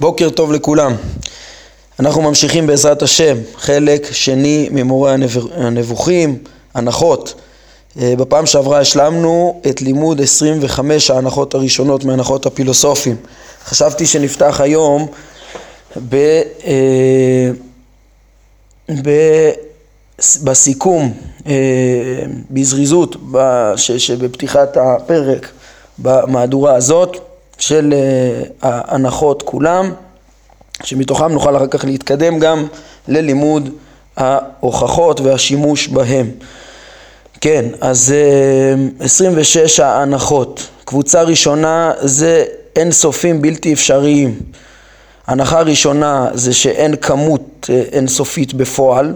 בוקר 0.00 0.30
טוב 0.30 0.52
לכולם. 0.52 0.94
אנחנו 2.00 2.22
ממשיכים 2.22 2.66
בעזרת 2.66 3.02
השם, 3.02 3.36
חלק 3.56 4.12
שני 4.12 4.68
ממורה 4.72 5.14
הנבוכים, 5.54 6.38
הנחות. 6.74 7.34
אה, 8.00 8.14
בפעם 8.18 8.46
שעברה 8.46 8.78
השלמנו 8.78 9.60
את 9.70 9.82
לימוד 9.82 10.20
25 10.20 11.10
ההנחות 11.10 11.54
הראשונות 11.54 12.04
מהנחות 12.04 12.46
הפילוסופים. 12.46 13.16
חשבתי 13.64 14.06
שנפתח 14.06 14.60
היום 14.60 15.06
ב, 16.08 16.14
אה, 16.66 17.50
ב, 19.02 19.10
בסיכום, 20.44 21.12
אה, 21.46 21.52
בזריזות, 22.50 23.16
שבפתיחת 23.76 24.76
הפרק 24.76 25.48
במהדורה 25.98 26.74
הזאת 26.74 27.27
של 27.58 27.94
ההנחות 28.62 29.42
כולם, 29.42 29.92
שמתוכם 30.82 31.32
נוכל 31.32 31.56
אחר 31.56 31.66
כך 31.66 31.84
להתקדם 31.84 32.38
גם 32.38 32.66
ללימוד 33.08 33.70
ההוכחות 34.16 35.20
והשימוש 35.20 35.88
בהם. 35.88 36.30
כן, 37.40 37.64
אז 37.80 38.14
26 39.00 39.80
ההנחות. 39.80 40.68
קבוצה 40.84 41.22
ראשונה 41.22 41.92
זה 42.00 42.44
אין 42.76 42.92
סופים 42.92 43.42
בלתי 43.42 43.72
אפשריים. 43.72 44.40
הנחה 45.26 45.60
ראשונה 45.60 46.28
זה 46.34 46.54
שאין 46.54 46.96
כמות 46.96 47.70
אינסופית 47.92 48.54
בפועל. 48.54 49.14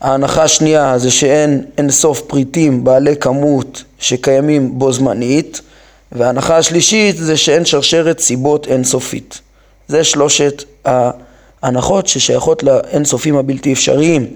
ההנחה 0.00 0.42
השנייה 0.42 0.98
זה 0.98 1.10
שאין 1.10 1.64
אינסוף 1.78 2.20
פריטים 2.20 2.84
בעלי 2.84 3.16
כמות 3.16 3.82
שקיימים 3.98 4.78
בו 4.78 4.92
זמנית. 4.92 5.60
וההנחה 6.12 6.56
השלישית 6.56 7.16
זה 7.16 7.36
שאין 7.36 7.64
שרשרת 7.64 8.18
סיבות 8.18 8.66
אינסופית. 8.66 9.40
זה 9.88 10.04
שלושת 10.04 10.64
ההנחות 11.62 12.06
ששייכות 12.06 12.62
לאינסופים 12.62 13.36
הבלתי 13.36 13.72
אפשריים. 13.72 14.26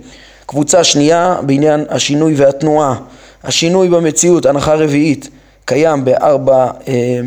קבוצה 0.47 0.84
שנייה 0.84 1.37
בעניין 1.47 1.84
השינוי 1.89 2.34
והתנועה. 2.37 2.97
השינוי 3.45 3.89
במציאות, 3.89 4.47
הנחה 4.47 4.75
רביעית, 4.75 5.29
קיים 5.64 6.05
בארבע 6.05 6.70
אה, 6.89 7.20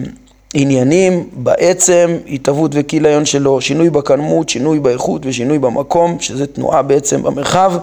עניינים, 0.53 1.29
בעצם, 1.33 2.17
התהוות 2.27 2.71
וכיליון 2.73 3.25
שלו, 3.25 3.61
שינוי 3.61 3.89
בכמות, 3.89 4.49
שינוי 4.49 4.79
באיכות 4.79 5.25
ושינוי 5.25 5.59
במקום, 5.59 6.17
שזה 6.19 6.47
תנועה 6.47 6.81
בעצם 6.81 7.23
במרחב. 7.23 7.73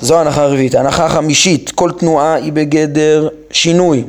זו 0.00 0.20
הנחה 0.20 0.46
רביעית. 0.46 0.74
הנחה 0.74 1.08
חמישית, 1.08 1.70
כל 1.70 1.90
תנועה 1.98 2.34
היא 2.34 2.52
בגדר 2.52 3.28
שינוי. 3.50 4.04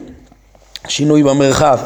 שינוי 0.87 1.23
במרחב. 1.23 1.79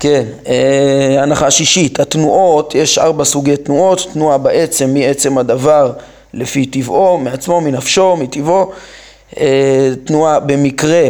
כן, 0.00 0.24
אה, 0.46 1.22
הנחה 1.22 1.50
שישית, 1.50 2.00
התנועות, 2.00 2.74
יש 2.74 2.98
ארבע 2.98 3.24
סוגי 3.24 3.56
תנועות, 3.56 4.06
תנועה 4.12 4.38
בעצם, 4.38 4.94
מעצם 4.94 5.38
הדבר 5.38 5.92
לפי 6.34 6.66
טבעו, 6.66 7.18
מעצמו, 7.18 7.60
מנפשו, 7.60 8.16
מטבעו, 8.16 8.72
אה, 9.40 9.90
תנועה 10.04 10.40
במקרה, 10.40 11.08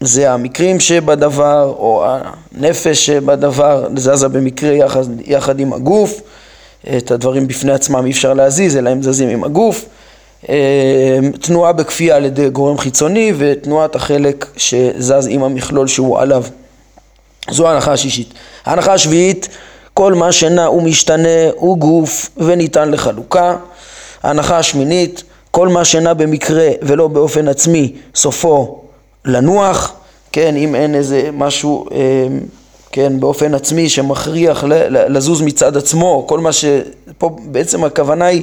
זה 0.00 0.32
המקרים 0.32 0.80
שבדבר, 0.80 1.74
או 1.78 2.04
הנפש 2.06 3.06
שבדבר, 3.06 3.88
זזה 3.96 4.28
במקרה 4.28 4.72
יחד, 4.72 5.04
יחד 5.26 5.60
עם 5.60 5.72
הגוף, 5.72 6.20
את 6.96 7.10
הדברים 7.10 7.46
בפני 7.46 7.72
עצמם 7.72 8.06
אי 8.06 8.10
אפשר 8.10 8.34
להזיז, 8.34 8.76
אלא 8.76 8.90
הם 8.90 9.02
זזים 9.02 9.28
עם 9.28 9.44
הגוף. 9.44 9.84
אה, 10.48 11.18
תנועה 11.40 11.72
בכפייה 11.72 12.16
על 12.16 12.24
ידי 12.24 12.50
גורם 12.50 12.78
חיצוני 12.78 13.32
ותנועת 13.38 13.94
החלק 13.94 14.46
שזז 14.56 15.28
עם 15.30 15.42
המכלול 15.42 15.86
שהוא 15.86 16.18
עליו. 16.18 16.44
זו 17.50 17.68
ההנחה 17.68 17.92
השישית. 17.92 18.34
ההנחה 18.64 18.92
השביעית, 18.92 19.48
כל 19.94 20.14
מה 20.14 20.32
שנע 20.32 20.70
ומשתנה 20.70 21.50
הוא 21.54 21.78
גוף 21.78 22.30
וניתן 22.36 22.90
לחלוקה. 22.90 23.56
ההנחה 24.22 24.58
השמינית, 24.58 25.22
כל 25.50 25.68
מה 25.68 25.84
שנע 25.84 26.14
במקרה 26.14 26.68
ולא 26.82 27.08
באופן 27.08 27.48
עצמי, 27.48 27.92
סופו 28.14 28.80
לנוח. 29.24 29.92
כן, 30.32 30.56
אם 30.56 30.74
אין 30.74 30.94
איזה 30.94 31.30
משהו, 31.32 31.86
אה, 31.92 31.98
כן, 32.92 33.20
באופן 33.20 33.54
עצמי 33.54 33.88
שמכריח 33.88 34.64
לזוז 34.88 35.40
מצד 35.40 35.76
עצמו, 35.76 36.24
כל 36.28 36.38
מה 36.38 36.52
ש... 36.52 36.64
פה 37.18 37.36
בעצם 37.44 37.84
הכוונה 37.84 38.24
היא 38.24 38.42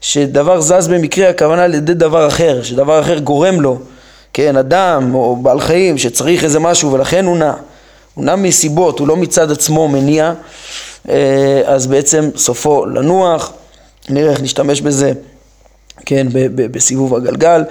שדבר 0.00 0.60
זז 0.60 0.88
במקרה, 0.88 1.28
הכוונה 1.28 1.64
על 1.64 1.74
ידי 1.74 1.94
דבר 1.94 2.28
אחר, 2.28 2.62
שדבר 2.62 3.00
אחר 3.00 3.18
גורם 3.18 3.60
לו, 3.60 3.78
כן, 4.32 4.56
אדם 4.56 5.14
או 5.14 5.36
בעל 5.36 5.60
חיים 5.60 5.98
שצריך 5.98 6.44
איזה 6.44 6.58
משהו 6.58 6.92
ולכן 6.92 7.24
הוא 7.24 7.36
נע, 7.36 7.52
הוא 8.14 8.24
נע 8.24 8.36
מסיבות, 8.36 8.98
הוא 8.98 9.08
לא 9.08 9.16
מצד 9.16 9.50
עצמו 9.50 9.88
מניע, 9.88 10.32
אה, 11.08 11.62
אז 11.66 11.86
בעצם 11.86 12.30
סופו 12.36 12.86
לנוח, 12.86 13.52
נראה 14.08 14.30
איך 14.30 14.42
נשתמש 14.42 14.80
בזה, 14.80 15.12
כן, 16.06 16.26
בסיבוב 16.54 17.14
הגלגל. 17.14 17.64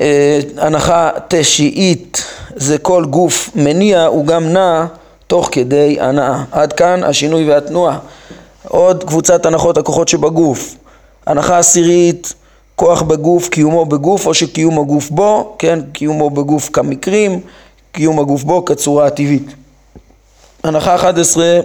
אה, 0.00 0.40
הנחה 0.56 1.10
תשיעית 1.28 2.24
זה 2.56 2.78
כל 2.78 3.04
גוף 3.04 3.50
מניע, 3.54 4.04
הוא 4.04 4.26
גם 4.26 4.52
נע 4.52 4.84
תוך 5.26 5.48
כדי 5.52 5.96
הנאה. 6.00 6.42
עד 6.52 6.72
כאן 6.72 7.04
השינוי 7.04 7.50
והתנועה. 7.50 7.98
עוד 8.68 9.04
קבוצת 9.04 9.46
הנחות 9.46 9.78
הכוחות 9.78 10.08
שבגוף. 10.08 10.74
הנחה 11.26 11.58
עשירית, 11.58 12.34
כוח 12.76 13.02
בגוף, 13.02 13.48
קיומו 13.48 13.84
בגוף 13.84 14.26
או 14.26 14.34
שקיום 14.34 14.78
הגוף 14.78 15.10
בו, 15.10 15.56
כן, 15.58 15.78
קיומו 15.92 16.30
בגוף 16.30 16.70
כמקרים, 16.72 17.40
קיום 17.92 18.20
הגוף 18.20 18.42
בו 18.42 18.64
כצורה 18.64 19.06
הטבעית. 19.06 19.54
הנחה 20.64 20.94
11, 20.94 21.60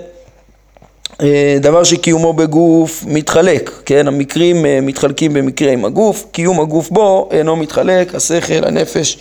אה, 1.21 1.57
דבר 1.61 1.83
שקיומו 1.83 2.33
בגוף 2.33 3.03
מתחלק, 3.07 3.71
כן, 3.85 4.07
המקרים 4.07 4.65
אה, 4.65 4.79
מתחלקים 4.81 5.33
במקרה 5.33 5.71
עם 5.71 5.85
הגוף, 5.85 6.25
קיום 6.31 6.59
הגוף 6.59 6.89
בו 6.89 7.29
אינו 7.31 7.55
מתחלק, 7.55 8.15
השכל, 8.15 8.63
הנפש. 8.65 9.17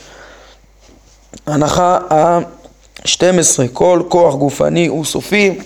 הנחה 1.47 1.99
ה-12, 2.11 3.69
כל 3.73 4.03
כוח 4.09 4.35
גופני 4.35 4.87
הוא 4.87 5.05
סופי, 5.05 5.59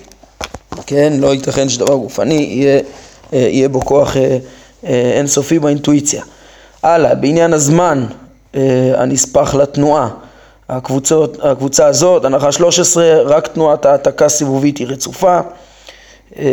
כן, 0.87 1.13
לא 1.19 1.35
ייתכן 1.35 1.69
שדבר 1.69 1.95
גופני 1.95 2.35
יהיה, 2.35 2.81
אה, 3.33 3.39
יהיה 3.39 3.69
בו 3.69 3.81
כוח 3.81 4.17
אינסופי 4.87 5.59
באינטואיציה. 5.59 6.23
הלאה, 6.83 7.15
בעניין 7.15 7.53
הזמן 7.53 8.07
אה, 8.55 8.93
הנספח 8.97 9.55
לתנועה, 9.55 10.09
הקבוצות, 10.69 11.39
הקבוצה 11.43 11.87
הזאת, 11.87 12.25
הנחה 12.25 12.53
13, 12.53 13.23
רק 13.23 13.47
תנועת 13.47 13.87
העתקה 13.87 14.29
סיבובית 14.29 14.79
היא 14.79 14.87
רצופה 14.87 15.41
אה, 16.39 16.45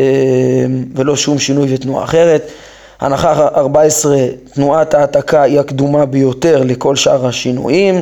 ולא 0.96 1.16
שום 1.16 1.40
שינוי 1.40 1.74
ותנועה 1.74 2.04
אחרת. 2.04 2.52
הנחה 3.00 3.48
14, 3.48 4.18
תנועת 4.54 4.94
העתקה 4.94 5.42
היא 5.42 5.60
הקדומה 5.60 6.06
ביותר 6.06 6.64
לכל 6.64 6.96
שאר 6.96 7.28
השינויים. 7.28 8.02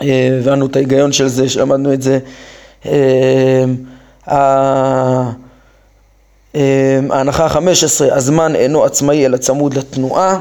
הבנו 0.00 0.66
את 0.66 0.76
ההיגיון 0.76 1.12
של 1.12 1.28
זה, 1.28 1.48
שלמדנו 1.48 1.92
את 1.92 2.02
זה. 2.02 2.18
אמ, 6.54 6.60
ההנחה 7.10 7.44
ה-15, 7.46 8.14
הזמן 8.14 8.56
אינו 8.56 8.84
עצמאי 8.84 9.26
אלא 9.26 9.36
צמוד 9.36 9.74
לתנועה. 9.74 10.38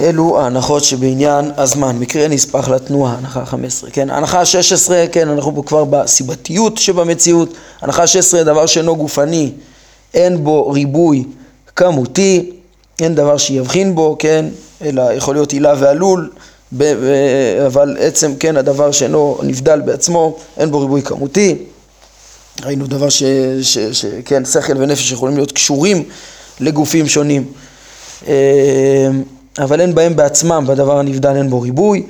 אלו 0.00 0.40
ההנחות 0.40 0.84
שבעניין 0.84 1.50
הזמן, 1.56 1.96
מקרה 1.98 2.28
נספח 2.28 2.68
לתנועה, 2.68 3.14
הנחה 3.18 3.40
ה-15, 3.40 3.90
כן? 3.92 4.10
הנחה 4.10 4.40
ה-16, 4.40 4.92
כן, 5.12 5.28
אנחנו 5.28 5.64
כבר 5.66 5.84
בסיבתיות 5.84 6.78
שבמציאות, 6.78 7.54
הנחה 7.80 8.02
ה-16, 8.02 8.44
דבר 8.44 8.66
שאינו 8.66 8.96
גופני, 8.96 9.52
אין 10.14 10.44
בו 10.44 10.70
ריבוי 10.70 11.24
כמותי, 11.76 12.50
אין 13.00 13.14
דבר 13.14 13.36
שיבחין 13.36 13.94
בו, 13.94 14.16
כן, 14.18 14.44
אלא 14.84 15.02
יכול 15.12 15.34
להיות 15.34 15.52
עילה 15.52 15.74
ועלול, 15.78 16.30
אבל 17.66 17.96
עצם, 18.00 18.36
כן, 18.40 18.56
הדבר 18.56 18.92
שאינו 18.92 19.38
נבדל 19.42 19.80
בעצמו, 19.80 20.36
אין 20.56 20.70
בו 20.70 20.80
ריבוי 20.80 21.02
כמותי. 21.02 21.56
ראינו 22.64 22.86
דבר 22.86 23.08
ש... 23.08 23.22
ש... 23.62 23.78
ש... 23.78 24.04
כן, 24.24 24.44
שכל 24.44 24.72
ונפש 24.76 25.12
יכולים 25.12 25.36
להיות 25.36 25.52
קשורים 25.52 26.04
לגופים 26.60 27.08
שונים, 27.08 27.44
אה, 28.26 29.08
אבל 29.58 29.80
אין 29.80 29.94
בהם 29.94 30.16
בעצמם, 30.16 30.64
בדבר 30.68 30.98
הנבדל 30.98 31.36
אין 31.36 31.50
בו 31.50 31.60
ריבוי. 31.60 32.02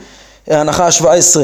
ההנחה 0.49 0.87
ה-17 0.87 1.37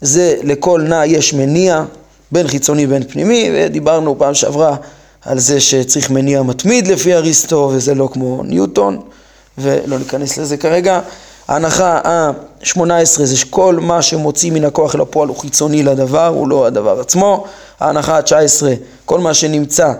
זה 0.00 0.36
לכל 0.42 0.82
נע 0.88 1.06
יש 1.06 1.34
מניע, 1.34 1.84
בין 2.32 2.48
חיצוני 2.48 2.86
ובין 2.86 3.02
פנימי, 3.08 3.50
ודיברנו 3.54 4.18
פעם 4.18 4.34
שעברה 4.34 4.76
על 5.22 5.38
זה 5.38 5.60
שצריך 5.60 6.10
מניע 6.10 6.42
מתמיד 6.42 6.86
לפי 6.86 7.14
אריסטו, 7.14 7.70
וזה 7.74 7.94
לא 7.94 8.08
כמו 8.12 8.42
ניוטון, 8.44 9.00
ולא 9.58 9.98
ניכנס 9.98 10.38
לזה 10.38 10.56
כרגע. 10.56 11.00
ההנחה 11.50 12.00
ה-18 12.04 13.24
זה 13.24 13.36
שכל 13.36 13.78
מה 13.80 14.02
שמוציא 14.02 14.52
מן 14.52 14.64
הכוח 14.64 14.94
אל 14.94 15.00
הפועל 15.00 15.28
הוא 15.28 15.36
חיצוני 15.36 15.82
לדבר, 15.82 16.26
הוא 16.26 16.48
לא 16.48 16.66
הדבר 16.66 17.00
עצמו. 17.00 17.44
ההנחה 17.80 18.16
ה-19, 18.16 18.62
כל 19.04 19.20
מה 19.20 19.34
שנמצא, 19.34 19.92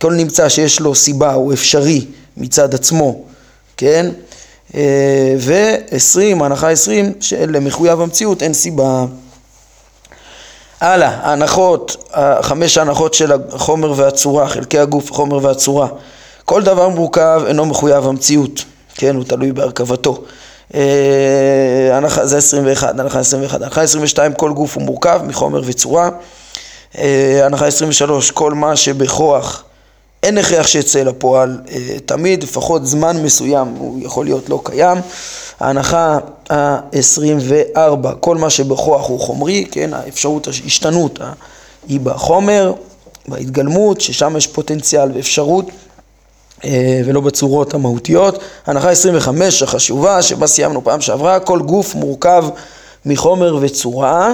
כל 0.00 0.12
נמצא 0.12 0.48
שיש 0.48 0.80
לו 0.80 0.94
סיבה 0.94 1.32
הוא 1.34 1.52
אפשרי 1.52 2.06
מצד 2.36 2.74
עצמו, 2.74 3.20
כן? 3.76 4.06
אה, 4.74 5.34
ו-20, 5.38 6.42
ההנחה 6.42 6.68
ה-20, 6.68 7.12
שלמחויב 7.20 8.00
המציאות 8.00 8.42
אין 8.42 8.52
סיבה. 8.52 9.04
הלאה, 10.80 11.08
ההנחות, 11.08 12.12
חמש 12.42 12.78
ההנחות 12.78 13.14
של 13.14 13.32
החומר 13.52 13.92
והצורה, 13.96 14.48
חלקי 14.48 14.78
הגוף, 14.78 15.10
החומר 15.10 15.44
והצורה. 15.44 15.88
כל 16.44 16.62
דבר 16.62 16.88
מורכב 16.88 17.42
אינו 17.46 17.66
מחויב 17.66 18.06
המציאות, 18.06 18.64
כן, 18.94 19.16
הוא 19.16 19.24
תלוי 19.24 19.52
בהרכבתו. 19.52 20.22
אה, 20.74 21.96
הנחה 21.96 22.26
זה 22.26 22.38
21, 22.38 23.00
הנחה 23.00 23.18
21, 23.18 23.62
הנחה 23.62 23.82
22 23.82 24.34
כל 24.34 24.52
גוף 24.52 24.76
הוא 24.76 24.82
מורכב 24.82 25.20
מחומר 25.26 25.60
וצורה, 25.64 26.10
אה, 26.98 27.46
הנחה 27.46 27.66
23 27.66 28.30
כל 28.30 28.52
מה 28.52 28.76
שבכוח 28.76 29.64
אין 30.22 30.38
הכרח 30.38 30.66
שיצא 30.66 31.02
לפועל 31.02 31.60
אה, 31.70 31.96
תמיד, 32.06 32.42
לפחות 32.42 32.86
זמן 32.86 33.22
מסוים 33.22 33.68
הוא 33.68 34.00
יכול 34.02 34.24
להיות 34.24 34.48
לא 34.48 34.60
קיים. 34.64 34.98
ההנחה 35.60 36.18
ה-24, 36.50 38.12
כל 38.20 38.36
מה 38.36 38.50
שבכוח 38.50 39.08
הוא 39.08 39.20
חומרי, 39.20 39.66
כן, 39.70 39.94
האפשרות 39.94 40.46
ההשתנות 40.46 41.18
היא 41.88 42.00
בחומר, 42.00 42.72
בהתגלמות, 43.28 44.00
ששם 44.00 44.36
יש 44.36 44.46
פוטנציאל 44.46 45.10
ואפשרות 45.14 45.64
ולא 47.04 47.20
בצורות 47.20 47.74
המהותיות. 47.74 48.38
הנחה 48.66 48.90
25 48.90 49.62
החשובה, 49.62 50.22
שבה 50.22 50.46
סיימנו 50.46 50.84
פעם 50.84 51.00
שעברה, 51.00 51.40
כל 51.40 51.58
גוף 51.58 51.94
מורכב 51.94 52.44
מחומר 53.06 53.56
וצורה, 53.60 54.32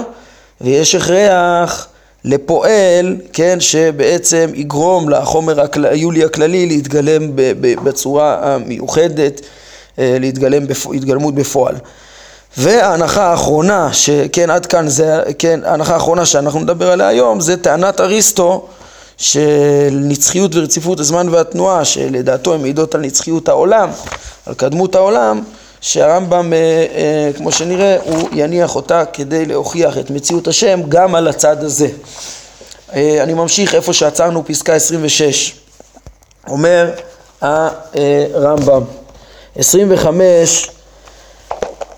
ויש 0.61 0.95
הכרח 0.95 1.87
לפועל, 2.25 3.17
כן, 3.33 3.59
שבעצם 3.59 4.51
יגרום 4.53 5.09
לחומר 5.09 5.65
היולי 5.83 6.23
הכללי 6.23 6.65
להתגלם 6.65 7.31
בצורה 7.83 8.39
המיוחדת, 8.41 9.41
אה, 9.99 10.17
להתגלם 10.19 10.63
התגלמות 10.93 11.35
בפועל. 11.35 11.75
וההנחה 12.57 13.23
האחרונה, 13.23 13.93
שכן 13.93 14.49
עד 14.49 14.65
כאן 14.65 14.87
זה, 14.87 15.23
כן, 15.39 15.59
ההנחה 15.63 15.93
האחרונה 15.93 16.25
שאנחנו 16.25 16.59
נדבר 16.59 16.91
עליה 16.91 17.07
היום, 17.07 17.39
זה 17.39 17.57
טענת 17.57 18.01
אריסטו 18.01 18.67
של 19.17 19.89
נצחיות 19.91 20.55
ורציפות 20.55 20.99
הזמן 20.99 21.29
והתנועה, 21.29 21.85
שלדעתו 21.85 22.53
הן 22.53 22.61
מעידות 22.61 22.95
על 22.95 23.01
נצחיות 23.01 23.49
העולם, 23.49 23.89
על 24.45 24.53
קדמות 24.53 24.95
העולם, 24.95 25.41
שהרמב"ם, 25.83 26.53
אה, 26.53 26.57
אה, 26.95 27.31
כמו 27.37 27.51
שנראה, 27.51 27.97
הוא 28.03 28.29
יניח 28.31 28.75
אותה 28.75 29.05
כדי 29.05 29.45
להוכיח 29.45 29.97
את 29.97 30.09
מציאות 30.09 30.47
השם 30.47 30.81
גם 30.89 31.15
על 31.15 31.27
הצד 31.27 31.63
הזה. 31.63 31.87
אה, 32.93 33.23
אני 33.23 33.33
ממשיך 33.33 33.75
איפה 33.75 33.93
שעצרנו, 33.93 34.45
פסקה 34.45 34.73
26. 34.73 35.53
אומר 36.47 36.91
הרמב"ם, 38.33 38.83
25 39.55 40.69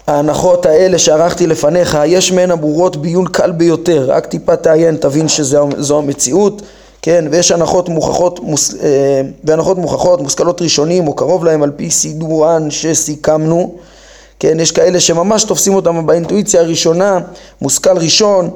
ההנחות 0.07 0.65
האלה 0.65 0.99
שערכתי 0.99 1.47
לפניך, 1.47 1.97
יש 2.05 2.31
מהן 2.31 2.51
הברורות 2.51 2.97
בעיון 2.97 3.27
קל 3.27 3.51
ביותר, 3.51 4.05
רק 4.07 4.25
טיפה 4.25 4.55
תעיין, 4.55 4.97
תבין 4.97 5.27
שזו 5.27 5.97
המציאות. 5.97 6.61
כן, 7.05 7.25
ויש 7.31 7.51
הנחות 7.51 7.89
מוכחות, 7.89 8.39
מוס, 8.39 8.75
אה, 8.83 9.21
והנחות 9.43 9.77
מוכחות, 9.77 10.21
מושכלות 10.21 10.61
ראשונים 10.61 11.07
או 11.07 11.13
קרוב 11.13 11.45
להם 11.45 11.63
על 11.63 11.71
פי 11.75 11.91
סידורן 11.91 12.71
שסיכמנו, 12.71 13.75
כן, 14.39 14.59
יש 14.59 14.71
כאלה 14.71 14.99
שממש 14.99 15.43
תופסים 15.43 15.75
אותם 15.75 16.05
באינטואיציה 16.05 16.61
הראשונה, 16.61 17.19
מושכל 17.61 17.97
ראשון, 17.97 18.49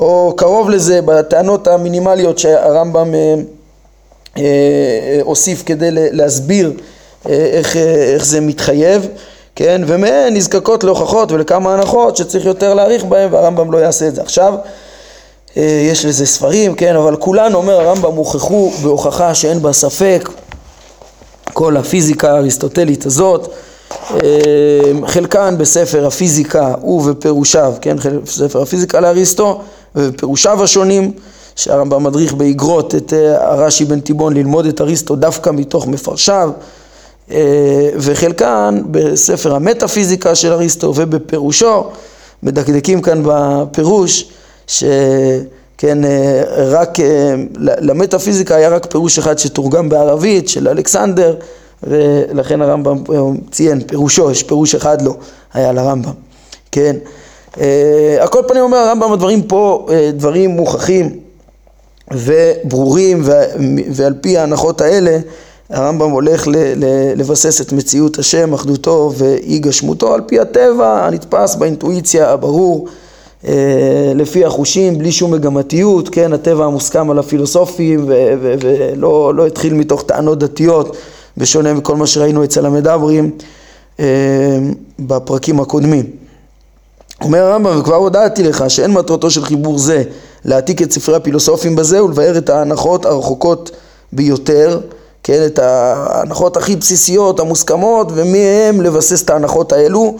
או 0.00 0.34
קרוב 0.36 0.70
לזה 0.70 1.00
בטענות 1.04 1.68
המינימליות 1.68 2.38
שהרמב"ם 2.38 3.14
אה, 3.14 3.34
אה, 4.38 5.20
הוסיף 5.22 5.62
כדי 5.66 5.88
להסביר 5.90 6.72
אה, 7.28 7.32
איך, 7.34 7.76
אה, 7.76 7.82
איך 8.14 8.26
זה 8.26 8.40
מתחייב, 8.40 9.08
כן, 9.56 9.82
ומהן 9.86 10.36
נזקקות 10.36 10.84
להוכחות 10.84 11.32
ולכמה 11.32 11.74
הנחות 11.74 12.16
שצריך 12.16 12.44
יותר 12.44 12.74
להעריך 12.74 13.04
בהן 13.04 13.32
והרמב"ם 13.32 13.72
לא 13.72 13.78
יעשה 13.78 14.08
את 14.08 14.14
זה 14.14 14.22
עכשיו. 14.22 14.54
אה, 15.56 15.86
יש 15.90 16.04
לזה 16.04 16.26
ספרים, 16.26 16.74
כן, 16.74 16.96
אבל 16.96 17.16
כולן, 17.16 17.54
אומר 17.54 17.80
הרמב"ם, 17.80 18.12
הוכחו 18.12 18.70
בהוכחה 18.82 19.34
שאין 19.34 19.62
בה 19.62 19.72
ספק, 19.72 20.28
כל 21.52 21.76
הפיזיקה 21.76 22.32
האריסטוטלית 22.32 23.06
הזאת, 23.06 23.52
אה, 24.12 24.18
חלקן 25.06 25.54
בספר 25.58 26.06
הפיזיקה 26.06 26.74
ובפירושיו, 26.84 27.74
כן, 27.80 27.96
ספר 28.26 28.62
הפיזיקה 28.62 29.00
לאריסטו 29.00 29.60
ובפירושיו 29.94 30.64
השונים, 30.64 31.12
שהרמב"ם 31.56 32.04
מדריך 32.04 32.34
באגרות 32.34 32.94
את 32.94 33.12
אה, 33.12 33.52
הרש"י 33.52 33.84
בן 33.84 34.00
תיבון 34.00 34.34
ללמוד 34.36 34.66
את 34.66 34.80
אריסטו 34.80 35.16
דווקא 35.16 35.50
מתוך 35.50 35.86
מפרשיו, 35.86 36.50
וחלקן 37.96 38.82
בספר 38.90 39.54
המטאפיזיקה 39.54 40.34
של 40.34 40.52
אריסטו 40.52 40.92
ובפירושו, 40.96 41.84
מדקדקים 42.42 43.02
כאן 43.02 43.22
בפירוש 43.24 44.28
שכן, 44.66 46.04
אה, 46.04 46.42
רק, 46.56 47.00
אה, 47.00 47.34
למטאפיזיקה 47.58 48.56
היה 48.56 48.68
רק 48.68 48.86
פירוש 48.86 49.18
אחד 49.18 49.38
שתורגם 49.38 49.88
בערבית, 49.88 50.48
של 50.48 50.68
אלכסנדר, 50.68 51.34
ולכן 51.82 52.62
הרמב"ם 52.62 52.96
אה, 53.14 53.20
ציין, 53.50 53.80
פירושו, 53.86 54.30
יש 54.30 54.42
פירוש 54.42 54.74
אחד 54.74 55.02
לו, 55.02 55.16
היה 55.54 55.72
לרמב"ם, 55.72 56.12
כן. 56.72 56.96
על 58.20 58.28
כל 58.28 58.42
פנים 58.48 58.62
אומר 58.62 58.78
הרמב"ם, 58.78 59.12
הדברים 59.12 59.42
פה 59.42 59.86
דברים 60.12 60.50
מוכחים 60.50 61.18
וברורים, 62.12 63.22
ועל 63.90 64.14
פי 64.20 64.38
ההנחות 64.38 64.80
האלה, 64.80 65.18
הרמב"ם 65.70 66.10
הולך 66.10 66.44
לבסס 67.16 67.60
את 67.60 67.72
מציאות 67.72 68.18
השם, 68.18 68.52
אחדותו 68.52 69.12
ואי 69.16 69.58
גשמותו 69.58 70.14
על 70.14 70.20
פי 70.26 70.40
הטבע 70.40 71.06
הנתפס 71.06 71.54
באינטואיציה 71.54 72.30
הברור 72.30 72.88
לפי 74.14 74.44
החושים, 74.44 74.98
בלי 74.98 75.12
שום 75.12 75.30
מגמתיות, 75.30 76.08
כן, 76.08 76.32
הטבע 76.32 76.64
המוסכם 76.64 77.10
על 77.10 77.18
הפילוסופים 77.18 78.04
ולא 78.06 79.34
לא 79.34 79.46
התחיל 79.46 79.74
מתוך 79.74 80.02
טענות 80.02 80.38
דתיות, 80.38 80.96
בשונה 81.36 81.74
מכל 81.74 81.96
מה 81.96 82.06
שראינו 82.06 82.44
אצל 82.44 82.66
המדברים 82.66 83.30
אה, 84.00 84.58
בפרקים 84.98 85.60
הקודמים. 85.60 86.04
אומר 87.22 87.38
הרמב"ם, 87.38 87.78
וכבר 87.78 87.94
הודעתי 87.94 88.42
לך 88.42 88.64
שאין 88.68 88.90
מטרתו 88.90 89.30
של 89.30 89.44
חיבור 89.44 89.78
זה 89.78 90.02
להעתיק 90.44 90.82
את 90.82 90.92
ספרי 90.92 91.16
הפילוסופים 91.16 91.76
בזה 91.76 92.04
ולבאר 92.04 92.38
את 92.38 92.50
ההנחות 92.50 93.06
הרחוקות 93.06 93.70
ביותר, 94.12 94.80
כן, 95.22 95.42
את 95.46 95.58
ההנחות 95.58 96.56
הכי 96.56 96.76
בסיסיות, 96.76 97.40
המוסכמות, 97.40 98.08
ומהם 98.14 98.80
לבסס 98.80 99.22
את 99.22 99.30
ההנחות 99.30 99.72
האלו. 99.72 100.16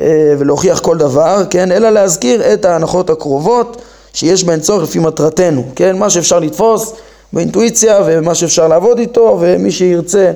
אה, 0.00 0.34
ולהוכיח 0.38 0.80
כל 0.80 0.98
דבר, 0.98 1.42
כן, 1.50 1.72
אלא 1.72 1.90
להזכיר 1.90 2.52
את 2.52 2.64
ההנחות 2.64 3.10
הקרובות 3.10 3.82
שיש 4.12 4.44
בהן 4.44 4.60
צורך 4.60 4.82
לפי 4.82 4.98
מטרתנו, 4.98 5.64
כן, 5.76 5.96
מה 5.96 6.10
שאפשר 6.10 6.38
לתפוס 6.38 6.92
באינטואיציה 7.32 8.00
ומה 8.06 8.34
שאפשר 8.34 8.68
לעבוד 8.68 8.98
איתו 8.98 9.38
ומי 9.40 9.70
שירצה 9.70 10.32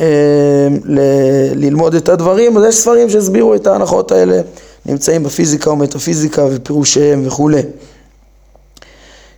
אה, 0.00 0.04
ל- 0.84 1.52
ללמוד 1.54 1.94
את 1.94 2.08
הדברים, 2.08 2.56
אז 2.58 2.64
יש 2.64 2.74
ספרים 2.74 3.10
שהסבירו 3.10 3.54
את 3.54 3.66
ההנחות 3.66 4.12
האלה, 4.12 4.40
נמצאים 4.86 5.22
בפיזיקה 5.22 5.70
ומטאפיזיקה 5.70 6.44
ופירושיהם 6.50 7.22
וכולי. 7.26 7.62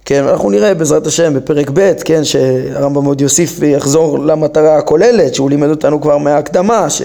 כן, 0.05 0.25
אנחנו 0.25 0.51
נראה 0.51 0.75
בעזרת 0.75 1.07
השם 1.07 1.35
בפרק 1.35 1.71
ב', 1.75 1.93
כן, 2.05 2.25
שהרמב"ם 2.25 3.05
עוד 3.05 3.21
יוסיף 3.21 3.57
ויחזור 3.59 4.19
למטרה 4.19 4.77
הכוללת, 4.77 5.35
שהוא 5.35 5.51
לימד 5.51 5.69
אותנו 5.69 6.01
כבר 6.01 6.19
מההקדמה, 6.19 6.91
ש... 6.91 7.03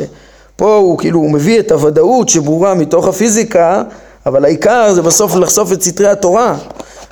פה 0.56 0.76
הוא 0.76 0.98
כאילו, 0.98 1.20
הוא 1.20 1.32
מביא 1.32 1.60
את 1.60 1.72
הוודאות 1.72 2.30
שברורה 2.30 2.74
מתוך 2.74 3.08
הפיזיקה, 3.08 3.84
אבל 4.26 4.46
העיקר 4.46 4.94
זה 4.94 5.02
בסוף 5.02 5.36
לחשוף 5.36 5.72
את 5.72 5.82
סתרי 5.82 6.08
התורה 6.08 6.58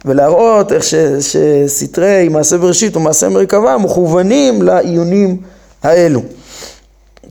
ולהראות 0.05 0.71
איך 0.71 0.83
ש, 0.83 0.95
שסתרי 1.19 2.29
מעשה 2.29 2.57
בראשית 2.57 2.97
ומעשה 2.97 3.29
מרכבה 3.29 3.77
מכוונים 3.77 4.61
לעיונים 4.61 5.37
האלו. 5.83 6.21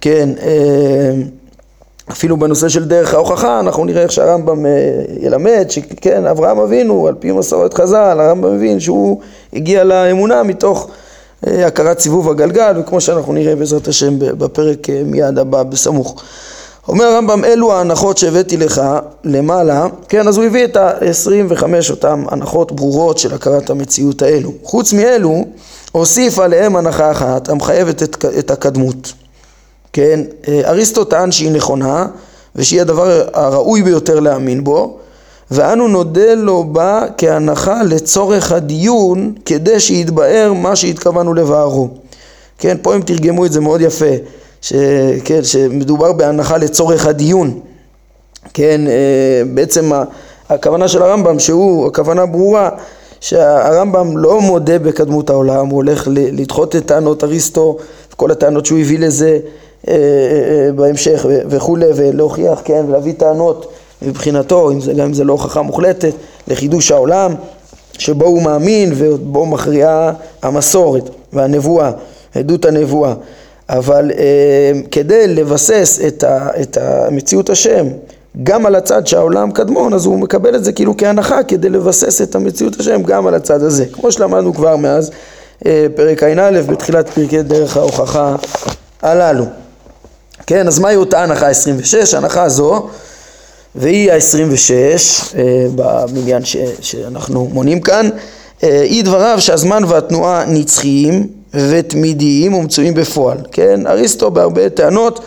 כן, 0.00 0.28
אה, 0.42 1.12
אפילו 2.10 2.36
בנושא 2.36 2.68
של 2.68 2.84
דרך 2.84 3.14
ההוכחה 3.14 3.60
אנחנו 3.60 3.84
נראה 3.84 4.02
איך 4.02 4.12
שהרמב"ם 4.12 4.66
אה, 4.66 4.70
ילמד 5.20 5.66
שכן 5.68 6.26
אברהם 6.26 6.58
אבינו 6.58 7.06
על 7.08 7.14
פי 7.14 7.32
מסורת 7.32 7.74
חז"ל 7.74 8.20
הרמב"ם 8.20 8.56
מבין 8.56 8.80
שהוא 8.80 9.20
הגיע 9.52 9.84
לאמונה 9.84 10.42
מתוך 10.42 10.90
הכרת 11.46 11.98
סיבוב 11.98 12.30
הגלגל, 12.30 12.74
וכמו 12.80 13.00
שאנחנו 13.00 13.32
נראה 13.32 13.56
בעזרת 13.56 13.88
השם 13.88 14.18
בפרק 14.18 14.90
אה, 14.90 15.02
מיד 15.04 15.38
הבא 15.38 15.62
בסמוך. 15.62 16.22
אומר 16.88 17.04
הרמב"ם, 17.04 17.44
אלו 17.44 17.72
ההנחות 17.72 18.18
שהבאתי 18.18 18.56
לך 18.56 18.82
למעלה, 19.24 19.86
כן, 20.08 20.28
אז 20.28 20.36
הוא 20.36 20.44
הביא 20.44 20.64
את 20.64 20.76
ה-25 20.76 21.64
אותן 21.90 22.24
הנחות 22.28 22.72
ברורות 22.72 23.18
של 23.18 23.34
הכרת 23.34 23.70
המציאות 23.70 24.22
האלו. 24.22 24.52
חוץ 24.62 24.92
מאלו, 24.92 25.44
הוסיף 25.92 26.38
עליהם 26.38 26.76
הנחה 26.76 27.10
אחת 27.10 27.48
המחייבת 27.48 28.02
את, 28.02 28.24
את 28.38 28.50
הקדמות. 28.50 29.12
כן, 29.92 30.20
אה, 30.48 30.60
אריסטו 30.64 31.04
טען 31.04 31.32
שהיא 31.32 31.50
נכונה, 31.50 32.06
ושהיא 32.56 32.80
הדבר 32.80 33.22
הראוי 33.34 33.82
ביותר 33.82 34.20
להאמין 34.20 34.64
בו, 34.64 34.98
ואנו 35.52 35.88
נודה 35.88 36.34
לו 36.34 36.64
בה 36.64 37.04
כהנחה 37.18 37.82
לצורך 37.82 38.52
הדיון 38.52 39.32
כדי 39.44 39.80
שיתבאר 39.80 40.52
מה 40.52 40.76
שהתכוונו 40.76 41.34
לבארו. 41.34 41.88
כן, 42.58 42.76
פה 42.82 42.94
הם 42.94 43.02
תרגמו 43.02 43.46
את 43.46 43.52
זה 43.52 43.60
מאוד 43.60 43.80
יפה, 43.80 44.14
ש, 44.60 44.72
כן, 45.24 45.44
שמדובר 45.44 46.12
בהנחה 46.12 46.56
לצורך 46.56 47.06
הדיון. 47.06 47.60
כן, 48.54 48.80
אה, 48.86 49.42
בעצם 49.54 49.92
הכוונה 50.48 50.88
של 50.88 51.02
הרמב"ם 51.02 51.38
שהוא, 51.38 51.86
הכוונה 51.86 52.26
ברורה 52.26 52.68
שהרמב"ם 53.20 54.16
לא 54.18 54.40
מודה 54.40 54.78
בקדמות 54.78 55.30
העולם, 55.30 55.66
הוא 55.66 55.76
הולך 55.76 56.08
לדחות 56.10 56.76
את 56.76 56.86
טענות 56.86 57.24
אריסטו 57.24 57.76
וכל 58.12 58.30
הטענות 58.30 58.66
שהוא 58.66 58.78
הביא 58.78 58.98
לזה 58.98 59.38
אה, 59.88 59.94
אה, 59.94 60.72
בהמשך 60.72 61.26
וכולי 61.48 61.86
ולהוכיח, 61.96 62.60
כן, 62.64 62.84
ולהביא 62.88 63.12
טענות 63.16 63.72
מבחינתו, 64.06 64.70
אם 64.70 64.80
זה, 64.80 64.92
גם 64.92 65.06
אם 65.06 65.14
זה 65.14 65.24
לא 65.24 65.32
הוכחה 65.32 65.62
מוחלטת, 65.62 66.12
לחידוש 66.48 66.90
העולם 66.90 67.34
שבו 67.98 68.24
הוא 68.24 68.42
מאמין 68.42 68.92
ובו 68.96 69.46
מכריעה 69.46 70.12
המסורת 70.42 71.10
והנבואה, 71.32 71.90
עדות 72.34 72.64
הנבואה. 72.64 73.14
אבל 73.68 74.10
אה, 74.18 74.80
כדי 74.90 75.26
לבסס 75.28 76.00
את, 76.06 76.24
ה, 76.24 76.48
את 76.60 76.78
המציאות 76.80 77.50
השם 77.50 77.86
גם 78.42 78.66
על 78.66 78.74
הצד 78.74 79.06
שהעולם 79.06 79.50
קדמון, 79.50 79.94
אז 79.94 80.06
הוא 80.06 80.18
מקבל 80.18 80.56
את 80.56 80.64
זה 80.64 80.72
כאילו 80.72 80.96
כהנחה 80.96 81.42
כדי 81.42 81.68
לבסס 81.68 82.22
את 82.22 82.34
המציאות 82.34 82.80
השם 82.80 83.02
גם 83.02 83.26
על 83.26 83.34
הצד 83.34 83.62
הזה. 83.62 83.86
כמו 83.92 84.12
שלמדנו 84.12 84.54
כבר 84.54 84.76
מאז 84.76 85.10
אה, 85.66 85.86
פרק 85.94 86.22
ע"א 86.22 86.60
בתחילת 86.60 87.08
פרקי 87.08 87.42
דרך 87.42 87.76
ההוכחה 87.76 88.36
הללו. 89.02 89.44
כן, 90.46 90.68
אז 90.68 90.78
מהי 90.78 90.96
אותה 90.96 91.22
הנחה 91.22 91.48
26? 91.48 92.14
הנחה 92.14 92.48
זו, 92.48 92.88
והיא 93.74 94.12
ה-26 94.12 94.70
אה, 95.38 95.66
במניין 95.74 96.44
ש, 96.44 96.56
שאנחנו 96.80 97.48
מונים 97.52 97.80
כאן, 97.80 98.08
אה, 98.62 98.82
היא 98.82 99.04
דבריו 99.04 99.40
שהזמן 99.40 99.84
והתנועה 99.84 100.44
נצחיים 100.48 101.26
ותמידיים 101.54 102.54
ומצויים 102.54 102.94
בפועל. 102.94 103.38
כן, 103.52 103.86
אריסטו 103.86 104.30
בהרבה 104.30 104.68
טענות 104.68 105.20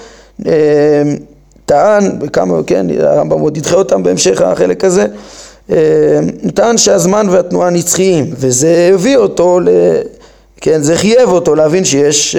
טען, 1.65 2.19
בכמה, 2.19 2.63
כן, 2.67 2.85
הרמב"ם 2.99 3.39
עוד 3.39 3.57
ידחה 3.57 3.75
אותם 3.75 4.03
בהמשך 4.03 4.41
החלק 4.41 4.83
הזה, 4.83 5.05
טען 6.53 6.77
שהזמן 6.77 7.27
והתנועה 7.29 7.69
נצחיים, 7.69 8.25
וזה 8.31 8.91
הביא 8.93 9.17
אותו 9.17 9.59
ל... 9.59 9.69
כן, 10.61 10.81
זה 10.81 10.95
חייב 10.95 11.29
אותו 11.29 11.55
להבין 11.55 11.85
שיש, 11.85 12.35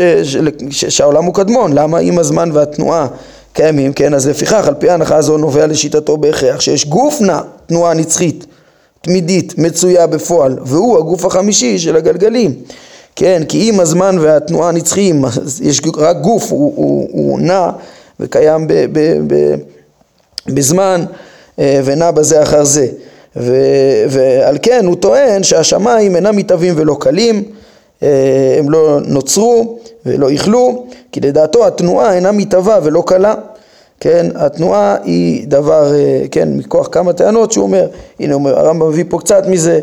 שהעולם 0.70 1.24
הוא 1.24 1.34
קדמון, 1.34 1.72
למה 1.72 1.98
אם 1.98 2.18
הזמן 2.18 2.50
והתנועה 2.52 3.06
קיימים, 3.56 3.92
כן, 3.92 4.14
אז 4.14 4.28
לפיכך 4.28 4.68
על 4.68 4.74
פי 4.74 4.90
ההנחה 4.90 5.16
הזו 5.16 5.38
נובע 5.38 5.66
לשיטתו 5.66 6.16
בהכרח 6.16 6.60
שיש 6.60 6.86
גוף 6.86 7.20
נע, 7.20 7.40
תנועה 7.66 7.94
נצחית, 7.94 8.46
תמידית, 9.00 9.58
מצויה 9.58 10.06
בפועל, 10.06 10.58
והוא 10.62 10.98
הגוף 10.98 11.24
החמישי 11.24 11.78
של 11.78 11.96
הגלגלים, 11.96 12.54
כן, 13.16 13.42
כי 13.48 13.70
אם 13.70 13.80
הזמן 13.80 14.18
והתנועה 14.18 14.72
נצחיים, 14.72 15.24
יש 15.62 15.80
רק 15.96 16.16
גוף, 16.20 16.52
הוא, 16.52 16.72
הוא, 16.76 17.08
הוא 17.12 17.40
נע 17.40 17.70
וקיים 18.20 18.66
ב, 18.66 18.72
ב, 18.92 19.18
ב, 19.26 19.54
בזמן 20.46 21.04
אה, 21.58 21.80
ונע 21.84 22.10
בזה 22.10 22.42
אחר 22.42 22.64
זה. 22.64 22.86
ו, 23.36 23.54
ועל 24.08 24.58
כן 24.62 24.86
הוא 24.86 24.96
טוען 24.96 25.42
שהשמיים 25.42 26.16
אינם 26.16 26.36
מתהווים 26.36 26.74
ולא 26.76 26.96
קלים, 27.00 27.44
הם 28.02 28.70
לא 28.70 28.98
נוצרו 29.06 29.78
ולא 30.06 30.30
איכלו, 30.30 30.86
כי 31.12 31.20
לדעתו 31.20 31.66
התנועה 31.66 32.14
אינה 32.14 32.32
מתהווה 32.32 32.78
ולא 32.82 33.02
קלה. 33.06 33.34
כן, 34.00 34.26
התנועה 34.34 34.96
היא 35.04 35.48
דבר, 35.48 35.94
אה, 35.94 36.22
כן, 36.30 36.48
מכוח 36.56 36.88
כמה 36.92 37.12
טענות 37.12 37.52
שהוא 37.52 37.62
אומר, 37.62 37.88
הנה 38.20 38.34
אומר, 38.34 38.58
הרמב"ם 38.58 38.88
מביא 38.88 39.04
פה 39.08 39.18
קצת 39.18 39.46
מזה, 39.46 39.80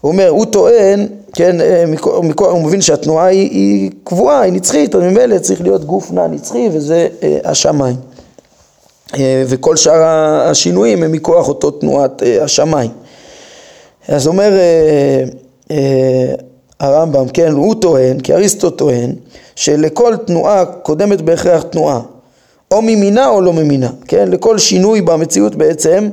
הוא 0.00 0.12
אומר, 0.12 0.28
הוא 0.28 0.44
טוען, 0.44 1.06
כן, 1.34 1.56
מכוח, 1.88 2.24
מכוח, 2.24 2.48
הוא 2.48 2.62
מבין 2.62 2.80
שהתנועה 2.80 3.26
היא, 3.26 3.50
היא 3.50 3.90
קבועה, 4.04 4.40
היא 4.40 4.52
נצחית, 4.52 4.94
אז 4.94 5.02
ממילא 5.02 5.38
צריך 5.38 5.60
להיות 5.60 5.84
גוף 5.84 6.10
נע 6.10 6.26
נצחי 6.26 6.68
וזה 6.72 7.08
אה, 7.22 7.38
השמיים. 7.44 7.96
אה, 9.14 9.44
וכל 9.46 9.76
שאר 9.76 10.02
השינויים 10.50 11.02
הם 11.02 11.12
מכוח 11.12 11.48
אותו 11.48 11.70
תנועת 11.70 12.22
אה, 12.22 12.44
השמיים. 12.44 12.90
אז 14.08 14.26
אומר 14.26 14.52
אה, 14.52 15.24
אה, 15.70 16.34
הרמב"ם, 16.80 17.28
כן, 17.28 17.52
הוא 17.52 17.74
טוען, 17.74 18.20
כי 18.20 18.34
אריסטו 18.34 18.70
טוען, 18.70 19.12
שלכל 19.54 20.16
תנועה 20.16 20.64
קודמת 20.64 21.20
בהכרח 21.20 21.62
תנועה, 21.62 22.00
או 22.70 22.82
ממינה 22.82 23.28
או 23.28 23.40
לא 23.40 23.52
ממינה, 23.52 23.90
כן, 24.08 24.28
לכל 24.30 24.58
שינוי 24.58 25.00
במציאות 25.00 25.54
בעצם 25.54 26.08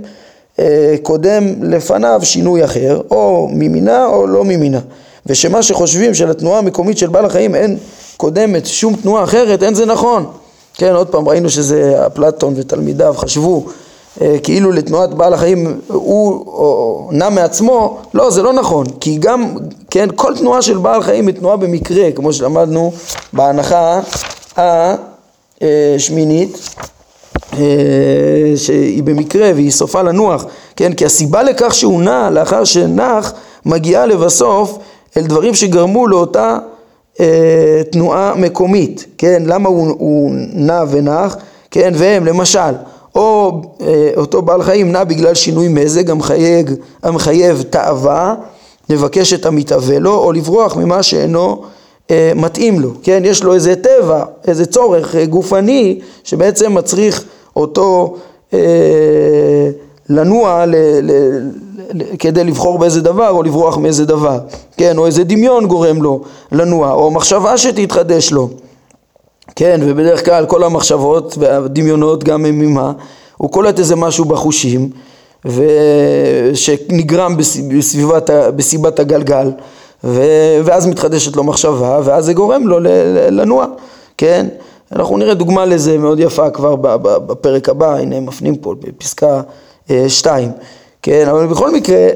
אה, 0.60 0.96
קודם 1.02 1.64
לפניו 1.64 2.20
שינוי 2.24 2.66
אחר, 2.66 3.02
או 3.12 3.50
ממינה 3.52 4.06
או 4.06 4.28
לא 4.28 4.44
ממינה, 4.44 4.80
ושמה 5.26 5.64
שחושבים 5.64 6.14
שלתנועה 6.14 6.60
המקומית 6.60 6.98
של 6.98 7.08
בעל 7.08 7.26
החיים 7.26 7.56
אין 7.56 7.78
קודמת 8.18 8.66
שום 8.66 8.96
תנועה 8.96 9.24
אחרת, 9.24 9.64
אין 9.64 9.76
זה 9.76 9.86
נכון. 9.86 10.26
כן, 10.74 10.94
עוד 10.96 11.08
פעם 11.08 11.30
ראינו 11.30 11.50
שזה 11.50 12.06
אפלטון 12.08 12.54
ותלמידיו 12.58 13.14
חשבו 13.18 13.66
כאילו 14.44 14.72
לתנועת 14.72 15.14
בעל 15.14 15.34
החיים 15.34 15.80
הוא 15.88 17.14
נע 17.14 17.30
מעצמו, 17.30 17.98
לא, 18.14 18.30
זה 18.30 18.42
לא 18.42 18.54
נכון, 18.54 18.86
כי 19.00 19.18
גם, 19.18 19.56
כן, 19.90 20.08
כל 20.16 20.34
תנועה 20.38 20.62
של 20.62 20.78
בעל 20.78 21.04
חיים 21.04 21.28
היא 21.28 21.36
תנועה 21.36 21.58
במקרה, 21.58 22.12
כמו 22.12 22.34
שלמדנו 22.34 22.92
בהנחה 23.34 24.00
השמינית, 24.58 26.58
אה, 27.54 28.54
שהיא 28.56 29.04
במקרה 29.04 29.52
והיא 29.56 29.72
סופה 29.72 30.02
לנוח, 30.02 30.46
כן, 30.76 30.94
כי 30.94 31.06
הסיבה 31.06 31.44
לכך 31.44 31.74
שהוא 31.74 32.02
נע 32.02 32.30
לאחר 32.30 32.64
שנח 32.64 33.34
מגיעה 33.66 34.06
לבסוף 34.06 34.78
אל 35.18 35.22
דברים 35.22 35.56
שגרמו 35.56 36.08
לאותה 36.08 36.58
אה, 37.20 37.82
תנועה 37.92 38.34
מקומית, 38.36 39.06
כן, 39.18 39.44
למה 39.46 39.70
הוא, 39.70 39.96
הוא 40.00 40.32
נע 40.54 40.84
ונח, 40.90 41.38
כן, 41.72 41.94
והם 41.96 42.26
למשל, 42.26 42.60
או 43.16 43.62
אה, 43.82 44.12
אותו 44.18 44.42
בעל 44.42 44.64
חיים 44.64 44.92
נע 44.92 45.04
בגלל 45.04 45.34
שינוי 45.34 45.68
מזג 45.68 46.10
המחייב, 46.10 46.68
המחייב 47.04 47.64
תאווה, 47.70 48.36
לבקש 48.90 49.34
את 49.34 49.46
המתאווה 49.46 50.00
לו, 50.00 50.14
או 50.16 50.32
לברוח 50.32 50.76
ממה 50.76 51.04
שאינו 51.04 51.64
אה, 52.12 52.32
מתאים 52.36 52.80
לו, 52.80 52.90
כן, 53.04 53.22
יש 53.26 53.44
לו 53.44 53.54
איזה 53.54 53.76
טבע, 53.76 54.24
איזה 54.48 54.66
צורך 54.66 55.16
אה, 55.16 55.26
גופני 55.26 56.00
שבעצם 56.24 56.74
מצריך 56.74 57.24
אותו 57.56 58.16
אה, 58.54 58.60
לנוע 60.10 60.66
ל, 60.66 60.76
ל, 61.02 61.12
ל, 61.94 62.04
כדי 62.20 62.44
לבחור 62.44 62.80
באיזה 62.80 63.02
דבר 63.02 63.30
או 63.30 63.44
לברוח 63.44 63.78
מאיזה 63.78 64.06
דבר, 64.06 64.40
כן, 64.78 64.98
או 64.98 65.06
איזה 65.06 65.24
דמיון 65.24 65.66
גורם 65.66 66.02
לו 66.02 66.22
לנוע, 66.52 66.92
או 66.92 67.12
מחשבה 67.12 67.58
שתתחדש 67.58 68.32
לו, 68.32 68.50
כן, 69.56 69.82
ובדרך 69.84 70.26
כלל 70.26 70.46
כל 70.46 70.64
המחשבות 70.64 71.38
והדמיונות 71.40 72.24
גם 72.24 72.46
הם 72.46 72.60
ממה, 72.60 72.92
הוא 73.38 73.52
קולט 73.52 73.80
איזה 73.80 73.96
משהו 73.96 74.26
בחושים 74.26 74.90
שנגרם 76.54 77.38
בסביבת, 77.70 78.30
בסיבת 78.56 79.00
הגלגל 79.00 79.52
ו... 80.04 80.22
ואז 80.64 80.88
מתחדשת 80.88 81.36
לו 81.36 81.44
מחשבה 81.44 82.00
ואז 82.04 82.26
זה 82.26 82.34
גורם 82.34 82.68
לו 82.68 82.80
לנוע, 83.32 83.66
כן? 84.18 84.48
אנחנו 84.92 85.18
נראה 85.18 85.34
דוגמה 85.34 85.66
לזה 85.66 85.98
מאוד 85.98 86.20
יפה 86.20 86.50
כבר 86.50 86.76
בפרק 87.02 87.70
הבא, 87.70 87.96
הנה 87.96 88.20
מפנים 88.20 88.56
פה 88.56 88.76
בפסקה 88.80 89.42
2, 90.08 90.50
אה, 90.50 90.54
כן, 91.06 91.28
אבל 91.30 91.48
בכל 91.48 91.72
מקרה, 91.72 92.08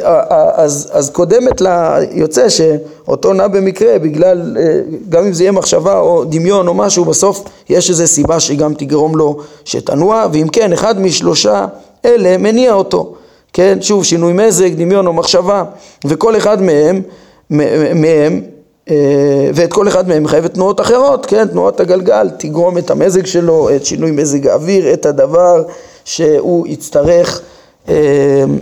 אז, 0.56 0.90
אז 0.92 1.10
קודמת 1.10 1.62
לה, 1.62 1.98
יוצא 2.12 2.50
שאותו 2.50 3.34
נע 3.34 3.48
במקרה, 3.48 4.00
בגלל, 4.00 4.58
אה, 4.60 4.80
גם 5.10 5.26
אם 5.26 5.34
זה 5.34 5.44
יהיה 5.44 5.52
מחשבה 5.52 6.00
או 6.00 6.24
דמיון 6.24 6.68
או 6.68 6.74
משהו, 6.74 7.06
בסוף 7.06 7.44
יש 7.70 7.90
איזו 7.90 8.08
סיבה 8.08 8.40
שגם 8.40 8.74
תגרום 8.74 9.16
לו 9.16 9.38
שתנוע, 9.66 10.26
ואם 10.34 10.48
כן, 10.52 10.74
אחד 10.74 11.02
משלושה 11.02 11.66
אלה 12.06 12.38
מניע 12.38 12.74
אותו, 12.74 13.14
כן, 13.54 13.78
שוב, 13.82 14.04
שינוי 14.04 14.34
מזג, 14.34 14.74
דמיון 14.74 15.08
או 15.08 15.14
מחשבה, 15.14 15.64
וכל 16.06 16.38
אחד 16.38 16.62
מהם, 16.62 17.02
מהם 17.50 18.42
אה, 18.90 19.50
ואת 19.54 19.74
כל 19.74 19.88
אחד 19.88 20.08
מהם 20.08 20.24
מחייבת 20.24 20.54
תנועות 20.54 20.82
אחרות, 20.82 21.26
כן, 21.26 21.48
תנועת 21.48 21.80
הגלגל 21.80 22.30
תגרום 22.38 22.78
את 22.78 22.92
המזג 22.92 23.26
שלו, 23.26 23.70
את 23.76 23.86
שינוי 23.86 24.12
מזג 24.12 24.48
האוויר, 24.48 24.94
את 24.94 25.06
הדבר 25.06 25.64
שהוא 26.06 26.68
יצטרך 26.68 27.42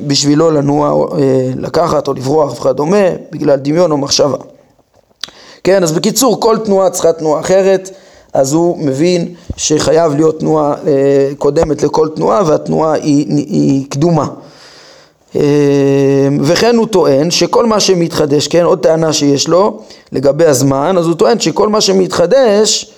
בשבילו 0.08 0.52
לנוע, 0.52 1.08
אה, 1.18 1.52
לקחת 1.58 2.08
או 2.08 2.14
לברוח 2.14 2.52
וכדומה, 2.52 3.06
בגלל 3.32 3.56
דמיון 3.56 3.92
או 3.92 3.98
מחשבה. 3.98 4.38
כן, 5.64 5.84
אז 5.84 5.92
בקיצור, 5.92 6.40
כל 6.40 6.58
תנועה 6.66 6.90
צריכה 6.90 7.14
תנועה 7.14 7.40
אחרת, 7.42 7.90
אז 8.34 8.54
הוא 8.54 8.78
מבין 8.78 9.34
שחייב 9.58 10.16
להיות 10.16 10.40
תנועה 10.40 10.76
קודמת 11.38 11.84
לכל 11.84 12.10
תנועה 12.16 12.42
והתנועה 12.46 12.94
היא, 12.94 13.26
היא 13.38 13.86
קדומה. 13.90 14.28
וכן 16.42 16.76
הוא 16.76 16.88
טוען 16.88 17.32
שכל 17.32 17.66
מה 17.66 17.80
שמתחדש, 17.80 18.48
כן, 18.48 18.64
עוד 18.64 18.80
טענה 18.80 19.14
שיש 19.14 19.48
לו 19.48 19.80
לגבי 20.12 20.46
הזמן, 20.46 20.96
אז 20.98 21.06
הוא 21.06 21.16
טוען 21.16 21.40
שכל 21.40 21.70
מה 21.70 21.82
שמתחדש, 21.82 22.94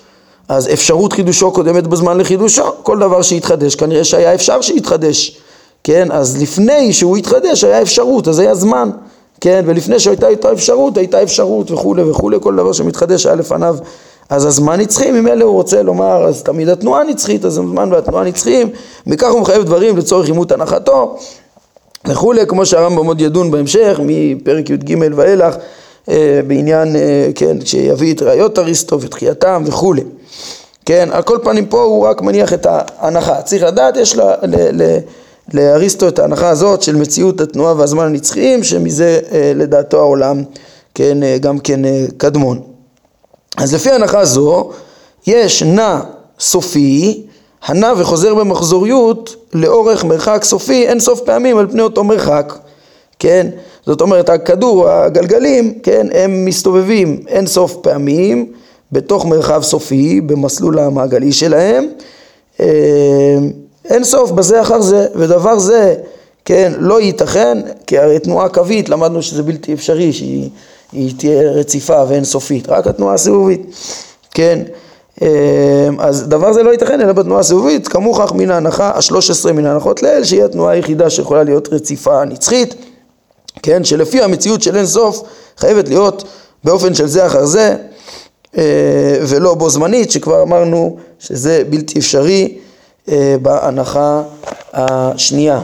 אז 0.48 0.68
אפשרות 0.72 1.12
חידושו 1.12 1.52
קודמת 1.52 1.86
בזמן 1.86 2.18
לחידושו, 2.18 2.62
כל 2.82 2.98
דבר 2.98 3.22
שהתחדש, 3.22 3.74
כנראה 3.74 4.04
שהיה 4.04 4.34
אפשר 4.34 4.60
שיתחדש, 4.60 5.38
כן, 5.88 6.08
אז 6.12 6.42
לפני 6.42 6.92
שהוא 6.92 7.16
התחדש 7.16 7.64
היה 7.64 7.82
אפשרות, 7.82 8.28
אז 8.28 8.38
היה 8.38 8.54
זמן, 8.54 8.90
כן, 9.40 9.64
ולפני 9.66 9.98
שהייתה 9.98 10.28
איתו 10.28 10.52
אפשרות, 10.52 10.96
הייתה 10.96 11.22
אפשרות 11.22 11.70
וכולי 11.70 12.02
וכולי, 12.02 12.36
כל 12.40 12.56
דבר 12.56 12.72
שמתחדש 12.72 13.26
היה 13.26 13.34
לפניו, 13.34 13.76
אז 14.28 14.44
הזמן 14.44 14.80
נצחי, 14.80 15.10
ממילא 15.10 15.44
הוא 15.44 15.52
רוצה 15.52 15.82
לומר, 15.82 16.24
אז 16.24 16.42
תמיד 16.42 16.68
התנועה 16.68 17.04
נצחית, 17.04 17.44
אז 17.44 17.58
הזמן 17.58 17.92
והתנועה 17.92 18.24
נצחיים, 18.24 18.68
מכך 19.06 19.30
הוא 19.30 19.40
מחייב 19.40 19.62
דברים 19.62 19.96
לצורך 19.96 20.26
אימות 20.26 20.52
הנחתו, 20.52 21.16
וכולי, 22.06 22.46
כמו 22.46 22.66
שהרמב"ם 22.66 23.06
עוד 23.06 23.20
ידון 23.20 23.50
בהמשך, 23.50 24.00
מפרק 24.04 24.70
י"ג 24.70 24.96
ואילך, 25.16 25.56
אה, 26.08 26.40
בעניין, 26.46 26.96
אה, 26.96 27.28
כן, 27.34 27.56
שיביא 27.64 28.14
את 28.14 28.22
ראיות 28.22 28.58
אריסטו 28.58 29.00
ותחייתם 29.00 29.62
וכולי. 29.66 30.02
כן, 30.84 31.08
על 31.12 31.22
כל 31.22 31.38
פנים 31.42 31.66
פה 31.66 31.82
הוא 31.82 32.06
רק 32.06 32.22
מניח 32.22 32.52
את 32.52 32.66
ההנחה. 32.70 33.42
צריך 33.42 33.62
לדעת, 33.62 33.96
יש 33.96 34.16
לה, 34.16 34.34
ל, 34.42 34.82
ל, 34.82 34.98
לאריסטו 35.54 36.08
את 36.08 36.18
ההנחה 36.18 36.48
הזאת 36.48 36.82
של 36.82 36.96
מציאות 36.96 37.40
התנועה 37.40 37.74
והזמן 37.76 38.04
הנצחיים, 38.04 38.64
שמזה 38.64 39.20
אה, 39.32 39.52
לדעתו 39.54 39.98
העולם, 39.98 40.42
כן, 40.94 41.18
גם 41.40 41.58
כן 41.58 41.80
קדמון. 42.16 42.60
אז 43.56 43.74
לפי 43.74 43.90
ההנחה 43.90 44.24
זו, 44.24 44.70
יש 45.26 45.62
נע 45.62 46.00
סופי, 46.40 47.22
הנע 47.62 47.92
וחוזר 47.96 48.34
במחזוריות 48.34 49.36
לאורך 49.54 50.04
מרחק 50.04 50.44
סופי 50.44 50.86
אין 50.86 51.00
סוף 51.00 51.20
פעמים 51.20 51.58
על 51.58 51.66
פני 51.70 51.82
אותו 51.82 52.04
מרחק, 52.04 52.54
כן? 53.18 53.46
זאת 53.86 54.00
אומרת 54.00 54.28
הכדור, 54.28 54.88
הגלגלים, 54.88 55.78
כן, 55.82 56.06
הם 56.12 56.44
מסתובבים 56.44 57.20
אין 57.28 57.46
סוף 57.46 57.76
פעמים 57.76 58.52
בתוך 58.92 59.26
מרחב 59.26 59.62
סופי 59.62 60.20
במסלול 60.20 60.78
המעגלי 60.78 61.32
שלהם 61.32 61.86
אה, 62.60 62.66
אין 63.90 64.04
סוף 64.04 64.30
בזה 64.30 64.60
אחר 64.60 64.80
זה, 64.80 65.06
ודבר 65.14 65.58
זה, 65.58 65.94
כן, 66.44 66.72
לא 66.78 67.00
ייתכן, 67.00 67.58
כי 67.86 67.98
הרי 67.98 68.18
תנועה 68.18 68.48
קווית, 68.48 68.88
למדנו 68.88 69.22
שזה 69.22 69.42
בלתי 69.42 69.74
אפשרי 69.74 70.12
שהיא 70.12 70.50
תהיה 71.16 71.50
רציפה 71.50 72.04
ואין 72.08 72.24
סופית, 72.24 72.68
רק 72.68 72.86
התנועה 72.86 73.14
הסיבובית, 73.14 73.66
כן, 74.34 74.62
אה, 75.22 75.88
אז 75.98 76.28
דבר 76.28 76.52
זה 76.52 76.62
לא 76.62 76.70
ייתכן 76.70 77.00
אלא 77.00 77.12
בתנועה 77.12 77.40
הסיבובית, 77.40 77.88
כמוכח 77.88 78.32
מן 78.32 78.50
ההנחה, 78.50 78.90
השלוש 78.94 79.30
עשרה 79.30 79.52
מן 79.52 79.66
ההנחות 79.66 80.02
לאל, 80.02 80.24
שהיא 80.24 80.44
התנועה 80.44 80.72
היחידה 80.72 81.10
שיכולה 81.10 81.42
להיות 81.42 81.68
רציפה 81.72 82.24
נצחית, 82.24 82.74
כן, 83.62 83.84
שלפי 83.84 84.22
המציאות 84.22 84.62
של 84.62 84.76
אין 84.76 84.86
סוף 84.86 85.22
חייבת 85.58 85.88
להיות 85.88 86.24
באופן 86.64 86.94
של 86.94 87.06
זה 87.06 87.26
אחר 87.26 87.44
זה 87.44 87.76
אה, 88.58 89.18
ולא 89.28 89.54
בו 89.54 89.70
זמנית, 89.70 90.10
שכבר 90.10 90.42
אמרנו 90.42 90.96
שזה 91.18 91.62
בלתי 91.70 91.98
אפשרי 91.98 92.58
בהנחה 93.42 94.22
השנייה. 94.72 95.60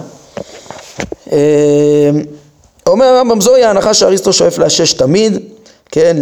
אומר 2.86 3.06
הרמב"ם 3.06 3.40
זוהי 3.40 3.64
ההנחה 3.64 3.94
שאריסטו 3.94 4.32
שואף 4.32 4.58
לאשש 4.58 4.92
תמיד 4.92 5.38
כן, 5.94 6.16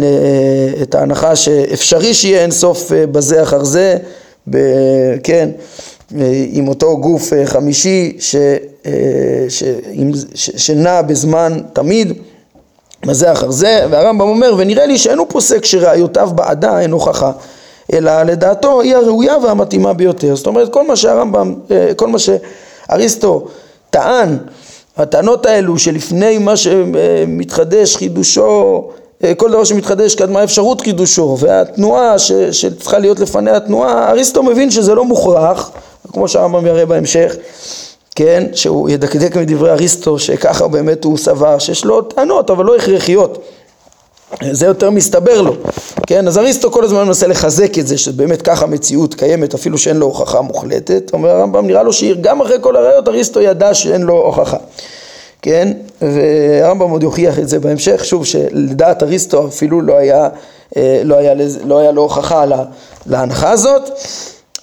את 0.81 0.95
ההנחה 0.95 1.35
שאפשרי 1.35 2.13
שיהיה 2.13 2.41
אין 2.41 2.51
סוף 2.51 2.91
אה, 2.91 3.07
בזה 3.07 3.43
אחר 3.43 3.63
זה, 3.63 3.97
ב, 4.49 4.57
כן, 5.23 5.49
אה, 6.19 6.45
עם 6.51 6.67
אותו 6.67 6.97
גוף 6.97 7.33
אה, 7.33 7.45
חמישי 7.45 8.17
ש, 8.19 8.35
ש, 9.49 9.63
ש, 10.35 10.49
שנע 10.55 11.01
בזמן 11.01 11.59
תמיד, 11.73 12.13
בזה 13.05 13.31
אחר 13.31 13.51
זה, 13.51 13.85
והרמב"ם 13.89 14.27
אומר, 14.27 14.53
ונראה 14.57 14.85
לי 14.85 14.97
שאין 14.97 15.17
הוא 15.17 15.27
פוסק 15.29 15.65
שראיותיו 15.65 16.29
בעדה 16.35 16.79
אין 16.79 16.91
הוכחה, 16.91 17.31
אלא 17.93 18.23
לדעתו 18.23 18.81
היא 18.81 18.95
הראויה 18.95 19.37
והמתאימה 19.37 19.93
ביותר. 19.93 20.35
זאת 20.35 20.47
אומרת, 20.47 20.73
כל 20.73 20.87
מה 20.87 20.95
שהרמב"ם, 20.95 21.55
כל 21.95 22.07
מה 22.07 22.17
שאריסטו 22.19 23.47
טען, 23.89 24.37
הטענות 24.97 25.45
האלו 25.45 25.79
שלפני 25.79 26.37
מה 26.37 26.57
שמתחדש 26.57 27.95
חידושו 27.95 28.83
אה, 29.23 29.35
כל 29.35 29.51
דבר 29.51 29.63
שמתחדש 29.63 30.15
קדמה 30.15 30.43
אפשרות 30.43 30.81
קידושו 30.81 31.37
והתנועה 31.39 32.19
ש, 32.19 32.31
שצריכה 32.31 32.99
להיות 32.99 33.19
לפניה 33.19 33.57
התנועה, 33.57 34.09
אריסטו 34.09 34.43
מבין 34.43 34.71
שזה 34.71 34.95
לא 34.95 35.05
מוכרח, 35.05 35.71
כמו 36.13 36.27
שהרמב"ם 36.27 36.65
יראה 36.65 36.85
בהמשך, 36.85 37.35
כן, 38.15 38.43
שהוא 38.53 38.89
ידקדק 38.89 39.35
מדברי 39.35 39.71
אריסטו 39.71 40.19
שככה 40.19 40.67
באמת 40.67 41.03
הוא 41.03 41.17
סבר 41.17 41.59
שיש 41.59 41.85
לו 41.85 42.01
טענות 42.01 42.49
אבל 42.49 42.65
לא 42.65 42.75
הכרחיות 42.75 43.37
זה 44.51 44.65
יותר 44.65 44.89
מסתבר 44.89 45.41
לו, 45.41 45.55
כן? 46.07 46.27
אז 46.27 46.37
אריסטו 46.37 46.71
כל 46.71 46.83
הזמן 46.83 47.03
מנסה 47.03 47.27
לחזק 47.27 47.79
את 47.79 47.87
זה 47.87 47.97
שבאמת 47.97 48.41
ככה 48.41 48.65
מציאות 48.65 49.13
קיימת 49.13 49.53
אפילו 49.53 49.77
שאין 49.77 49.97
לו 49.97 50.05
הוכחה 50.05 50.41
מוחלטת 50.41 51.11
אומר 51.13 51.29
הרמב"ם 51.29 51.67
נראה 51.67 51.83
לו 51.83 51.93
שגם 51.93 52.41
אחרי 52.41 52.57
כל 52.61 52.75
הראיות 52.75 53.07
אריסטו 53.07 53.41
ידע 53.41 53.73
שאין 53.73 54.01
לו 54.01 54.13
הוכחה 54.13 54.57
כן? 55.41 55.71
והרמב"ם 56.01 56.89
עוד 56.89 57.03
יוכיח 57.03 57.39
את 57.39 57.49
זה 57.49 57.59
בהמשך, 57.59 58.05
שוב 58.05 58.25
שלדעת 58.25 59.03
אריסטו 59.03 59.47
אפילו 59.47 59.81
לא 59.81 59.97
היה, 59.97 60.29
אה, 60.77 61.01
לא 61.03 61.15
היה, 61.15 61.33
לא 61.65 61.79
היה 61.79 61.91
לו 61.91 62.01
הוכחה 62.01 62.45
להנחה 63.05 63.51
הזאת. 63.51 63.89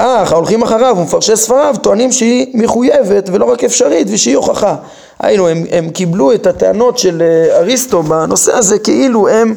אך 0.00 0.32
ההולכים 0.32 0.62
אחריו 0.62 0.94
ומפרשי 0.98 1.36
ספריו 1.36 1.74
טוענים 1.82 2.12
שהיא 2.12 2.46
מחויבת 2.54 3.28
ולא 3.32 3.44
רק 3.44 3.64
אפשרית 3.64 4.08
ושהיא 4.10 4.36
הוכחה. 4.36 4.76
היינו, 5.20 5.48
הם, 5.48 5.64
הם 5.70 5.90
קיבלו 5.90 6.32
את 6.32 6.46
הטענות 6.46 6.98
של 6.98 7.22
אה, 7.22 7.58
אריסטו 7.58 8.02
בנושא 8.02 8.52
הזה 8.52 8.78
כאילו 8.78 9.28
הם 9.28 9.54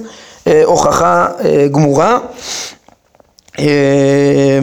אה, 0.48 0.62
הוכחה 0.66 1.28
אה, 1.46 1.68
גמורה. 1.72 2.20
אה, 3.60 4.60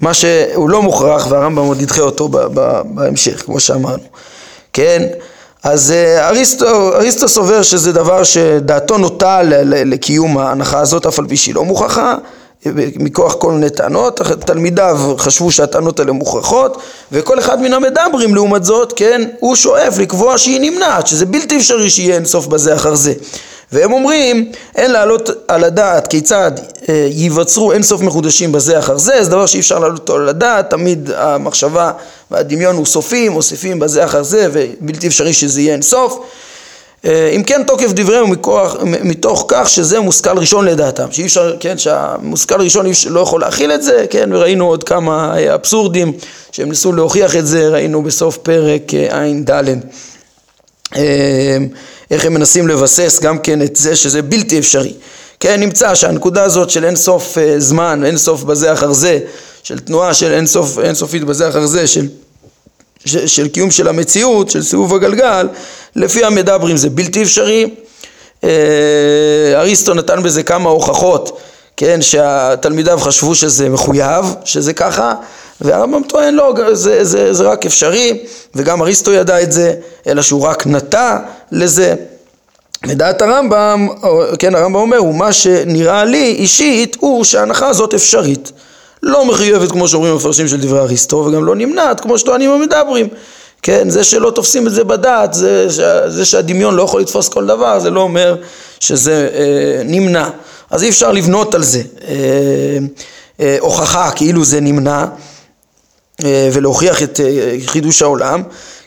מה 0.00 0.14
שהוא 0.14 0.70
לא 0.70 0.82
מוכרח 0.82 1.26
והרמב"ם 1.30 1.66
עוד 1.66 1.80
ידחה 1.80 2.02
אותו 2.02 2.28
בהמשך, 2.28 3.42
כמו 3.44 3.60
שאמרנו. 3.60 4.02
כן? 4.72 5.02
אז 5.62 5.92
אה, 5.92 6.28
אריסטו, 6.28 6.94
אריסטו 6.94 7.28
סובר 7.28 7.62
שזה 7.62 7.92
דבר 7.92 8.24
שדעתו 8.24 8.98
נוטה 8.98 9.40
לקיום 9.64 10.38
ההנחה 10.38 10.80
הזאת 10.80 11.06
אף 11.06 11.18
על 11.18 11.26
פי 11.28 11.36
שהיא 11.36 11.54
לא 11.54 11.64
מוכחה 11.64 12.14
מכוח 13.00 13.34
כל 13.34 13.52
מיני 13.52 13.70
טענות, 13.70 14.20
תלמידיו 14.46 15.14
חשבו 15.18 15.52
שהטענות 15.52 16.00
האלה 16.00 16.12
מוכרחות 16.12 16.82
וכל 17.12 17.38
אחד 17.38 17.62
מן 17.62 17.72
המדברים 17.72 18.34
לעומת 18.34 18.64
זאת, 18.64 18.92
כן, 18.96 19.22
הוא 19.40 19.56
שואף 19.56 19.98
לקבוע 19.98 20.38
שהיא 20.38 20.60
נמנעת, 20.60 21.06
שזה 21.06 21.26
בלתי 21.26 21.56
אפשרי 21.56 21.90
שיהיה 21.90 22.14
אינסוף 22.14 22.46
בזה 22.46 22.74
אחר 22.74 22.94
זה. 22.94 23.12
והם 23.72 23.92
אומרים 23.92 24.52
אין 24.76 24.90
להעלות 24.90 25.30
על 25.48 25.64
הדעת 25.64 26.06
כיצד 26.06 26.52
אה, 26.88 27.08
ייווצרו 27.10 27.72
אינסוף 27.72 28.00
מחודשים 28.00 28.52
בזה 28.52 28.78
אחר 28.78 28.98
זה, 28.98 29.24
זה 29.24 29.30
דבר 29.30 29.46
שאי 29.46 29.60
אפשר 29.60 29.78
להעלות 29.78 30.00
אותו 30.00 30.14
על 30.14 30.28
הדעת, 30.28 30.70
תמיד 30.70 31.10
המחשבה 31.16 31.92
והדמיון 32.30 32.76
הוא 32.76 32.86
סופי, 32.86 33.28
מוסיפים 33.28 33.78
בזה 33.78 34.04
אחר 34.04 34.22
זה 34.22 34.48
ובלתי 34.52 35.06
אפשרי 35.06 35.32
שזה 35.32 35.60
יהיה 35.60 35.72
אינסוף. 35.72 36.18
אה, 36.18 36.24
אם 37.04 37.42
כן 37.46 37.62
תוקף 37.66 37.92
דבריהם 37.92 38.30
מכוח, 38.30 38.76
מתוך 38.82 39.44
כך 39.48 39.68
שזה 39.68 40.00
מושכל 40.00 40.38
ראשון 40.38 40.64
לדעתם, 40.64 41.12
שאי 41.12 41.24
אפשר, 41.24 41.56
כן, 41.60 41.78
שהמושכל 41.78 42.60
ראשון 42.60 42.86
לא 43.10 43.20
יכול 43.20 43.40
להכיל 43.40 43.72
את 43.72 43.82
זה, 43.82 44.06
כן, 44.10 44.30
וראינו 44.32 44.66
עוד 44.66 44.84
כמה 44.84 45.34
אבסורדים 45.54 46.12
שהם 46.52 46.68
ניסו 46.68 46.92
להוכיח 46.92 47.36
את 47.36 47.46
זה, 47.46 47.68
ראינו 47.68 48.02
בסוף 48.02 48.36
פרק 48.36 48.82
אה, 48.94 49.22
ע"ד. 49.22 49.64
איך 52.10 52.24
הם 52.24 52.34
מנסים 52.34 52.68
לבסס 52.68 53.20
גם 53.22 53.38
כן 53.38 53.62
את 53.62 53.76
זה 53.76 53.96
שזה 53.96 54.22
בלתי 54.22 54.58
אפשרי. 54.58 54.92
כן, 55.40 55.60
נמצא 55.60 55.94
שהנקודה 55.94 56.42
הזאת 56.42 56.70
של 56.70 56.84
אין 56.84 56.96
סוף 56.96 57.38
אה, 57.38 57.54
זמן, 57.58 58.04
אין 58.04 58.18
סוף 58.18 58.42
בזה 58.42 58.72
אחר 58.72 58.92
זה, 58.92 59.18
של 59.62 59.78
תנועה 59.78 60.14
של 60.14 60.32
אין 60.32 60.46
סוף, 60.46 60.78
אין 60.78 60.94
סופית 60.94 61.24
בזה 61.24 61.48
אחר 61.48 61.66
זה, 61.66 61.86
של, 61.86 62.06
של, 63.04 63.26
של 63.26 63.48
קיום 63.48 63.70
של 63.70 63.88
המציאות, 63.88 64.50
של 64.50 64.62
סיבוב 64.62 64.94
הגלגל, 64.94 65.48
לפי 65.96 66.24
המדברים 66.24 66.76
זה 66.76 66.90
בלתי 66.90 67.22
אפשרי. 67.22 67.66
אה, 68.44 68.50
אריסטו 69.54 69.94
נתן 69.94 70.22
בזה 70.22 70.42
כמה 70.42 70.70
הוכחות, 70.70 71.38
כן, 71.76 72.02
שהתלמידיו 72.02 72.98
חשבו 72.98 73.34
שזה 73.34 73.68
מחויב, 73.68 74.24
שזה 74.44 74.72
ככה, 74.72 75.14
והרמב"ם 75.60 76.02
טוען 76.02 76.34
לא, 76.34 76.54
זה, 76.72 77.04
זה, 77.04 77.32
זה 77.32 77.44
רק 77.44 77.66
אפשרי, 77.66 78.18
וגם 78.54 78.82
אריסטו 78.82 79.12
ידע 79.12 79.42
את 79.42 79.52
זה, 79.52 79.74
אלא 80.06 80.22
שהוא 80.22 80.42
רק 80.42 80.66
נטע 80.66 81.18
לזה. 81.52 81.94
לדעת 82.84 83.22
הרמב"ם, 83.22 83.88
כן 84.38 84.54
הרמב"ם 84.54 84.80
אומר, 84.80 85.04
ומה 85.04 85.32
שנראה 85.32 86.04
לי 86.04 86.34
אישית 86.38 86.96
הוא 87.00 87.24
שההנחה 87.24 87.68
הזאת 87.68 87.94
אפשרית. 87.94 88.52
לא 89.02 89.24
מחויבת 89.24 89.72
כמו 89.72 89.88
שאומרים 89.88 90.12
המפרשים 90.12 90.48
של 90.48 90.60
דברי 90.60 90.78
אריסטו 90.78 91.16
וגם 91.16 91.44
לא 91.44 91.56
נמנעת 91.56 92.00
כמו 92.00 92.18
שטוענים 92.18 92.50
המדברים. 92.50 93.08
כן, 93.62 93.90
זה 93.90 94.04
שלא 94.04 94.30
תופסים 94.30 94.66
את 94.66 94.72
זה 94.72 94.84
בדעת, 94.84 95.34
זה, 95.34 95.68
זה 96.08 96.24
שהדמיון 96.24 96.74
לא 96.74 96.82
יכול 96.82 97.00
לתפוס 97.00 97.28
כל 97.28 97.46
דבר, 97.46 97.78
זה 97.78 97.90
לא 97.90 98.00
אומר 98.00 98.36
שזה 98.80 99.28
אה, 99.34 99.82
נמנע. 99.84 100.28
אז 100.70 100.82
אי 100.82 100.88
אפשר 100.88 101.12
לבנות 101.12 101.54
על 101.54 101.62
זה 101.62 101.82
אה, 102.08 102.14
אה, 103.40 103.56
הוכחה 103.60 104.10
כאילו 104.10 104.44
זה 104.44 104.60
נמנע 104.60 105.04
אה, 106.24 106.48
ולהוכיח 106.52 107.02
את 107.02 107.20
אה, 107.20 107.56
חידוש 107.66 108.02
העולם. 108.02 108.42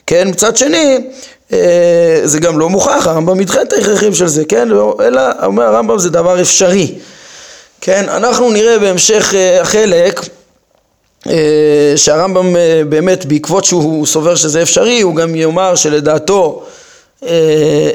כן, 0.06 0.28
מצד 0.28 0.56
שני, 0.56 0.98
אה, 1.52 2.20
זה 2.24 2.38
גם 2.38 2.58
לא 2.58 2.68
מוכח, 2.68 3.06
הרמב"ם 3.06 3.40
ידחה 3.40 3.62
את 3.62 3.72
ההכרחים 3.72 4.14
של 4.14 4.26
זה, 4.26 4.44
כן? 4.44 4.68
לא, 4.68 4.96
אלא, 5.00 5.22
אומר 5.42 5.62
הרמב"ם 5.62 5.98
זה 5.98 6.10
דבר 6.10 6.40
אפשרי. 6.40 6.94
כן, 7.80 8.08
אנחנו 8.08 8.50
נראה 8.50 8.78
בהמשך 8.78 9.34
אה, 9.34 9.60
החלק 9.60 10.20
אה, 11.28 11.92
שהרמב"ם 11.96 12.56
באמת 12.88 13.26
בעקבות 13.26 13.64
שהוא 13.64 14.06
סובר 14.06 14.34
שזה 14.34 14.62
אפשרי, 14.62 15.00
הוא 15.00 15.16
גם 15.16 15.34
יאמר 15.34 15.74
שלדעתו 15.74 16.62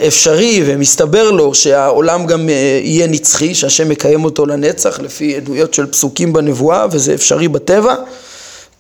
אפשרי 0.07 0.63
ומסתבר 0.65 1.31
לו 1.31 1.55
שהעולם 1.55 2.25
גם 2.25 2.49
יהיה 2.49 3.07
נצחי, 3.07 3.55
שהשם 3.55 3.89
מקיים 3.89 4.25
אותו 4.25 4.45
לנצח 4.45 4.99
לפי 4.99 5.35
עדויות 5.35 5.73
של 5.73 5.85
פסוקים 5.85 6.33
בנבואה 6.33 6.85
וזה 6.91 7.13
אפשרי 7.13 7.47
בטבע 7.47 7.95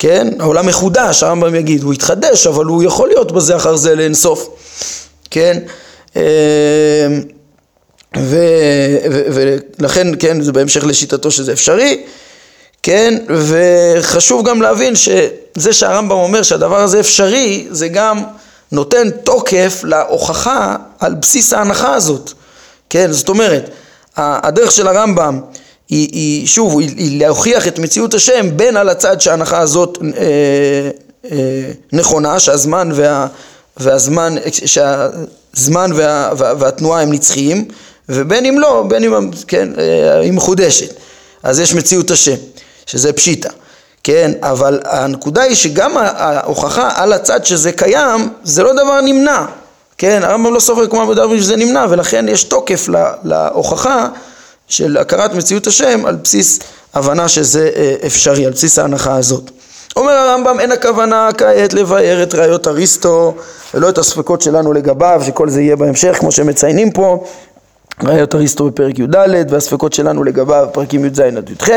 כן? 0.01 0.27
העולם 0.39 0.65
מחודש, 0.65 1.23
הרמב"ם 1.23 1.55
יגיד, 1.55 1.83
הוא 1.83 1.93
התחדש, 1.93 2.47
אבל 2.47 2.65
הוא 2.65 2.83
יכול 2.83 3.09
להיות 3.09 3.31
בזה 3.31 3.55
אחר 3.55 3.75
זה 3.75 3.95
לאינסוף, 3.95 4.49
כן? 5.31 5.59
ולכן, 9.79 10.07
כן, 10.19 10.41
זה 10.41 10.51
בהמשך 10.51 10.83
לשיטתו 10.83 11.31
שזה 11.31 11.51
אפשרי, 11.51 12.03
כן, 12.83 13.17
וחשוב 13.29 14.49
גם 14.49 14.61
להבין 14.61 14.95
שזה 14.95 15.73
שהרמב"ם 15.73 16.15
אומר 16.15 16.43
שהדבר 16.43 16.81
הזה 16.81 16.99
אפשרי, 16.99 17.67
זה 17.71 17.87
גם 17.87 18.23
נותן 18.71 19.09
תוקף 19.09 19.81
להוכחה 19.83 20.75
על 20.99 21.13
בסיס 21.13 21.53
ההנחה 21.53 21.93
הזאת, 21.93 22.31
כן, 22.89 23.11
זאת 23.11 23.29
אומרת, 23.29 23.69
הדרך 24.17 24.71
של 24.71 24.87
הרמב"ם 24.87 25.39
היא, 25.89 26.09
היא 26.11 26.47
שוב, 26.47 26.79
היא, 26.79 26.89
היא 26.97 27.19
להוכיח 27.19 27.67
את 27.67 27.79
מציאות 27.79 28.13
השם 28.13 28.57
בין 28.57 28.77
על 28.77 28.89
הצד 28.89 29.21
שההנחה 29.21 29.59
הזאת 29.59 29.97
אה, 30.17 30.89
אה, 31.31 31.71
נכונה, 31.93 32.39
שהזמן 32.39 32.89
וה, 32.93 33.27
והזמן, 33.77 34.35
שהזמן 34.51 35.91
וה, 35.95 36.31
וה, 36.37 36.53
והתנועה 36.59 37.01
הם 37.01 37.11
נצחיים, 37.11 37.65
ובין 38.09 38.45
אם 38.45 38.59
לא, 38.59 38.85
בין 38.87 39.03
אם, 39.03 39.31
כן, 39.47 39.69
אה, 39.77 40.19
היא 40.19 40.33
מחודשת. 40.33 40.93
אז 41.43 41.59
יש 41.59 41.73
מציאות 41.73 42.11
השם, 42.11 42.35
שזה 42.85 43.13
פשיטה, 43.13 43.49
כן, 44.03 44.31
אבל 44.41 44.79
הנקודה 44.85 45.41
היא 45.41 45.55
שגם 45.55 45.97
ההוכחה 45.97 46.89
על 46.95 47.13
הצד 47.13 47.45
שזה 47.45 47.71
קיים, 47.71 48.29
זה 48.43 48.63
לא 48.63 48.73
דבר 48.73 49.01
נמנע, 49.01 49.45
כן, 49.97 50.23
הרמב"ם 50.23 50.53
לא 50.53 50.59
סופר 50.59 50.87
כמו 50.87 51.05
מדבר 51.05 51.37
שזה 51.37 51.55
נמנע, 51.55 51.85
ולכן 51.89 52.25
יש 52.29 52.43
תוקף 52.43 52.87
להוכחה 53.23 54.07
של 54.67 54.97
הכרת 54.97 55.33
מציאות 55.33 55.67
השם 55.67 56.05
על 56.05 56.15
בסיס 56.15 56.59
הבנה 56.93 57.27
שזה 57.27 57.69
אה, 57.75 57.95
אפשרי, 58.05 58.45
על 58.45 58.51
בסיס 58.51 58.79
ההנחה 58.79 59.15
הזאת. 59.15 59.51
אומר 59.95 60.11
הרמב"ם, 60.11 60.59
אין 60.59 60.71
הכוונה 60.71 61.29
כעת 61.37 61.73
לבאר 61.73 62.23
את 62.23 62.35
ראיות 62.35 62.67
אריסטו 62.67 63.35
ולא 63.73 63.89
את 63.89 63.97
הספקות 63.97 64.41
שלנו 64.41 64.73
לגביו, 64.73 65.21
שכל 65.25 65.49
זה 65.49 65.61
יהיה 65.61 65.75
בהמשך, 65.75 66.17
כמו 66.19 66.31
שמציינים 66.31 66.91
פה, 66.91 67.23
ראיות 68.03 68.35
אריסטו 68.35 68.65
בפרק 68.65 68.99
י"ד 68.99 69.15
והספקות 69.49 69.93
שלנו 69.93 70.23
לגביו 70.23 70.67
פרקים 70.73 71.05
י"ז 71.05 71.19
עד 71.19 71.49
י"ח, 71.49 71.69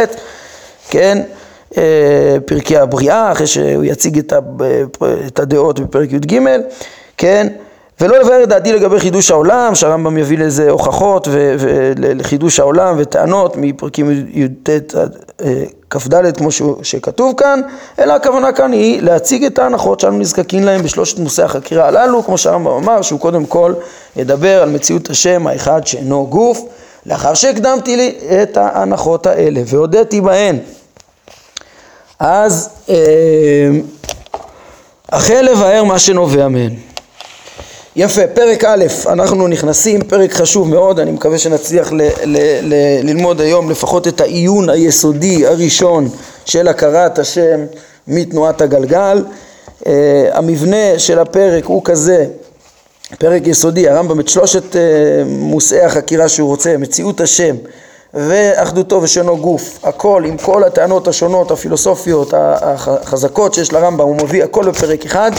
כן, 0.90 1.22
אה, 1.76 2.36
פרקי 2.46 2.76
הבריאה, 2.76 3.32
אחרי 3.32 3.46
שהוא 3.46 3.84
יציג 3.84 4.18
את 5.26 5.38
הדעות 5.38 5.80
בפרק 5.80 6.12
י"ג, 6.12 6.38
כן, 7.16 7.48
ולא 8.00 8.18
לבאר 8.18 8.42
את 8.42 8.48
דעתי 8.48 8.72
לגבי 8.72 9.00
חידוש 9.00 9.30
העולם, 9.30 9.74
שהרמב"ם 9.74 10.18
יביא 10.18 10.38
לזה 10.38 10.70
הוכחות 10.70 11.28
לחידוש 11.96 12.60
העולם 12.60 12.94
וטענות 12.98 13.56
מפרקים 13.56 14.10
י"ט 14.32 14.94
עד 14.94 15.16
אה, 15.44 15.64
כ"ד 15.90 16.36
כמו 16.36 16.48
שכתוב 16.82 17.34
כאן, 17.36 17.60
אלא 17.98 18.12
הכוונה 18.12 18.52
כאן 18.52 18.72
היא 18.72 19.02
להציג 19.02 19.44
את 19.44 19.58
ההנחות 19.58 20.00
שאנו 20.00 20.18
נזקקים 20.18 20.64
להם 20.64 20.82
בשלושת 20.82 21.18
נושאי 21.18 21.44
החקירה 21.44 21.88
הללו, 21.88 22.24
כמו 22.24 22.38
שהרמב"ם 22.38 22.72
אמר, 22.72 23.02
שהוא 23.02 23.20
קודם 23.20 23.46
כל 23.46 23.74
ידבר 24.16 24.62
על 24.62 24.70
מציאות 24.70 25.10
השם 25.10 25.46
האחד 25.46 25.86
שאינו 25.86 26.26
גוף, 26.26 26.60
לאחר 27.06 27.34
שהקדמתי 27.34 27.96
לי 27.96 28.14
את 28.42 28.56
ההנחות 28.56 29.26
האלה 29.26 29.60
והודיתי 29.66 30.20
בהן. 30.20 30.58
אז 32.18 32.68
אה, 32.88 32.94
החל 35.12 35.48
לבאר 35.50 35.84
מה 35.84 35.98
שנובע 35.98 36.48
מהן. 36.48 36.93
יפה, 37.96 38.26
פרק 38.34 38.64
א', 38.64 38.84
אנחנו 39.06 39.48
נכנסים, 39.48 40.00
פרק 40.04 40.32
חשוב 40.32 40.68
מאוד, 40.68 41.00
אני 41.00 41.12
מקווה 41.12 41.38
שנצליח 41.38 41.92
ל- 41.92 42.02
ל- 42.24 42.60
ל- 42.62 43.00
ללמוד 43.02 43.40
היום 43.40 43.70
לפחות 43.70 44.08
את 44.08 44.20
העיון 44.20 44.70
היסודי 44.70 45.46
הראשון 45.46 46.08
של 46.44 46.68
הכרת 46.68 47.18
השם 47.18 47.60
מתנועת 48.08 48.60
הגלגל. 48.60 49.24
Uh, 49.82 49.86
המבנה 50.32 50.98
של 50.98 51.18
הפרק 51.18 51.64
הוא 51.64 51.82
כזה, 51.84 52.26
פרק 53.18 53.46
יסודי, 53.46 53.88
הרמב"ם 53.88 54.20
את 54.20 54.28
שלושת 54.28 54.72
uh, 54.72 54.76
מושאי 55.26 55.80
החקירה 55.80 56.28
שהוא 56.28 56.48
רוצה, 56.48 56.76
מציאות 56.76 57.20
השם 57.20 57.56
ואחדותו 58.14 59.02
ושנו 59.02 59.36
גוף, 59.36 59.78
הכל 59.82 60.22
עם 60.26 60.36
כל 60.36 60.64
הטענות 60.64 61.08
השונות, 61.08 61.50
הפילוסופיות, 61.50 62.34
החזקות 62.36 63.54
שיש 63.54 63.72
לרמב"ם, 63.72 64.04
הוא 64.04 64.16
מביא 64.16 64.44
הכל 64.44 64.70
בפרק 64.70 65.06
אחד 65.06 65.30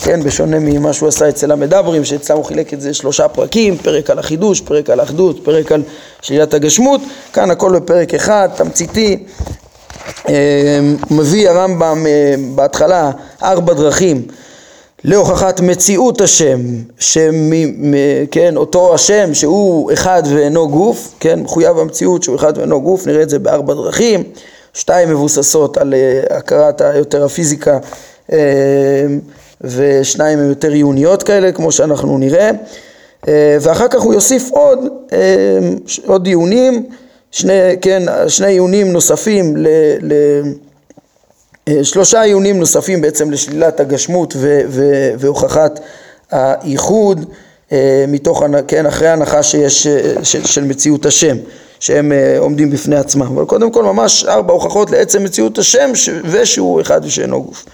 כן, 0.00 0.22
בשונה 0.22 0.58
ממה 0.58 0.92
שהוא 0.92 1.08
עשה 1.08 1.28
אצל 1.28 1.52
המדברים, 1.52 2.04
שאצלם 2.04 2.36
הוא 2.36 2.44
חילק 2.44 2.74
את 2.74 2.80
זה 2.80 2.94
שלושה 2.94 3.28
פרקים, 3.28 3.76
פרק 3.76 4.10
על 4.10 4.18
החידוש, 4.18 4.60
פרק 4.60 4.90
על 4.90 5.00
האחדות, 5.00 5.44
פרק 5.44 5.72
על 5.72 5.82
שלילת 6.22 6.54
הגשמות, 6.54 7.00
כאן 7.32 7.50
הכל 7.50 7.78
בפרק 7.78 8.14
אחד, 8.14 8.48
תמציתי, 8.56 9.24
אה, 10.28 10.80
מביא 11.10 11.50
הרמב"ם 11.50 12.06
אה, 12.06 12.34
בהתחלה 12.54 13.10
ארבע 13.42 13.74
דרכים. 13.74 14.22
להוכחת 15.04 15.60
מציאות 15.60 16.20
השם, 16.20 16.60
שם, 16.98 17.34
כן, 18.30 18.56
אותו 18.56 18.94
השם 18.94 19.34
שהוא 19.34 19.92
אחד 19.92 20.22
ואינו 20.34 20.68
גוף, 20.68 21.14
כן, 21.20 21.40
מחויב 21.40 21.78
המציאות 21.78 22.22
שהוא 22.22 22.36
אחד 22.36 22.58
ואינו 22.58 22.80
גוף, 22.82 23.06
נראה 23.06 23.22
את 23.22 23.30
זה 23.30 23.38
בארבע 23.38 23.74
דרכים, 23.74 24.22
שתיים 24.74 25.10
מבוססות 25.10 25.76
על 25.76 25.94
אה, 25.94 26.36
הכרת 26.36 26.82
יותר 26.96 27.24
הפיזיקה 27.24 27.78
ושניים 29.64 30.38
הם 30.38 30.48
יותר 30.48 30.72
עיוניות 30.72 31.22
כאלה, 31.22 31.52
כמו 31.52 31.72
שאנחנו 31.72 32.18
נראה, 32.18 32.50
אה, 33.28 33.56
ואחר 33.60 33.88
כך 33.88 34.00
הוא 34.00 34.14
יוסיף 34.14 34.50
עוד, 34.50 34.78
אה, 35.12 35.18
עוד 36.06 36.26
עיונים, 36.26 36.86
שני, 37.30 37.52
כן, 37.80 38.02
שני 38.28 38.46
עיונים 38.46 38.92
נוספים, 38.92 39.56
ל, 39.56 39.66
ל, 40.00 40.12
אה, 41.68 41.84
שלושה 41.84 42.22
עיונים 42.22 42.58
נוספים 42.58 43.00
בעצם 43.00 43.30
לשלילת 43.30 43.80
הגשמות 43.80 44.34
ו, 44.36 44.60
ו, 44.68 45.10
והוכחת 45.18 45.80
הייחוד, 46.30 47.24
מתוך, 48.08 48.42
כן, 48.68 48.86
אחרי 48.86 49.08
ההנחה 49.08 49.42
שיש, 49.42 49.86
של, 50.22 50.46
של 50.46 50.64
מציאות 50.64 51.06
השם, 51.06 51.36
שהם 51.80 52.12
עומדים 52.38 52.70
בפני 52.70 52.96
עצמם, 52.96 53.22
אבל 53.22 53.44
קודם 53.44 53.70
כל 53.70 53.82
ממש 53.82 54.24
ארבע 54.24 54.52
הוכחות 54.52 54.90
לעצם 54.90 55.24
מציאות 55.24 55.58
השם 55.58 55.90
ושהוא 56.24 56.80
אחד 56.80 57.00
ושאינו 57.04 57.42
גוף. 57.42 57.64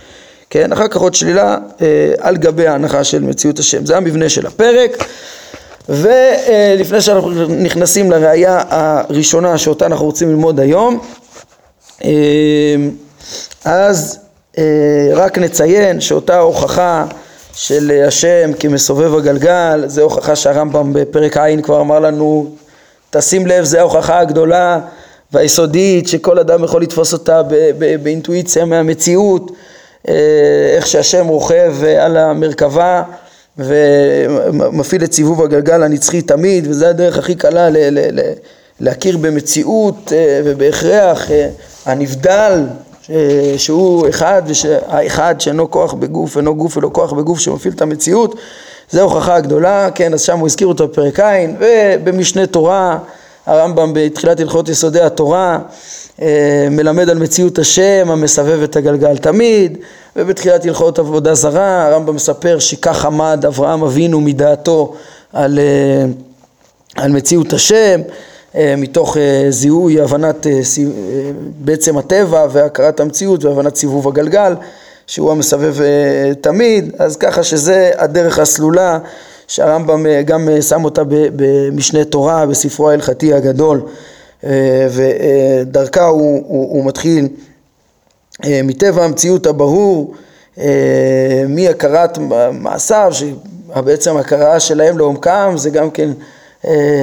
כן, 0.50 0.72
אחר 0.72 0.88
כך 0.88 0.96
עוד 0.96 1.14
שלילה 1.14 1.58
אה, 1.80 2.12
על 2.18 2.36
גבי 2.36 2.66
ההנחה 2.66 3.04
של 3.04 3.22
מציאות 3.22 3.58
השם. 3.58 3.86
זה 3.86 3.96
המבנה 3.96 4.28
של 4.28 4.46
הפרק. 4.46 5.04
ולפני 5.88 7.00
שאנחנו 7.00 7.30
נכנסים 7.48 8.10
לראייה 8.10 8.62
הראשונה 8.68 9.58
שאותה 9.58 9.86
אנחנו 9.86 10.06
רוצים 10.06 10.28
ללמוד 10.28 10.60
היום, 10.60 11.00
אה, 12.04 12.10
אז 13.64 14.18
אה, 14.58 15.10
רק 15.14 15.38
נציין 15.38 16.00
שאותה 16.00 16.38
הוכחה 16.38 17.04
של 17.52 18.02
השם 18.06 18.50
כמסובב 18.60 19.14
הגלגל, 19.14 19.84
זה 19.86 20.02
הוכחה 20.02 20.36
שהרמב"ם 20.36 20.92
בפרק 20.92 21.36
ע' 21.36 21.62
כבר 21.62 21.80
אמר 21.80 21.98
לנו, 21.98 22.50
תשים 23.10 23.46
לב, 23.46 23.64
זה 23.64 23.80
ההוכחה 23.80 24.18
הגדולה 24.18 24.80
והיסודית 25.32 26.08
שכל 26.08 26.38
אדם 26.38 26.64
יכול 26.64 26.82
לתפוס 26.82 27.12
אותה 27.12 27.42
באינטואיציה 28.02 28.64
מהמציאות. 28.64 29.50
אה, 30.08 30.14
איך 30.76 30.86
שהשם 30.86 31.26
רוכב 31.26 31.74
אה, 31.84 32.04
על 32.04 32.16
המרכבה 32.16 33.02
ומפעיל 33.58 35.04
את 35.04 35.12
סיבוב 35.12 35.42
הגלגל 35.42 35.82
הנצחי 35.82 36.22
תמיד, 36.22 36.66
וזו 36.66 36.86
הדרך 36.86 37.18
הכי 37.18 37.34
קלה 37.34 37.70
ל- 37.70 37.76
ל- 37.76 38.20
ל- 38.20 38.32
להכיר 38.80 39.16
במציאות 39.18 40.12
אה, 40.12 40.40
ובהכרח 40.44 41.30
הנבדל 41.86 42.66
שהוא 43.56 44.08
אחד, 44.08 44.42
האחד 44.86 45.34
שאינו 45.38 45.70
כוח 45.70 45.94
בגוף, 45.94 46.36
אינו 46.36 46.56
גוף 46.56 46.76
ולא 46.76 46.90
כוח 46.92 47.12
בגוף 47.12 47.38
שמפעיל 47.38 47.74
את 47.74 47.82
המציאות, 47.82 48.34
זו 48.90 49.00
ההוכחה 49.00 49.34
הגדולה, 49.34 49.88
כן, 49.94 50.14
אז 50.14 50.20
שם 50.20 50.38
הוא 50.38 50.46
הזכיר 50.46 50.66
אותו 50.66 50.88
בפרק 50.88 51.20
ע', 51.20 51.46
ובמשנה 51.58 52.46
תורה, 52.46 52.98
הרמב"ם 53.46 53.92
בתחילת 53.94 54.40
הלכות 54.40 54.68
יסודי 54.68 55.00
התורה, 55.00 55.58
מלמד 56.70 57.10
על 57.10 57.18
מציאות 57.18 57.58
השם 57.58 58.06
המסבב 58.08 58.62
את 58.62 58.76
הגלגל 58.76 59.16
תמיד, 59.16 59.78
ובתחילת 60.16 60.64
הלכות 60.64 60.98
עבודה 60.98 61.34
זרה 61.34 61.86
הרמב"ם 61.86 62.14
מספר 62.14 62.58
שכך 62.58 63.04
עמד 63.04 63.44
אברהם 63.46 63.82
אבינו 63.82 64.20
מדעתו 64.20 64.94
על, 65.32 65.58
אה, 65.58 66.04
על 66.96 67.12
מציאות 67.12 67.52
השם, 67.52 68.00
אה, 68.54 68.74
מתוך 68.76 69.16
זיהוי 69.48 70.00
הבנת 70.00 70.46
בעצם 71.58 71.98
הטבע 71.98 72.46
והכרת 72.50 73.00
המציאות 73.00 73.44
והבנת 73.44 73.76
סיבוב 73.76 74.08
הגלגל, 74.08 74.54
שהוא 75.06 75.30
המסבב 75.30 75.74
תמיד, 76.40 76.92
אז 76.98 77.16
ככה 77.16 77.42
שזה 77.42 77.90
הדרך 77.96 78.38
הסלולה 78.38 78.98
שהרמב"ם 79.48 80.06
גם 80.24 80.48
שם 80.60 80.84
אותה 80.84 81.02
במשנה 81.08 82.04
תורה 82.04 82.46
בספרו 82.46 82.90
ההלכתי 82.90 83.34
הגדול. 83.34 83.82
אה, 83.86 83.92
ודרכה 84.90 86.04
הוא, 86.04 86.42
הוא, 86.46 86.70
הוא 86.70 86.84
מתחיל 86.84 87.28
אה, 88.44 88.60
מטבע 88.64 89.04
המציאות 89.04 89.46
הברור, 89.46 90.14
אה, 90.58 91.44
מהכרת 91.48 92.18
מעשיו, 92.52 93.12
שבעצם 93.12 94.16
הכרה 94.16 94.60
שלהם 94.60 94.98
לעומקם 94.98 95.54
זה 95.56 95.70
גם 95.70 95.90
כן, 95.90 96.10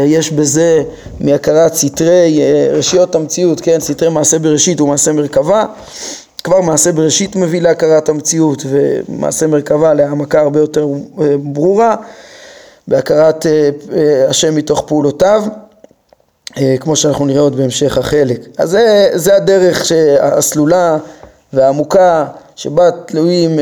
יש 0.05 0.31
בזה 0.31 0.83
מהכרת 1.19 1.73
סתרי 1.73 2.39
רשיות 2.71 3.15
המציאות, 3.15 3.61
כן, 3.61 3.79
סתרי 3.79 4.09
מעשה 4.09 4.39
בראשית 4.39 4.81
ומעשה 4.81 5.11
מרכבה, 5.11 5.65
כבר 6.45 6.61
מעשה 6.61 6.91
בראשית 6.91 7.35
מביא 7.35 7.61
להכרת 7.61 8.09
המציאות 8.09 8.63
ומעשה 8.69 9.47
מרכבה 9.47 9.93
להעמקה 9.93 10.41
הרבה 10.41 10.59
יותר 10.59 10.87
אה, 11.21 11.35
ברורה 11.37 11.95
בהכרת 12.87 13.45
אה, 13.45 13.69
אה, 13.93 14.29
השם 14.29 14.55
מתוך 14.55 14.83
פעולותיו 14.87 15.43
כמו 16.79 16.95
שאנחנו 16.95 17.25
נראה 17.25 17.41
עוד 17.41 17.55
בהמשך 17.55 17.97
החלק. 17.97 18.41
אז 18.57 18.69
זה, 18.69 19.09
זה 19.13 19.35
הדרך 19.35 19.91
הסלולה 20.21 20.97
והעמוקה 21.53 22.25
שבה 22.55 22.91
תלויים 22.91 23.59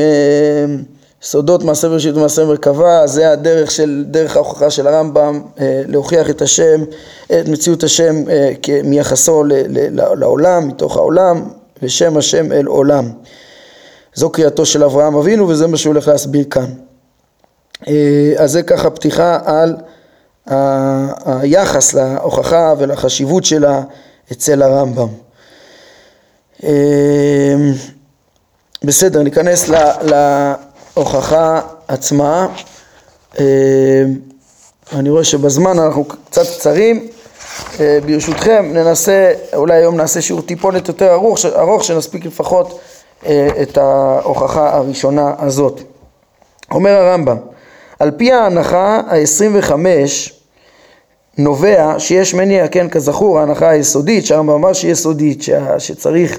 סודות 1.22 1.64
מעשה 1.64 1.88
בראשית 1.88 2.16
ומעשה 2.16 2.44
מרכבה, 2.44 3.06
זה 3.06 3.30
הדרך 3.30 3.70
של, 3.70 4.04
דרך 4.06 4.36
ההוכחה 4.36 4.70
של 4.70 4.86
הרמב"ם 4.86 5.40
להוכיח 5.86 6.30
את 6.30 6.42
השם, 6.42 6.84
את 7.26 7.48
מציאות 7.48 7.82
השם 7.82 8.14
מיחסו 8.84 9.44
לעולם, 10.16 10.68
מתוך 10.68 10.96
העולם, 10.96 11.44
ושם 11.82 12.16
השם 12.16 12.52
אל 12.52 12.66
עולם. 12.66 13.10
זו 14.14 14.30
קריאתו 14.30 14.66
של 14.66 14.84
אברהם 14.84 15.14
אבינו 15.14 15.48
וזה 15.48 15.66
מה 15.66 15.76
שהוא 15.76 15.92
הולך 15.92 16.08
להסביר 16.08 16.44
כאן. 16.50 16.66
אה, 17.88 18.32
אז 18.36 18.52
זה 18.52 18.62
ככה 18.62 18.90
פתיחה 18.90 19.38
על 19.44 19.76
היחס 21.26 21.94
להוכחה 21.94 22.74
ולחשיבות 22.78 23.44
שלה 23.44 23.82
אצל 24.32 24.62
הרמב"ם. 24.62 25.08
אה, 26.64 27.54
בסדר, 28.84 29.22
ניכנס 29.22 29.70
להוכחה 30.02 31.60
עצמה. 31.88 32.48
אה, 33.38 33.44
אני 34.92 35.10
רואה 35.10 35.24
שבזמן 35.24 35.78
אנחנו 35.78 36.04
קצת 36.04 36.46
קצרים, 36.58 37.08
אה, 37.80 37.98
ברשותכם 38.06 38.70
ננסה, 38.72 39.32
אולי 39.54 39.74
היום 39.76 39.96
נעשה 39.96 40.22
שיעור 40.22 40.42
טיפונת 40.42 40.88
יותר 40.88 41.12
ארוך, 41.12 41.38
ארוך 41.44 41.84
שנספיק 41.84 42.24
לפחות 42.24 42.80
אה, 43.26 43.48
את 43.62 43.78
ההוכחה 43.78 44.76
הראשונה 44.76 45.34
הזאת. 45.38 45.80
אומר 46.70 46.90
הרמב"ם, 46.90 47.36
על 48.04 48.10
פי 48.10 48.32
ההנחה 48.32 49.00
ה-25 49.06 49.72
נובע 51.38 51.94
שיש 51.98 52.34
מניע, 52.34 52.68
כן, 52.68 52.88
כזכור, 52.88 53.38
ההנחה 53.38 53.68
היסודית, 53.68 54.26
שהרמב"ם 54.26 54.54
אמר 54.54 54.72
שהיא 54.72 54.92
יסודית, 54.92 55.44
שצריך 55.78 56.38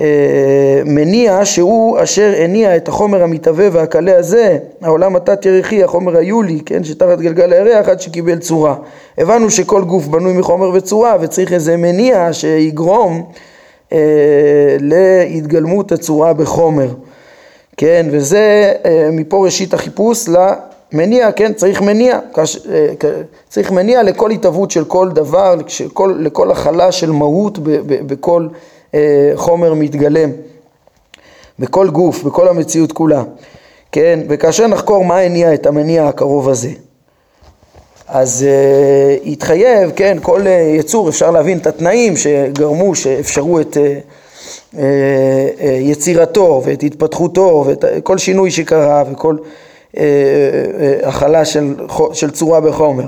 אה, 0.00 0.82
מניע 0.84 1.44
שהוא 1.44 2.02
אשר 2.02 2.34
הניע 2.38 2.76
את 2.76 2.88
החומר 2.88 3.22
המתהווה 3.22 3.68
והקלה 3.72 4.18
הזה, 4.18 4.58
העולם 4.82 5.16
התת-ירחי, 5.16 5.84
החומר 5.84 6.16
היולי, 6.16 6.60
כן, 6.66 6.84
שתחת 6.84 7.18
גלגל 7.20 7.52
הירח 7.52 7.88
עד 7.88 8.00
שקיבל 8.00 8.38
צורה. 8.38 8.74
הבנו 9.18 9.50
שכל 9.50 9.84
גוף 9.84 10.06
בנוי 10.06 10.32
מחומר 10.32 10.70
וצורה 10.74 11.16
וצריך 11.20 11.52
איזה 11.52 11.76
מניע 11.76 12.32
שיגרום 12.32 13.24
אה, 13.92 13.98
להתגלמות 14.80 15.92
הצורה 15.92 16.32
בחומר, 16.32 16.88
כן, 17.76 18.06
וזה 18.10 18.72
אה, 18.84 19.08
מפה 19.12 19.44
ראשית 19.44 19.74
החיפוש 19.74 20.28
למניע, 20.92 21.32
כן, 21.32 21.52
צריך 21.52 21.80
מניע, 21.80 22.18
אה, 22.38 22.86
צריך 23.48 23.70
מניע 23.70 24.02
לכל 24.02 24.30
התהוות 24.30 24.70
של 24.70 24.84
כל 24.84 25.10
דבר, 25.10 25.54
לכל, 25.84 26.14
לכל 26.20 26.50
הכלה 26.50 26.92
של 26.92 27.10
מהות 27.10 27.58
בכל 28.06 28.48
אה, 28.94 29.32
חומר 29.34 29.74
מתגלם. 29.74 30.30
בכל 31.58 31.90
גוף, 31.90 32.22
בכל 32.22 32.48
המציאות 32.48 32.92
כולה, 32.92 33.22
כן? 33.92 34.20
וכאשר 34.28 34.66
נחקור 34.66 35.04
מה 35.04 35.18
הניע 35.18 35.54
את 35.54 35.66
המניע 35.66 36.06
הקרוב 36.06 36.48
הזה, 36.48 36.70
אז 38.08 38.46
uh, 38.46 39.28
יתחייב, 39.28 39.90
כן, 39.96 40.18
כל 40.22 40.42
uh, 40.42 40.48
יצור 40.48 41.08
אפשר 41.08 41.30
להבין 41.30 41.58
את 41.58 41.66
התנאים 41.66 42.16
שגרמו, 42.16 42.94
שאפשרו 42.94 43.60
את 43.60 43.76
uh, 43.76 43.78
uh, 44.74 44.76
uh, 44.76 44.78
יצירתו 45.80 46.62
ואת 46.64 46.82
התפתחותו 46.82 47.64
ואת 47.66 47.84
כל 48.02 48.18
שינוי 48.18 48.50
שקרה 48.50 49.02
וכל 49.12 49.36
הכלה 51.02 51.44
של, 51.44 51.74
של 52.12 52.30
צורה 52.30 52.60
בחומר. 52.60 53.04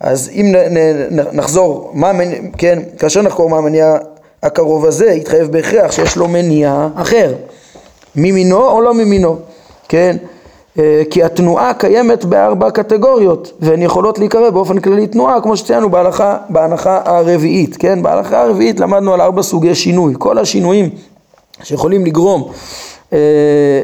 אז 0.00 0.30
אם 0.32 0.54
נ, 0.54 0.76
נ, 0.76 1.20
נחזור, 1.32 1.90
מה, 1.94 2.12
כן, 2.58 2.78
כאשר 2.98 3.22
נחקור 3.22 3.50
מה 3.50 3.58
המניע 3.58 3.96
הקרוב 4.42 4.86
הזה 4.86 5.06
יתחייב 5.06 5.52
בהכרח 5.52 5.92
שיש 5.92 6.16
לו 6.16 6.28
מניע 6.28 6.88
אחר, 6.94 7.34
ממינו 8.16 8.68
או 8.68 8.80
לא 8.80 8.94
ממינו, 8.94 9.36
כן? 9.88 10.16
אה, 10.78 11.02
כי 11.10 11.22
התנועה 11.22 11.74
קיימת 11.74 12.24
בארבע 12.24 12.70
קטגוריות 12.70 13.52
והן 13.60 13.82
יכולות 13.82 14.18
להיקרא 14.18 14.50
באופן 14.50 14.78
כללי 14.78 15.06
תנועה 15.06 15.40
כמו 15.40 15.56
שציינו 15.56 15.90
בהלכה, 15.90 16.36
בהנחה 16.48 17.00
הרביעית, 17.04 17.76
כן? 17.76 18.02
בהלכה 18.02 18.42
הרביעית 18.42 18.80
למדנו 18.80 19.14
על 19.14 19.20
ארבע 19.20 19.42
סוגי 19.42 19.74
שינוי, 19.74 20.14
כל 20.18 20.38
השינויים 20.38 20.90
שיכולים 21.62 22.06
לגרום 22.06 22.52
אה, 23.12 23.18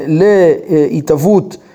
להתהוות 0.07 1.57
אה, 1.59 1.66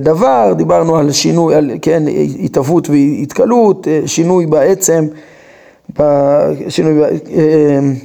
דבר, 0.00 0.52
דיברנו 0.56 0.96
על 0.96 1.12
שינוי, 1.12 1.54
על, 1.54 1.70
כן, 1.82 2.02
התהוות 2.44 2.88
והתקלות, 2.90 3.88
אה, 3.88 4.00
שינוי 4.06 4.46
בעצם 4.46 5.06
שינוי, 6.68 7.02
אה, 7.02 7.08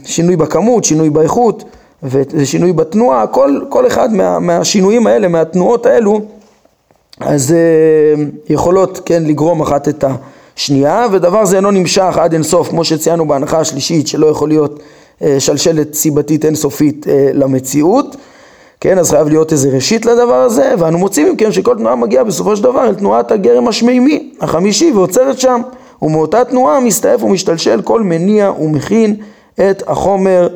שינוי 0.06 0.36
בכמות, 0.36 0.84
שינוי 0.84 1.10
באיכות 1.10 1.64
ושינוי 2.04 2.74
בתנועה, 2.74 3.28
כל, 3.28 3.60
כל 3.70 3.88
אחד 3.88 4.14
מה, 4.14 4.40
מהשינויים 4.40 5.08
האלה, 5.08 5.28
מהתנועות 5.28 5.86
האלו, 5.86 6.22
אז 7.20 7.52
אה, 7.52 8.24
יכולות 8.50 9.02
כן 9.06 9.24
לגרום 9.24 9.62
אחת 9.62 9.88
את 9.88 10.04
השנייה, 10.56 11.06
ודבר 11.12 11.46
זה 11.46 11.56
אינו 11.56 11.72
נמשך 11.72 12.18
עד 12.18 12.34
אינסוף, 12.34 12.70
כמו 12.70 12.84
שציינו 12.84 13.28
בהנחה 13.28 13.60
השלישית, 13.60 14.08
שלא 14.08 14.28
יכול 14.28 14.50
להיות 14.50 14.80
אה, 15.22 15.40
שלשלת 15.40 15.94
סיבתית 15.94 16.46
אינסופית 16.46 17.06
למציאות. 17.34 18.16
כן, 18.82 18.98
אז 18.98 19.12
חייב 19.12 19.30
להיות 19.30 19.52
איזה 19.52 19.70
ראשית 19.70 20.06
לדבר 20.06 20.42
הזה, 20.42 20.74
ואנו 20.78 20.98
מוצאים 20.98 21.28
אם 21.28 21.36
כן 21.36 21.52
שכל 21.52 21.76
תנועה 21.76 21.96
מגיעה 21.96 22.24
בסופו 22.24 22.56
של 22.56 22.64
דבר 22.64 22.88
אל 22.88 22.96
תנועת 22.96 23.32
הגרם 23.32 23.68
השמימי, 23.68 24.34
החמישי, 24.42 24.92
ועוצרת 24.92 25.40
שם. 25.40 25.62
ומאותה 26.02 26.46
תנועה 26.46 26.80
מסתעף 26.80 27.24
ומשתלשל 27.24 27.82
כל 27.82 28.02
מניע 28.02 28.52
ומכין 28.52 29.16
את 29.70 29.84
החומר 29.88 30.48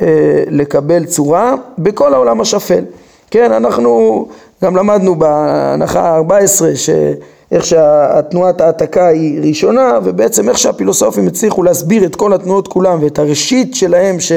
אה, 0.00 0.06
לקבל 0.50 1.04
צורה 1.04 1.54
בכל 1.78 2.14
העולם 2.14 2.40
השפל. 2.40 2.84
כן, 3.30 3.52
אנחנו 3.52 4.26
גם 4.64 4.76
למדנו 4.76 5.14
בהנחה 5.14 6.00
ה-14 6.00 6.76
שאיך 6.76 7.64
שהתנועת 7.64 8.60
ההעתקה 8.60 9.06
היא 9.06 9.40
ראשונה 9.48 9.98
ובעצם 10.04 10.48
איך 10.48 10.58
שהפילוסופים 10.58 11.26
הצליחו 11.26 11.62
להסביר 11.62 12.04
את 12.04 12.16
כל 12.16 12.32
התנועות 12.32 12.68
כולם 12.68 13.02
ואת 13.02 13.18
הראשית 13.18 13.74
שלהם 13.74 14.20
ש, 14.20 14.32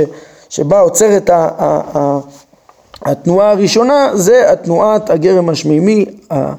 שבה 0.49 0.79
עוצרת 0.79 1.29
התנועה 3.07 3.51
הראשונה 3.51 4.09
זה 4.13 4.51
התנועת 4.51 5.09
הגרם 5.09 5.49
השמימי 5.49 6.05
אה, 6.31 6.53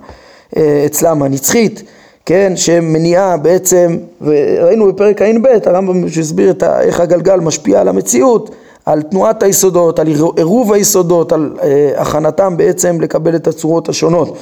אצלם 0.87 1.23
הנצחית 1.23 1.83
כן, 2.27 2.53
שמניעה 2.57 3.37
בעצם, 3.37 3.97
וראינו 4.21 4.87
בפרק 4.87 5.23
ע"ב, 5.23 5.47
הרמב"ם 5.67 6.09
שהסביר 6.09 6.51
את 6.51 6.63
איך 6.63 7.01
הגלגל 7.01 7.37
משפיע 7.37 7.81
על 7.81 7.89
המציאות, 7.89 8.51
על 8.87 9.03
תנועת 9.03 9.43
היסודות, 9.43 9.99
על 9.99 10.07
עירוב 10.37 10.73
היסודות, 10.73 11.33
על 11.33 11.57
אה, 11.63 11.93
הכנתם 11.97 12.57
בעצם 12.57 13.01
לקבל 13.01 13.37
את 13.37 13.47
הצורות 13.47 13.89
השונות. 13.89 14.37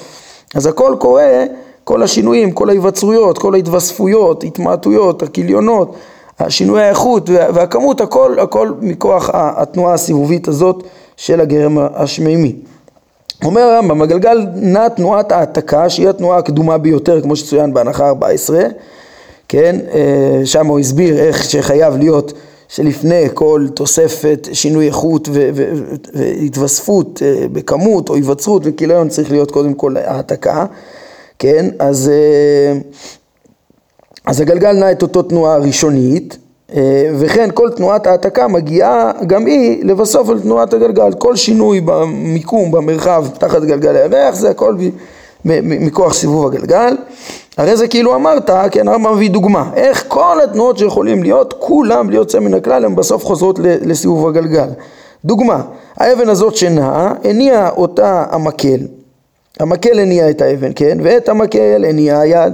אז 0.55 0.67
הכל 0.67 0.97
קורה, 0.99 1.45
כל 1.85 2.03
השינויים, 2.03 2.53
כל 2.53 2.69
ההיווצרויות, 2.69 3.39
כל 3.39 3.55
ההתווספויות, 3.55 4.45
התמעטויות, 4.45 5.23
הכיליונות, 5.23 5.95
השינוי 6.41 6.83
האיכות 6.83 7.31
והכמות, 7.31 8.01
הכל, 8.01 8.39
הכל 8.39 8.73
מכוח 8.81 9.31
התנועה 9.33 9.95
הסיבובית 9.95 10.49
הזאת 10.49 10.83
של 11.17 11.41
הגרם 11.41 11.79
השמימי. 11.95 12.57
אומר 13.45 13.61
הרמב"ם, 13.61 14.03
הגלגל 14.03 14.47
נע 14.55 14.89
תנועת 14.89 15.33
העתקה 15.33 15.91
שהיא 15.91 16.09
התנועה 16.09 16.39
הקדומה 16.39 16.79
ביותר 16.79 17.21
כמו 17.21 17.37
שצוין 17.37 17.75
בהנחה 17.75 18.09
14, 18.09 18.63
כן, 19.49 19.77
אה, 19.93 20.41
שם 20.47 20.67
הוא 20.67 20.79
הסביר 20.79 21.19
איך 21.19 21.45
שחייב 21.45 21.97
להיות 21.97 22.33
שלפני 22.69 23.25
כל 23.35 23.67
תוספת 23.75 24.49
שינוי 24.53 24.87
איכות 24.87 25.29
והתווספות 26.13 27.23
אה, 27.23 27.49
בכמות 27.53 28.09
או 28.09 28.15
היווצרות 28.15 28.63
וכיליון 28.65 29.09
צריך 29.09 29.31
להיות 29.31 29.51
קודם 29.51 29.75
כל 29.75 29.97
העתקה, 29.97 30.67
כן, 31.39 31.67
אז, 31.79 32.11
אה, 32.15 32.79
אז 34.27 34.41
הגלגל 34.41 34.73
נע 34.73 34.93
את 34.93 35.03
אותו 35.03 35.23
תנועה 35.23 35.57
ראשונית 35.57 36.39
וכן 37.19 37.49
כל 37.55 37.71
תנועת 37.77 38.07
העתקה 38.07 38.49
מגיעה 38.49 39.13
גם 39.27 39.47
היא 39.47 39.85
לבסוף 39.85 40.29
על 40.31 40.41
תנועת 40.41 40.75
הגלגל, 40.75 41.13
כל 41.19 41.37
שינוי 41.37 41.81
במיקום, 41.85 42.71
במרחב, 42.71 43.27
תחת 43.39 43.63
גלגל 43.63 43.97
הירח, 43.97 44.35
זה 44.35 44.51
הכל 44.51 44.77
מכוח 45.45 46.15
סיבוב 46.15 46.47
הגלגל. 46.47 46.97
הרי 47.57 47.77
זה 47.77 47.89
כאילו 47.89 48.15
אמרת, 48.15 48.51
כן, 48.71 48.89
הרמב"ם 48.89 49.15
מביא 49.15 49.31
דוגמה, 49.31 49.71
איך 49.75 50.05
כל 50.09 50.39
התנועות 50.45 50.79
שיכולים 50.79 51.23
להיות, 51.23 51.55
כולם 51.59 52.07
בלי 52.07 52.17
יוצא 52.17 52.39
מן 52.39 52.55
הכלל, 52.55 52.85
הן 52.85 52.97
בסוף 52.97 53.25
חוזרות 53.25 53.59
לסיבוב 53.63 54.29
הגלגל. 54.29 54.69
דוגמה, 55.25 55.63
האבן 55.97 56.29
הזאת 56.29 56.57
שנעה, 56.57 57.13
הניע 57.25 57.69
אותה 57.77 58.25
המקל, 58.31 58.79
המקל 59.61 59.99
הניע 59.99 60.31
את 60.31 60.41
האבן, 60.41 60.71
כן, 60.75 60.99
ואת 61.03 61.29
המקל 61.29 61.85
הניע 61.89 62.19
היד. 62.19 62.53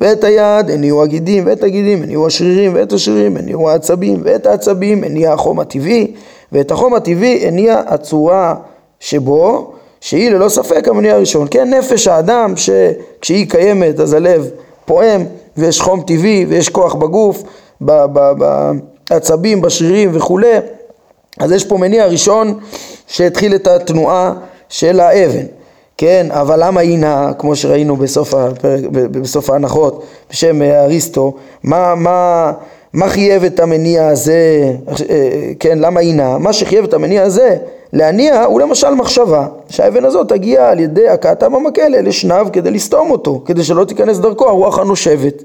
ואת 0.00 0.24
היד 0.24 0.70
הניעו 0.70 1.02
הגידים, 1.02 1.46
ואת 1.46 1.62
הגידים 1.62 2.02
הניעו 2.02 2.26
השרירים, 2.26 2.74
ואת 2.74 2.92
השרירים 2.92 3.36
הניעו 3.36 3.70
העצבים, 3.70 4.20
ואת 4.24 4.46
העצבים 4.46 5.04
הניע 5.04 5.32
החום 5.32 5.60
הטבעי, 5.60 6.12
ואת 6.52 6.70
החום 6.70 6.94
הטבעי 6.94 7.46
הניע 7.46 7.82
הצורה 7.86 8.54
שבו, 9.00 9.72
שהיא 10.00 10.30
ללא 10.30 10.48
ספק 10.48 10.88
המניע 10.88 11.14
הראשון. 11.14 11.46
כן, 11.50 11.74
נפש 11.74 12.08
האדם 12.08 12.54
שכשהיא 12.56 13.50
קיימת 13.50 14.00
אז 14.00 14.12
הלב 14.12 14.50
פועם 14.84 15.24
ויש 15.56 15.80
חום 15.80 16.02
טבעי 16.06 16.46
ויש 16.48 16.68
כוח 16.68 16.94
בגוף, 16.94 17.42
בעצבים, 17.80 19.60
בשרירים 19.60 20.10
וכולי, 20.12 20.56
אז 21.38 21.52
יש 21.52 21.64
פה 21.64 21.78
מניע 21.78 22.06
ראשון 22.06 22.58
שהתחיל 23.06 23.54
את 23.54 23.66
התנועה 23.66 24.32
של 24.68 25.00
האבן. 25.00 25.59
כן, 26.00 26.26
אבל 26.30 26.64
למה 26.64 26.80
היא 26.80 26.98
נעה, 26.98 27.32
כמו 27.38 27.56
שראינו 27.56 27.96
בסוף, 27.96 28.34
הפרק, 28.34 28.84
בסוף 28.90 29.50
ההנחות, 29.50 30.04
בשם 30.30 30.62
אריסטו, 30.62 31.32
מה, 31.62 31.94
מה, 31.94 32.52
מה 32.92 33.08
חייב 33.08 33.44
את 33.44 33.60
המניע 33.60 34.08
הזה, 34.08 34.72
כן, 35.60 35.78
למה 35.78 36.00
היא 36.00 36.14
נעה? 36.14 36.38
מה 36.38 36.52
שחייב 36.52 36.84
את 36.84 36.94
המניע 36.94 37.22
הזה 37.22 37.56
להניע 37.92 38.44
הוא 38.44 38.60
למשל 38.60 38.90
מחשבה, 38.94 39.46
שהאבן 39.68 40.04
הזאת 40.04 40.28
תגיע 40.28 40.68
על 40.68 40.80
ידי 40.80 41.08
הכאתה 41.08 41.48
במקל 41.48 41.94
אל 41.94 42.08
אשנב 42.08 42.48
כדי 42.48 42.70
לסתום 42.70 43.10
אותו, 43.10 43.42
כדי 43.44 43.64
שלא 43.64 43.84
תיכנס 43.84 44.18
דרכו 44.18 44.48
הרוח 44.48 44.78
הנושבת. 44.78 45.42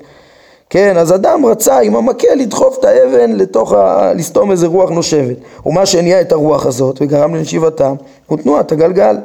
כן, 0.70 0.98
אז 0.98 1.16
אדם 1.16 1.46
רצה 1.46 1.80
עם 1.80 1.96
המקל 1.96 2.36
לדחוף 2.36 2.78
את 2.80 2.86
האבן 2.86 3.32
לתוך 3.32 3.74
ה... 3.74 4.14
לסתום 4.14 4.52
איזה 4.52 4.68
רוח 4.68 4.90
נושבת. 4.90 5.38
ומה 5.66 5.86
שהניע 5.86 6.22
את 6.22 6.32
הרוח 6.32 6.66
הזאת 6.66 6.98
וגרם 7.02 7.36
לנשיבתה 7.36 7.94
הוא 8.28 8.38
תנועת 8.38 8.72
הגלגל. 8.72 9.16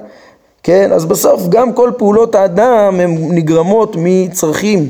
כן, 0.63 0.93
אז 0.93 1.05
בסוף 1.05 1.49
גם 1.49 1.73
כל 1.73 1.91
פעולות 1.97 2.35
האדם 2.35 3.01
הן 3.01 3.17
נגרמות 3.31 3.97
מצרכים, 3.99 4.89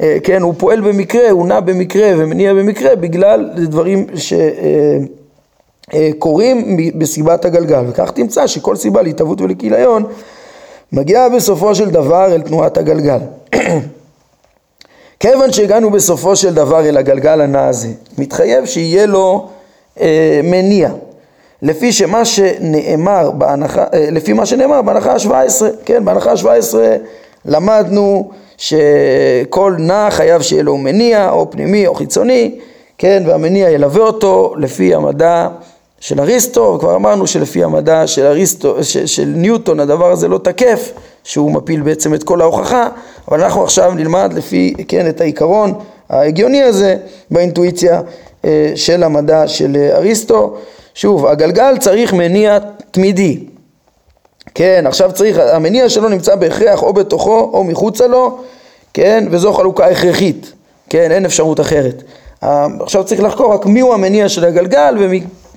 אה, 0.00 0.16
כן, 0.22 0.42
הוא 0.42 0.54
פועל 0.58 0.80
במקרה, 0.80 1.30
הוא 1.30 1.46
נע 1.46 1.60
במקרה 1.60 2.10
ומניע 2.16 2.54
במקרה 2.54 2.96
בגלל 2.96 3.50
דברים 3.56 4.06
שקורים 5.94 6.56
אה, 6.56 6.62
אה, 6.62 6.90
בסיבת 6.94 7.44
הגלגל, 7.44 7.84
וכך 7.88 8.10
תמצא 8.10 8.46
שכל 8.46 8.76
סיבה 8.76 9.02
להתהוות 9.02 9.40
ולכיליון 9.40 10.04
מגיעה 10.92 11.28
בסופו 11.28 11.74
של 11.74 11.90
דבר 11.90 12.34
אל 12.34 12.40
תנועת 12.40 12.78
הגלגל. 12.78 13.18
כיוון 15.20 15.52
שהגענו 15.52 15.90
בסופו 15.90 16.36
של 16.36 16.54
דבר 16.54 16.88
אל 16.88 16.96
הגלגל 16.96 17.40
הנע 17.40 17.66
הזה, 17.66 17.88
מתחייב 18.18 18.66
שיהיה 18.66 19.06
לו 19.06 19.48
אה, 20.00 20.40
מניע. 20.44 20.90
לפי 21.62 21.92
שמה 21.92 22.24
שנאמר 22.24 23.30
בהנחה, 23.30 23.84
אה, 23.94 24.08
לפי 24.12 24.32
מה 24.32 24.46
שנאמר 24.46 24.82
בהנחה 24.82 25.12
ה-17, 25.12 25.64
כן, 25.84 26.04
בהנחה 26.04 26.30
ה-17 26.30 26.74
למדנו 27.44 28.30
שכל 28.56 29.74
נע 29.78 30.08
חייב 30.10 30.42
שיהיה 30.42 30.62
לו 30.62 30.76
מניע, 30.76 31.30
או 31.30 31.50
פנימי 31.50 31.86
או 31.86 31.94
חיצוני, 31.94 32.58
כן, 32.98 33.22
והמניע 33.26 33.70
ילווה 33.70 34.02
אותו 34.02 34.54
לפי 34.56 34.94
המדע 34.94 35.48
של 36.00 36.20
אריסטו, 36.20 36.60
וכבר 36.60 36.96
אמרנו 36.96 37.26
שלפי 37.26 37.64
המדע 37.64 38.06
של 38.06 38.26
אריסטו, 38.26 38.84
של, 38.84 39.06
של 39.06 39.32
ניוטון 39.36 39.80
הדבר 39.80 40.10
הזה 40.10 40.28
לא 40.28 40.38
תקף, 40.38 40.92
שהוא 41.24 41.52
מפיל 41.52 41.80
בעצם 41.80 42.14
את 42.14 42.24
כל 42.24 42.40
ההוכחה, 42.40 42.88
אבל 43.28 43.42
אנחנו 43.42 43.62
עכשיו 43.62 43.92
נלמד 43.94 44.32
לפי, 44.34 44.74
כן, 44.88 45.08
את 45.08 45.20
העיקרון 45.20 45.74
ההגיוני 46.08 46.62
הזה 46.62 46.96
באינטואיציה 47.30 48.00
אה, 48.44 48.72
של 48.74 49.02
המדע 49.02 49.48
של 49.48 49.76
אריסטו. 49.92 50.56
שוב, 50.98 51.26
הגלגל 51.26 51.76
צריך 51.78 52.12
מניע 52.12 52.58
תמידי. 52.90 53.38
כן, 54.54 54.84
עכשיו 54.86 55.12
צריך, 55.12 55.38
המניע 55.38 55.88
שלו 55.88 56.08
נמצא 56.08 56.34
בהכרח 56.34 56.82
או 56.82 56.92
בתוכו 56.92 57.50
או 57.52 57.64
מחוצה 57.64 58.06
לו, 58.06 58.38
כן, 58.94 59.24
וזו 59.30 59.52
חלוקה 59.52 59.86
הכרחית, 59.86 60.52
כן, 60.90 61.12
אין 61.12 61.24
אפשרות 61.24 61.60
אחרת. 61.60 62.02
עכשיו 62.80 63.04
צריך 63.04 63.22
לחקור 63.22 63.54
רק 63.54 63.66
מיהו 63.66 63.94
המניע 63.94 64.28
של 64.28 64.44
הגלגל 64.44 64.96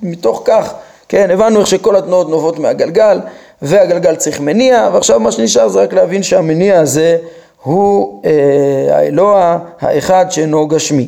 ומתוך 0.03 0.41
כך, 0.45 0.73
כן, 1.09 1.31
הבנו 1.31 1.59
איך 1.59 1.67
שכל 1.67 1.95
התנועות 1.95 2.29
נובעות 2.29 2.59
מהגלגל 2.59 3.19
והגלגל 3.61 4.15
צריך 4.15 4.39
מניע 4.39 4.89
ועכשיו 4.93 5.19
מה 5.19 5.31
שנשאר 5.31 5.67
זה 5.67 5.81
רק 5.81 5.93
להבין 5.93 6.23
שהמניע 6.23 6.79
הזה 6.79 7.17
הוא 7.63 8.21
אה, 8.25 8.97
האלוה 8.97 9.57
האחד 9.79 10.25
שאינו 10.29 10.67
גשמי. 10.67 11.07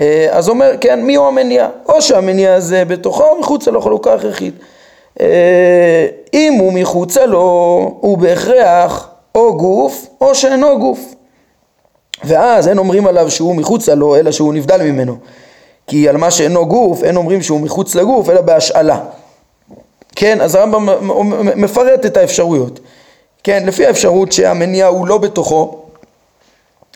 אה, 0.00 0.26
אז 0.30 0.48
אומר, 0.48 0.70
כן, 0.80 1.02
מי 1.02 1.14
הוא 1.14 1.26
המניע? 1.26 1.68
או 1.88 2.02
שהמניע 2.02 2.54
הזה 2.54 2.84
בתוכו 2.84 3.24
או 3.24 3.40
מחוצה 3.40 3.70
לו 3.70 3.82
חלוקה 3.82 4.14
הכרחית. 4.14 4.54
אה, 5.20 6.06
אם 6.34 6.52
הוא 6.60 6.72
מחוצה 6.72 7.26
לו, 7.26 7.40
הוא 8.00 8.18
בהכרח 8.18 9.08
או 9.34 9.56
גוף 9.56 10.06
או 10.20 10.34
שאינו 10.34 10.78
גוף. 10.78 11.14
ואז 12.24 12.68
אין 12.68 12.78
אומרים 12.78 13.06
עליו 13.06 13.30
שהוא 13.30 13.54
מחוצה 13.54 13.94
לו, 13.94 14.16
אלא 14.16 14.32
שהוא 14.32 14.54
נבדל 14.54 14.82
ממנו. 14.82 15.16
כי 15.86 16.08
על 16.08 16.16
מה 16.16 16.30
שאינו 16.30 16.66
גוף, 16.66 17.04
אין 17.04 17.16
אומרים 17.16 17.42
שהוא 17.42 17.60
מחוץ 17.60 17.94
לגוף, 17.94 18.30
אלא 18.30 18.40
בהשאלה. 18.40 19.00
כן, 20.16 20.40
אז 20.40 20.54
הרמב"ם 20.54 20.88
מפרט 21.56 22.06
את 22.06 22.16
האפשרויות. 22.16 22.80
כן, 23.44 23.62
לפי 23.66 23.86
האפשרות 23.86 24.32
שהמניע 24.32 24.86
הוא 24.86 25.06
לא 25.06 25.18
בתוכו, 25.18 25.79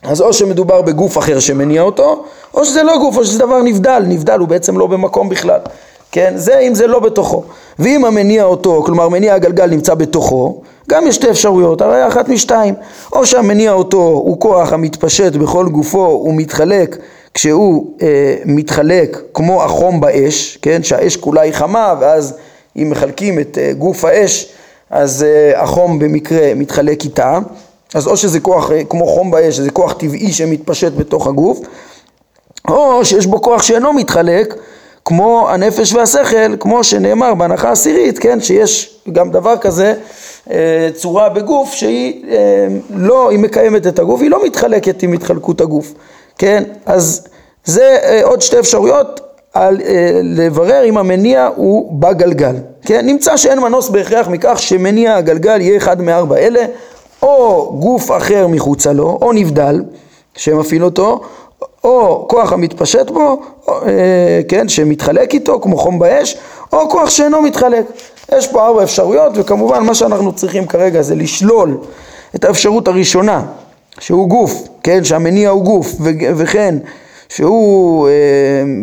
אז 0.04 0.20
או 0.20 0.32
שמדובר 0.32 0.82
בגוף 0.82 1.18
אחר 1.18 1.40
שמניע 1.40 1.82
אותו, 1.82 2.24
או 2.54 2.64
שזה 2.64 2.82
לא 2.82 2.98
גוף, 2.98 3.16
או 3.16 3.24
שזה 3.24 3.38
דבר 3.38 3.62
נבדל, 3.62 4.02
נבדל 4.06 4.38
הוא 4.38 4.48
בעצם 4.48 4.78
לא 4.78 4.86
במקום 4.86 5.28
בכלל, 5.28 5.60
כן? 6.12 6.32
זה 6.36 6.58
אם 6.58 6.74
זה 6.74 6.86
לא 6.86 6.98
בתוכו. 6.98 7.44
ואם 7.78 8.04
המניע 8.04 8.44
אותו, 8.44 8.82
כלומר 8.86 9.08
מניע 9.08 9.34
הגלגל 9.34 9.66
נמצא 9.66 9.94
בתוכו, 9.94 10.60
גם 10.90 11.06
יש 11.06 11.14
שתי 11.14 11.30
אפשרויות, 11.30 11.80
הרי 11.80 12.08
אחת 12.08 12.28
משתיים, 12.28 12.74
או 13.12 13.26
שהמניע 13.26 13.72
אותו 13.72 13.98
הוא 13.98 14.40
כוח 14.40 14.72
המתפשט 14.72 15.32
בכל 15.32 15.68
גופו 15.68 16.24
ומתחלק 16.28 16.96
כשהוא 17.34 17.86
אה, 18.02 18.36
מתחלק 18.44 19.20
כמו 19.34 19.62
החום 19.62 20.00
באש, 20.00 20.58
כן? 20.62 20.82
שהאש 20.82 21.16
כולה 21.16 21.40
היא 21.40 21.52
חמה 21.52 21.94
ואז 22.00 22.34
אם 22.76 22.90
מחלקים 22.90 23.38
את 23.38 23.58
אה, 23.60 23.72
גוף 23.72 24.04
האש 24.04 24.52
אז 24.90 25.22
אה, 25.22 25.62
החום 25.62 25.98
במקרה 25.98 26.54
מתחלק 26.56 27.04
איתה 27.04 27.38
אז 27.94 28.06
או 28.06 28.16
שזה 28.16 28.40
כוח 28.40 28.70
אה, 28.70 28.84
כמו 28.84 29.06
חום 29.06 29.30
באש, 29.30 29.56
שזה 29.56 29.70
כוח 29.70 29.92
טבעי 29.92 30.32
שמתפשט 30.32 30.92
בתוך 30.96 31.26
הגוף, 31.26 31.60
או 32.68 33.04
שיש 33.04 33.26
בו 33.26 33.42
כוח 33.42 33.62
שאינו 33.62 33.92
מתחלק, 33.92 34.54
כמו 35.04 35.48
הנפש 35.50 35.92
והשכל, 35.92 36.56
כמו 36.60 36.84
שנאמר 36.84 37.34
בהנחה 37.34 37.70
עשירית, 37.70 38.18
כן, 38.18 38.40
שיש 38.40 38.98
גם 39.12 39.30
דבר 39.30 39.56
כזה, 39.56 39.94
אה, 40.50 40.88
צורה 40.94 41.28
בגוף 41.28 41.72
שהיא 41.72 42.24
אה, 42.30 42.66
לא, 42.90 43.30
היא 43.30 43.38
מקיימת 43.38 43.86
את 43.86 43.98
הגוף, 43.98 44.20
היא 44.20 44.30
לא 44.30 44.44
מתחלקת 44.44 45.02
עם 45.02 45.12
התחלקות 45.12 45.60
הגוף, 45.60 45.94
כן, 46.38 46.64
אז 46.86 47.26
זה 47.64 48.20
עוד 48.22 48.42
שתי 48.42 48.58
אפשרויות 48.58 49.20
על 49.54 49.80
לברר 50.22 50.84
אם 50.84 50.98
המניע 50.98 51.48
הוא 51.56 52.00
בגלגל, 52.00 52.56
כן, 52.82 53.06
נמצא 53.06 53.36
שאין 53.36 53.58
מנוס 53.58 53.88
בהכרח 53.88 54.28
מכך 54.28 54.58
שמניע 54.62 55.16
הגלגל 55.16 55.60
יהיה 55.60 55.76
אחד 55.76 56.00
מארבע 56.00 56.36
אלה, 56.36 56.64
או 57.24 57.72
גוף 57.80 58.10
אחר 58.10 58.46
מחוצה 58.46 58.92
לו, 58.92 59.18
או 59.22 59.32
נבדל, 59.32 59.82
שמפעיל 60.36 60.84
אותו, 60.84 61.20
או 61.84 62.26
כוח 62.28 62.52
המתפשט 62.52 63.10
בו, 63.10 63.42
או, 63.68 63.72
אה, 63.86 64.40
כן, 64.48 64.68
שמתחלק 64.68 65.34
איתו, 65.34 65.60
כמו 65.60 65.76
חום 65.76 65.98
באש, 65.98 66.36
או 66.72 66.88
כוח 66.88 67.10
שאינו 67.10 67.42
מתחלק. 67.42 67.86
יש 68.32 68.46
פה 68.48 68.66
ארבע 68.66 68.82
אפשרויות, 68.82 69.32
וכמובן 69.34 69.84
מה 69.84 69.94
שאנחנו 69.94 70.32
צריכים 70.32 70.66
כרגע 70.66 71.02
זה 71.02 71.14
לשלול 71.14 71.76
את 72.34 72.44
האפשרות 72.44 72.88
הראשונה, 72.88 73.42
שהוא 74.00 74.28
גוף, 74.28 74.68
כן, 74.82 75.04
שהמניע 75.04 75.50
הוא 75.50 75.64
גוף, 75.64 75.94
וכן 76.36 76.74
שהוא 77.28 78.08
אה, 78.08 78.12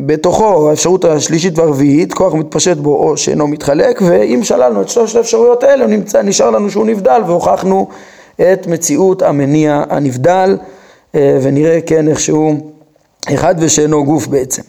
בתוכו 0.05 0.69
האפשרות 0.69 1.05
השלישית 1.05 1.59
והרביעית, 1.59 2.13
כוח 2.13 2.33
מתפשט 2.33 2.77
בו 2.77 2.95
או 2.95 3.17
שאינו 3.17 3.47
מתחלק, 3.47 4.01
ואם 4.05 4.43
שללנו 4.43 4.81
את 4.81 4.89
שלושת 4.89 5.15
האפשרויות 5.15 5.63
האלה, 5.63 5.87
נמצא, 5.87 6.21
נשאר 6.21 6.49
לנו 6.49 6.71
שהוא 6.71 6.85
נבדל 6.85 7.21
והוכחנו 7.27 7.87
את 8.41 8.67
מציאות 8.67 9.21
המניע 9.21 9.83
הנבדל, 9.89 10.57
אה, 11.15 11.39
ונראה 11.41 11.79
כן 11.85 12.07
איך 12.07 12.19
שהוא 12.19 12.55
אחד 13.33 13.55
ושאינו 13.59 14.05
גוף 14.05 14.27
בעצם. 14.27 14.61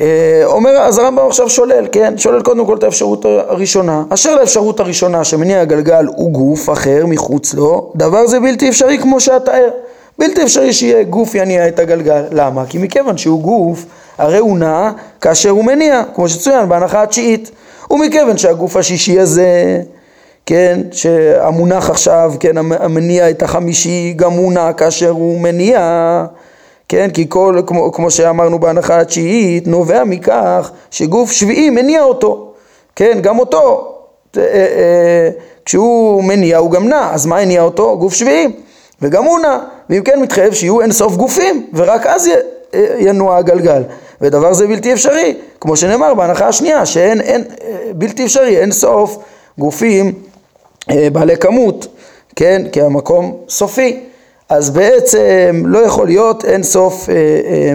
אה, 0.00 0.42
אומר, 0.44 0.70
אז 0.70 0.98
הרמב"ם 0.98 1.26
עכשיו 1.26 1.50
שולל, 1.50 1.86
כן? 1.92 2.18
שולל 2.18 2.42
קודם 2.42 2.66
כל 2.66 2.76
את 2.76 2.82
האפשרות 2.82 3.24
הראשונה. 3.24 4.04
אשר 4.08 4.36
לאפשרות 4.36 4.80
הראשונה 4.80 5.24
שמניע 5.24 5.60
הגלגל 5.60 6.06
הוא 6.16 6.30
גוף 6.30 6.70
אחר 6.70 7.06
מחוץ 7.06 7.54
לו, 7.54 7.92
דבר 7.96 8.26
זה 8.26 8.40
בלתי 8.40 8.68
אפשרי 8.68 8.98
כמו 8.98 9.20
שאתאר. 9.20 9.68
בלתי 10.18 10.42
אפשרי 10.42 10.72
שיהיה 10.72 11.02
גוף 11.02 11.34
יניע 11.34 11.68
את 11.68 11.78
הגלגל. 11.78 12.24
למה? 12.30 12.66
כי 12.66 12.78
מכיוון 12.78 13.16
שהוא 13.16 13.42
גוף, 13.42 13.84
הרי 14.18 14.38
הוא 14.38 14.58
נע 14.58 14.90
כאשר 15.20 15.50
הוא 15.50 15.64
מניע, 15.64 16.02
כמו 16.14 16.28
שצוין 16.28 16.68
בהנחה 16.68 17.02
התשיעית. 17.02 17.50
ומכיוון 17.90 18.38
שהגוף 18.38 18.76
השישי 18.76 19.20
הזה 19.20 19.80
כן, 20.46 20.80
שהמונח 20.92 21.90
עכשיו, 21.90 22.32
כן, 22.40 22.56
המניע 22.56 23.30
את 23.30 23.42
החמישי 23.42 24.12
גם 24.16 24.32
מונע 24.32 24.72
כאשר 24.72 25.10
הוא 25.10 25.40
מניע, 25.40 26.24
כן, 26.88 27.10
כי 27.10 27.26
כל, 27.28 27.60
כמו, 27.66 27.92
כמו 27.92 28.10
שאמרנו 28.10 28.58
בהנחה 28.58 29.00
התשיעית, 29.00 29.66
נובע 29.66 30.04
מכך 30.04 30.70
שגוף 30.90 31.32
שביעי 31.32 31.70
מניע 31.70 32.02
אותו, 32.02 32.52
כן, 32.96 33.18
גם 33.22 33.38
אותו, 33.38 33.94
אה, 34.36 34.42
אה, 34.42 35.30
כשהוא 35.64 36.24
מניע 36.24 36.58
הוא 36.58 36.70
גם 36.70 36.88
נע, 36.88 37.10
אז 37.12 37.26
מה 37.26 37.38
הניע 37.38 37.62
אותו? 37.62 37.98
גוף 37.98 38.14
שביעי, 38.14 38.48
וגם 39.02 39.24
הוא 39.24 39.38
נע, 39.38 39.58
ואם 39.90 40.02
כן 40.02 40.20
מתחייב 40.20 40.54
שיהיו 40.54 40.80
אין 40.80 40.92
סוף 40.92 41.16
גופים, 41.16 41.66
ורק 41.74 42.06
אז 42.06 42.30
ינוע 42.98 43.36
הגלגל. 43.36 43.82
ודבר 44.20 44.52
זה 44.52 44.66
בלתי 44.66 44.92
אפשרי, 44.92 45.34
כמו 45.60 45.76
שנאמר 45.76 46.14
בהנחה 46.14 46.48
השנייה, 46.48 46.86
שאין, 46.86 47.20
אין, 47.20 47.44
בלתי 47.94 48.24
אפשרי, 48.24 48.56
אין 48.56 48.72
סוף 48.72 49.18
גופים 49.58 50.06
אה, 50.06 50.12
בעלי 50.88 51.36
כמות, 51.36 51.86
כן, 52.36 52.62
כי 52.72 52.82
המקום 52.82 53.36
סופי, 53.48 54.00
אז 54.48 54.70
בעצם 54.70 55.62
לא 55.66 55.78
יכול 55.78 56.06
להיות 56.06 56.44
אין 56.44 56.62
סוף 56.62 57.08
אה, 57.08 57.14
אה, 57.14 57.72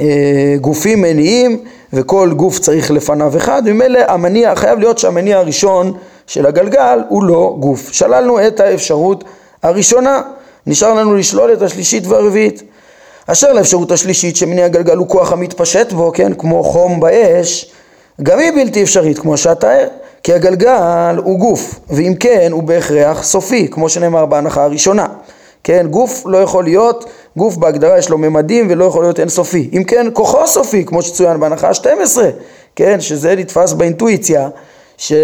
אה, 0.00 0.56
גופים 0.60 1.02
מניעים 1.02 1.64
וכל 1.92 2.32
גוף 2.36 2.58
צריך 2.58 2.90
לפניו 2.90 3.36
אחד, 3.36 3.62
ממילא 3.66 4.00
המניע, 4.08 4.54
חייב 4.54 4.78
להיות 4.78 4.98
שהמניע 4.98 5.38
הראשון 5.38 5.92
של 6.26 6.46
הגלגל 6.46 7.00
הוא 7.08 7.24
לא 7.24 7.56
גוף. 7.60 7.92
שללנו 7.92 8.46
את 8.46 8.60
האפשרות 8.60 9.24
הראשונה, 9.62 10.22
נשאר 10.66 10.94
לנו 10.94 11.14
לשלול 11.14 11.52
את 11.52 11.62
השלישית 11.62 12.06
והרביעית. 12.06 12.62
אשר 13.26 13.52
לאפשרות 13.52 13.90
השלישית 13.92 14.36
שמניע 14.36 14.64
הגלגל 14.64 14.96
הוא 14.96 15.08
כוח 15.08 15.32
המתפשט 15.32 15.92
בו, 15.92 16.12
כן, 16.14 16.34
כמו 16.34 16.64
חום 16.64 17.00
באש, 17.00 17.72
גם 18.22 18.38
היא 18.38 18.52
בלתי 18.52 18.82
אפשרית, 18.82 19.18
כמו 19.18 19.36
שאתה 19.36 19.72
כי 20.22 20.32
הגלגל 20.32 21.16
הוא 21.24 21.38
גוף, 21.38 21.80
ואם 21.90 22.14
כן 22.20 22.48
הוא 22.52 22.62
בהכרח 22.62 23.22
סופי, 23.22 23.68
כמו 23.70 23.88
שנאמר 23.88 24.26
בהנחה 24.26 24.64
הראשונה. 24.64 25.06
כן, 25.64 25.86
גוף 25.90 26.22
לא 26.26 26.38
יכול 26.38 26.64
להיות, 26.64 27.10
גוף 27.36 27.56
בהגדרה 27.56 27.98
יש 27.98 28.08
לו 28.08 28.18
ממדים 28.18 28.66
ולא 28.70 28.84
יכול 28.84 29.04
להיות 29.04 29.20
אינסופי. 29.20 29.70
אם 29.72 29.84
כן, 29.84 30.06
כוחו 30.12 30.46
סופי, 30.46 30.84
כמו 30.84 31.02
שצוין 31.02 31.40
בהנחה 31.40 31.68
ה-12, 31.68 32.18
כן, 32.76 33.00
שזה 33.00 33.36
נתפס 33.36 33.72
באינטואיציה, 33.72 34.48
שכן, 34.96 35.14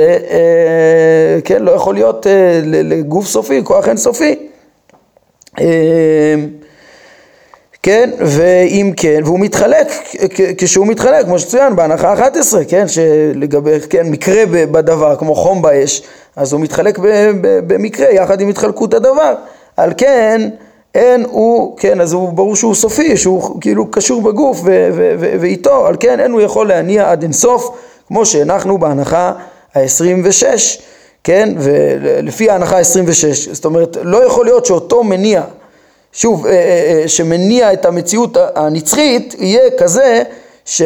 אה, 1.51 1.59
לא 1.59 1.71
יכול 1.71 1.95
להיות 1.95 2.27
אה, 2.27 2.61
לגוף 2.65 3.27
סופי, 3.27 3.61
כוח 3.65 3.89
אינסופי. 3.89 4.37
אה, 5.61 6.35
כן, 7.83 8.11
ואם 8.21 8.93
כן, 8.97 9.21
והוא 9.25 9.41
מתחלק, 9.41 9.89
כשהוא 10.59 10.87
מתחלק, 10.87 11.25
כמו 11.25 11.39
שצוין 11.39 11.77
בהנחה 11.77 12.13
11, 12.13 12.65
כן, 12.65 12.89
שלגבי, 12.89 13.81
כן, 13.91 14.07
מקרה 14.11 14.43
בדבר, 14.47 15.17
כמו 15.17 15.35
חום 15.35 15.63
באש, 15.63 16.03
אז 16.37 16.53
הוא 16.53 16.61
מתחלק 16.61 16.99
במקרה 17.67 18.11
יחד 18.11 18.41
עם 18.41 18.49
התחלקות 18.49 18.95
הדבר. 18.95 19.35
על 19.77 19.93
כן, 19.97 20.49
אין 20.95 21.25
הוא, 21.31 21.77
כן, 21.79 22.01
אז 22.01 22.13
הוא 22.13 22.33
ברור 22.33 22.57
שהוא 22.57 22.75
סופי, 22.75 23.17
שהוא 23.17 23.61
כאילו 23.61 23.91
קשור 23.91 24.23
בגוף 24.23 24.61
ואיתו, 25.41 25.87
על 25.87 25.97
כן 26.01 26.21
אין 26.21 26.31
הוא 26.31 26.41
יכול 26.41 26.69
להניע 26.69 27.11
עד 27.11 27.23
אינסוף, 27.23 27.71
כמו 28.09 28.27
שהנחנו 28.27 28.79
בהנחה 28.79 29.33
ה-26, 29.75 30.45
כן, 31.25 31.55
ולפי 31.59 32.51
ההנחה 32.51 32.79
ה-26, 32.79 33.53
זאת 33.53 33.65
אומרת, 33.65 33.97
לא 34.03 34.25
יכול 34.27 34.45
להיות 34.45 34.67
שאותו 34.67 35.05
מניע 35.05 35.43
שוב, 36.19 36.47
אה, 36.47 36.53
אה, 36.53 37.01
אה, 37.03 37.09
שמניע 37.09 37.73
את 37.73 37.87
המציאות 37.87 38.37
הנצחית, 38.55 39.35
יהיה 39.39 39.71
כזה 39.79 40.23
ש, 40.65 40.83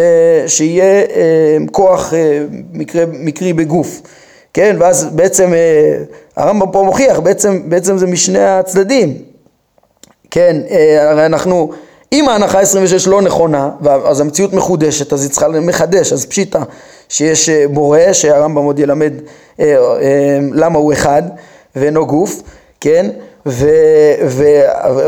שיהיה 0.46 1.04
כוח 1.70 2.12
מקרי, 2.72 3.04
מקרי 3.12 3.52
בגוף, 3.52 4.00
כן? 4.54 4.76
ואז 4.80 5.04
בעצם 5.04 5.52
הרמב"ם 6.36 6.72
פה 6.72 6.82
מוכיח, 6.82 7.18
בעצם, 7.18 7.62
בעצם 7.68 7.98
זה 7.98 8.06
משני 8.06 8.44
הצדדים, 8.44 9.18
כן? 10.30 10.56
הרי 11.00 11.26
אנחנו, 11.26 11.72
אם 12.12 12.28
ההנחה 12.28 12.60
26 12.60 13.06
לא 13.06 13.22
נכונה, 13.22 13.70
אז 14.04 14.20
המציאות 14.20 14.52
מחודשת, 14.52 15.12
אז 15.12 15.22
היא 15.22 15.30
צריכה 15.30 15.48
לחדש, 15.48 16.12
אז 16.12 16.26
פשיטה 16.26 16.62
שיש 17.08 17.48
בורא, 17.50 18.12
שהרמב"ם 18.12 18.64
עוד 18.64 18.78
ילמד 18.78 19.12
למה 20.52 20.78
הוא 20.78 20.92
אחד 20.92 21.22
ואינו 21.76 22.06
גוף, 22.06 22.42
כן? 22.80 23.10
ו, 23.46 23.68
ו, 24.26 24.44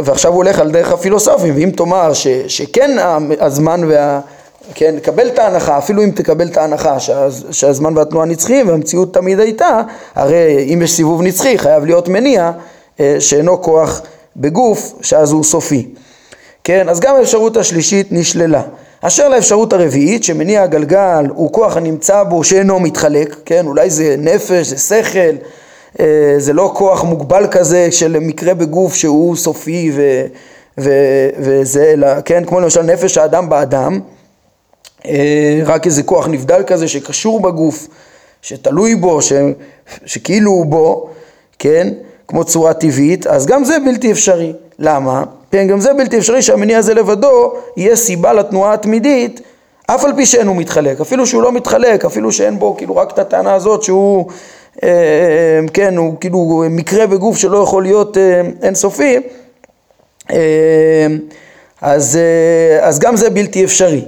ועכשיו 0.04 0.30
הוא 0.32 0.36
הולך 0.36 0.58
על 0.58 0.70
דרך 0.70 0.92
הפילוסופים, 0.92 1.54
ואם 1.56 1.70
תאמר 1.76 2.12
ש, 2.12 2.26
שכן 2.28 2.96
הזמן 3.40 3.80
וה... 3.88 4.20
כן, 4.74 4.94
קבל 5.02 5.26
את 5.28 5.38
ההנחה, 5.38 5.78
אפילו 5.78 6.04
אם 6.04 6.10
תקבל 6.10 6.48
את 6.48 6.56
ההנחה 6.56 7.00
שהז, 7.00 7.46
שהזמן 7.50 7.96
והתנועה 7.96 8.26
נצחיים 8.26 8.68
והמציאות 8.68 9.14
תמיד 9.14 9.40
הייתה, 9.40 9.80
הרי 10.14 10.68
אם 10.74 10.82
יש 10.82 10.92
סיבוב 10.92 11.22
נצחי 11.22 11.58
חייב 11.58 11.84
להיות 11.84 12.08
מניע 12.08 12.50
אה, 13.00 13.16
שאינו 13.18 13.62
כוח 13.62 14.02
בגוף, 14.36 14.92
שאז 15.02 15.32
הוא 15.32 15.44
סופי. 15.44 15.88
כן, 16.64 16.88
אז 16.88 17.00
גם 17.00 17.16
האפשרות 17.16 17.56
השלישית 17.56 18.06
נשללה. 18.10 18.62
אשר 19.00 19.28
לאפשרות 19.28 19.72
הרביעית, 19.72 20.24
שמניע 20.24 20.62
הגלגל 20.62 21.26
הוא 21.34 21.52
כוח 21.52 21.76
הנמצא 21.76 22.22
בו 22.22 22.44
שאינו 22.44 22.80
מתחלק, 22.80 23.36
כן, 23.44 23.66
אולי 23.66 23.90
זה 23.90 24.16
נפש, 24.18 24.66
זה 24.66 24.76
שכל, 24.76 25.36
זה 26.38 26.52
לא 26.52 26.72
כוח 26.74 27.04
מוגבל 27.04 27.46
כזה 27.50 27.92
של 27.92 28.18
מקרה 28.20 28.54
בגוף 28.54 28.94
שהוא 28.94 29.36
סופי 29.36 29.92
ו, 29.94 30.26
ו, 30.78 30.90
וזה, 31.38 31.84
אלא, 31.84 32.08
כן, 32.24 32.44
כמו 32.44 32.60
למשל 32.60 32.82
נפש 32.82 33.18
האדם 33.18 33.48
באדם, 33.48 34.00
אה, 35.06 35.60
רק 35.66 35.86
איזה 35.86 36.02
כוח 36.02 36.26
נבדל 36.28 36.62
כזה 36.66 36.88
שקשור 36.88 37.40
בגוף, 37.40 37.88
שתלוי 38.42 38.94
בו, 38.94 39.22
ש, 39.22 39.32
שכאילו 40.06 40.50
הוא 40.50 40.66
בו, 40.66 41.08
כן, 41.58 41.88
כמו 42.28 42.44
צורה 42.44 42.74
טבעית, 42.74 43.26
אז 43.26 43.46
גם 43.46 43.64
זה 43.64 43.76
בלתי 43.84 44.12
אפשרי. 44.12 44.52
למה? 44.78 45.24
כן, 45.50 45.66
גם 45.66 45.80
זה 45.80 45.94
בלתי 45.94 46.18
אפשרי 46.18 46.42
שהמניע 46.42 46.78
הזה 46.78 46.94
לבדו 46.94 47.52
יהיה 47.76 47.96
סיבה 47.96 48.32
לתנועה 48.32 48.72
התמידית, 48.74 49.40
אף 49.86 50.04
על 50.04 50.12
פי 50.16 50.26
שאין 50.26 50.46
הוא 50.46 50.56
מתחלק, 50.56 51.00
אפילו 51.00 51.26
שהוא 51.26 51.42
לא 51.42 51.52
מתחלק, 51.52 52.04
אפילו 52.04 52.32
שאין 52.32 52.58
בו 52.58 52.76
כאילו 52.76 52.96
רק 52.96 53.12
את 53.12 53.18
הטענה 53.18 53.54
הזאת 53.54 53.82
שהוא 53.82 54.26
אה, 54.28 54.32
אה, 54.32 54.63
כן, 55.72 55.96
הוא 55.96 56.14
כאילו 56.20 56.64
מקרה 56.70 57.06
בגוף 57.06 57.36
שלא 57.36 57.58
יכול 57.58 57.82
להיות 57.82 58.18
אה, 58.18 58.40
אינסופי, 58.62 59.16
אז, 61.80 62.18
אז 62.80 62.98
גם 62.98 63.16
זה 63.16 63.30
בלתי 63.30 63.64
אפשרי. 63.64 64.04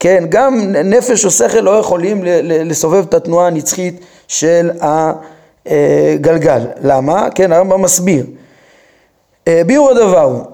כן, 0.00 0.24
גם 0.28 0.60
נפש 0.84 1.24
או 1.24 1.30
שכל 1.30 1.60
לא 1.60 1.70
יכולים 1.70 2.20
לסובב 2.42 3.04
את 3.08 3.14
התנועה 3.14 3.46
הנצחית 3.46 4.00
של 4.28 4.70
הגלגל. 5.66 6.66
למה? 6.82 7.28
כן, 7.34 7.52
הרמב"ם 7.52 7.82
מסביר. 7.82 8.26
ביאור 9.48 9.90
הדבר 9.90 10.22
הוא 10.22 10.44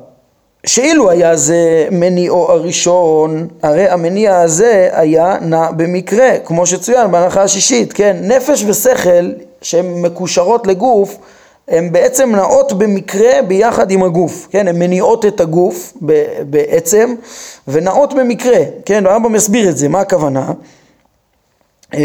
שאילו 0.66 1.10
היה 1.10 1.36
זה 1.36 1.88
מניעו 1.90 2.50
הראשון, 2.52 3.48
הרי 3.62 3.88
המניע 3.88 4.40
הזה 4.40 4.88
היה 4.92 5.36
נע 5.40 5.70
במקרה, 5.70 6.38
כמו 6.44 6.66
שצוין 6.66 7.10
בהנחה 7.10 7.42
השישית, 7.42 7.92
כן? 7.92 8.16
נפש 8.22 8.64
ושכל 8.66 9.30
שהן 9.62 10.02
מקושרות 10.02 10.66
לגוף, 10.66 11.16
הן 11.68 11.92
בעצם 11.92 12.34
נעות 12.36 12.72
במקרה 12.72 13.42
ביחד 13.42 13.90
עם 13.90 14.02
הגוף, 14.02 14.48
כן? 14.50 14.68
הן 14.68 14.78
מניעות 14.78 15.26
את 15.26 15.40
הגוף 15.40 15.92
בעצם 16.50 17.14
ונעות 17.68 18.14
במקרה, 18.14 18.58
כן? 18.84 19.06
הרמב"ם 19.06 19.32
מסביר 19.32 19.68
את 19.68 19.76
זה, 19.76 19.88
מה 19.88 20.00
הכוונה? 20.00 20.52
אמ, 21.94 22.00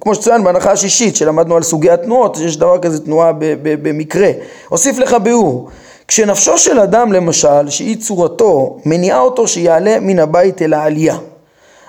כמו 0.00 0.14
שצוין 0.14 0.44
בהנחה 0.44 0.72
השישית 0.72 1.16
שלמדנו 1.16 1.56
על 1.56 1.62
סוגי 1.62 1.90
התנועות, 1.90 2.38
יש 2.40 2.56
דבר 2.56 2.78
כזה 2.78 3.04
תנועה 3.04 3.32
במקרה. 3.62 4.30
אוסיף 4.70 4.98
לך 4.98 5.16
ביאור. 5.22 5.68
כשנפשו 6.10 6.58
של 6.58 6.80
אדם 6.80 7.12
למשל, 7.12 7.70
שהיא 7.70 7.96
צורתו, 7.96 8.78
מניעה 8.86 9.20
אותו 9.20 9.48
שיעלה 9.48 10.00
מן 10.00 10.18
הבית 10.18 10.62
אל 10.62 10.74
העלייה. 10.74 11.16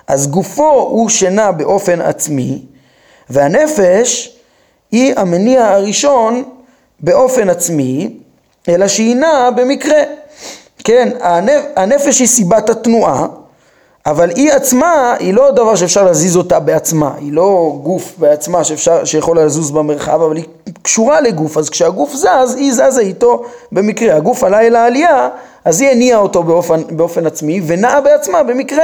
אז 0.08 0.28
גופו 0.28 0.72
הוא 0.72 1.10
שנע 1.10 1.52
באופן 1.52 2.02
עצמי, 2.02 2.62
והנפש 3.30 4.38
היא 4.92 5.14
המניע 5.18 5.68
הראשון 5.68 6.44
באופן 7.00 7.50
עצמי, 7.50 8.14
אלא 8.70 8.88
שהיא 8.88 9.16
נעה 9.16 9.52
במקרה. 9.52 10.04
כן, 10.84 11.10
הנפש 11.76 12.20
היא 12.20 12.28
סיבת 12.28 12.70
התנועה, 12.70 13.28
אבל 14.06 14.30
היא 14.30 14.52
עצמה 14.52 15.16
היא 15.20 15.34
לא 15.34 15.52
דבר 15.52 15.76
שאפשר 15.76 16.04
להזיז 16.04 16.38
אותה 16.38 16.60
בעצמה, 16.60 17.12
היא 17.18 17.34
לא 17.34 17.80
גוף 17.84 18.14
בעצמה 18.18 18.64
שאפשר, 18.64 19.06
שיכול 19.06 19.40
לזוז 19.40 19.72
במרחב, 19.72 20.22
אבל 20.22 20.36
היא 20.36 20.46
קשורה 20.82 21.22
לגוף, 21.22 21.58
אז 21.58 21.70
כשהגוף 21.70 22.14
זז, 22.14 22.56
היא 22.56 22.74
זזה 22.74 23.02
איתו 23.02 23.44
במקרה. 23.72 24.16
הגוף 24.16 24.44
עלה 24.44 24.62
אל 24.62 24.76
העלייה, 24.76 25.30
אז 25.66 25.82
היא 25.82 25.90
הניעה 25.90 26.20
אותו 26.20 26.44
באופן, 26.44 26.82
באופן 26.90 27.26
עצמי 27.26 27.62
ונעה 27.68 28.02
בעצמה 28.02 28.44
במקרה. 28.44 28.84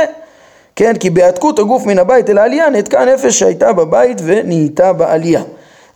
כן, 0.76 0.94
כי 1.00 1.10
בהעתקות 1.10 1.60
הגוף 1.60 1.86
מן 1.86 2.00
הבית 2.00 2.30
אל 2.30 2.38
העלייה 2.38 2.70
נעתקה 2.70 3.02
הנפש 3.02 3.40
שהייתה 3.40 3.74
בבית 3.74 4.22
ונהייתה 4.24 4.94
בעלייה. 4.94 5.42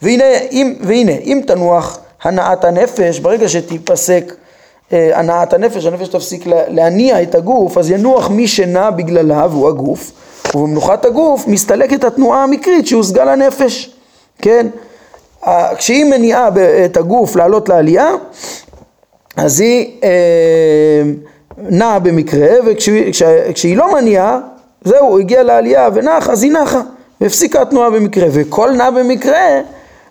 והנה 0.02 0.24
אם, 0.52 0.76
והנה, 0.82 1.12
אם 1.12 1.42
תנוח 1.48 2.00
הנעת 2.24 2.66
הנפש, 2.66 3.20
ברגע 3.20 3.50
שתיפסק 3.50 4.34
הנעת 4.92 5.54
הנפש, 5.54 5.86
הנפש 5.86 6.08
תפסיק 6.08 6.44
להניע 6.48 7.22
את 7.22 7.36
הגוף, 7.36 7.78
אז 7.78 7.92
ינוח 7.92 8.30
מי 8.30 8.48
שנע 8.48 8.90
בגללה, 8.90 9.48
והוא 9.50 9.68
הגוף, 9.68 10.12
ובמנוחת 10.56 11.06
הגוף 11.06 11.48
מסתלקת 11.48 12.04
התנועה 12.04 12.44
המקרית 12.44 12.88
שהושגה 12.88 13.26
לנפש, 13.26 13.96
כן? 14.38 14.68
כשהיא 15.78 16.06
מניעה 16.06 16.50
את 16.86 16.98
הגוף 16.98 17.36
לעלות 17.36 17.70
לעלייה, 17.70 18.12
אז 19.38 19.60
היא 19.60 20.00
אה, 20.04 21.02
נעה 21.58 22.00
במקרה, 22.00 22.48
וכשהיא 22.66 23.78
לא 23.78 23.94
מניעה, 23.94 24.40
זהו, 24.84 25.08
הוא 25.08 25.20
הגיע 25.20 25.44
לעלייה 25.44 25.90
ונח, 25.94 26.30
אז 26.30 26.44
היא 26.44 26.52
נחה, 26.52 26.82
והפסיקה 27.22 27.62
התנועה 27.62 27.90
במקרה, 27.90 28.28
וכל 28.32 28.72
נע 28.72 28.90
במקרה 28.90 29.62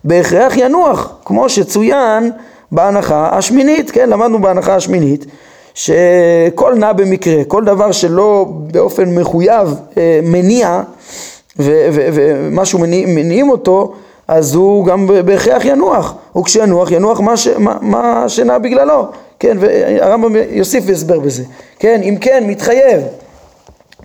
בהכרח 0.05 0.57
ינוח, 0.57 1.13
כמו 1.25 1.49
שצוין 1.49 2.31
בהנחה 2.73 3.29
השמינית, 3.33 3.91
כן, 3.91 4.11
למדנו 4.11 4.39
בהנחה 4.39 4.75
השמינית, 4.75 5.27
שכל 5.75 6.75
נע 6.75 6.93
במקרה, 6.93 7.45
כל 7.45 7.65
דבר 7.65 7.93
שלא 7.93 8.47
באופן 8.51 9.15
מחויב 9.15 9.75
אה, 9.97 10.21
מניע 10.23 10.83
ומשהו 11.57 12.79
מניעים 13.07 13.51
אותו, 13.51 13.93
אז 14.29 14.55
הוא 14.55 14.87
גם 14.87 15.07
בהכרח 15.25 15.65
ינוח, 15.65 16.15
וכשינוח 16.37 16.91
ינוח 16.91 17.21
מה, 17.21 17.37
ש, 17.37 17.49
מה, 17.49 17.77
מה 17.81 18.25
שנע 18.29 18.59
בגללו, 18.59 19.07
כן, 19.39 19.57
והרמב"ם 19.61 20.33
יוסיף 20.51 20.85
הסבר 20.89 21.19
בזה, 21.19 21.43
כן, 21.79 22.01
אם 22.03 22.17
כן 22.21 22.45
מתחייב 22.47 23.01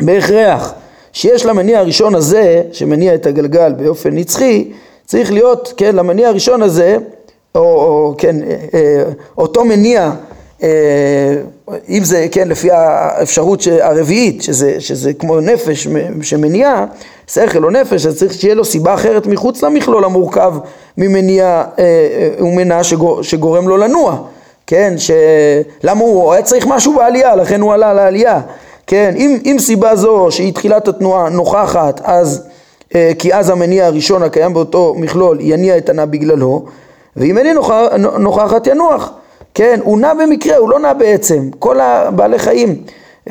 בהכרח 0.02 0.74
שיש 1.14 1.46
למניע 1.46 1.80
הראשון 1.80 2.16
הזה, 2.16 2.62
שמניע 2.72 3.16
את 3.16 3.26
הגלגל 3.26 3.74
באופן 3.74 4.16
נצחי, 4.16 4.72
צריך 5.06 5.32
להיות, 5.32 5.74
כן, 5.78 5.96
למניע 5.96 6.28
הראשון 6.28 6.62
הזה, 6.62 6.98
או, 7.56 8.14
כן, 8.18 8.36
אה, 8.44 8.56
אה, 8.74 9.04
אותו 9.38 9.66
מניע 9.66 10.12
אה, 10.64 10.70
אם 11.90 12.04
זה, 12.04 12.28
כן, 12.32 12.48
לפי 12.48 12.72
האפשרות 12.72 13.64
הרביעית, 13.82 14.42
שזה, 14.42 14.76
שזה 14.80 15.14
כמו 15.14 15.40
נפש 15.40 15.88
שמניעה, 16.22 16.86
שכל 17.28 17.64
או 17.64 17.70
נפש, 17.70 18.06
אז 18.06 18.20
צריך 18.20 18.34
שיהיה 18.34 18.56
לו 18.56 18.66
סיבה 18.66 18.94
אחרת 18.94 19.28
מחוץ 19.28 19.64
למכלול 19.64 20.06
המורכב 20.06 20.54
ממניע 20.98 21.64
ומנע 22.40 22.84
שגור, 22.84 23.24
שגורם 23.24 23.68
לו 23.68 23.78
לנוע, 23.78 24.18
כן, 24.68 24.94
למה 25.84 26.02
הוא 26.02 26.34
היה 26.34 26.42
צריך 26.42 26.68
משהו 26.68 26.94
בעלייה, 26.94 27.36
לכן 27.36 27.62
הוא 27.62 27.74
עלה 27.74 27.94
לעלייה, 27.94 28.42
כן, 28.88 29.14
אם, 29.18 29.38
אם 29.46 29.58
סיבה 29.60 29.96
זו 29.96 30.28
שהיא 30.30 30.54
תחילת 30.54 30.88
התנועה 30.88 31.30
נוכחת, 31.30 32.02
אז, 32.04 32.44
כי 33.20 33.34
אז 33.34 33.50
המניע 33.50 33.86
הראשון 33.86 34.24
הקיים 34.24 34.54
באותו 34.54 34.96
מכלול 34.98 35.38
יניע 35.42 35.78
את 35.78 35.90
הנע 35.90 36.06
בגללו, 36.06 36.66
ואם 37.16 37.38
איני 37.38 37.54
נוכחת 38.20 38.68
ינוח. 38.68 39.12
כן, 39.54 39.80
הוא 39.84 40.00
נע 40.00 40.14
במקרה, 40.14 40.58
הוא 40.58 40.70
לא 40.70 40.80
נע 40.80 40.94
בעצם. 40.94 41.50
כל 41.60 41.80
הבעלי 41.80 42.40
חיים, 42.40 42.84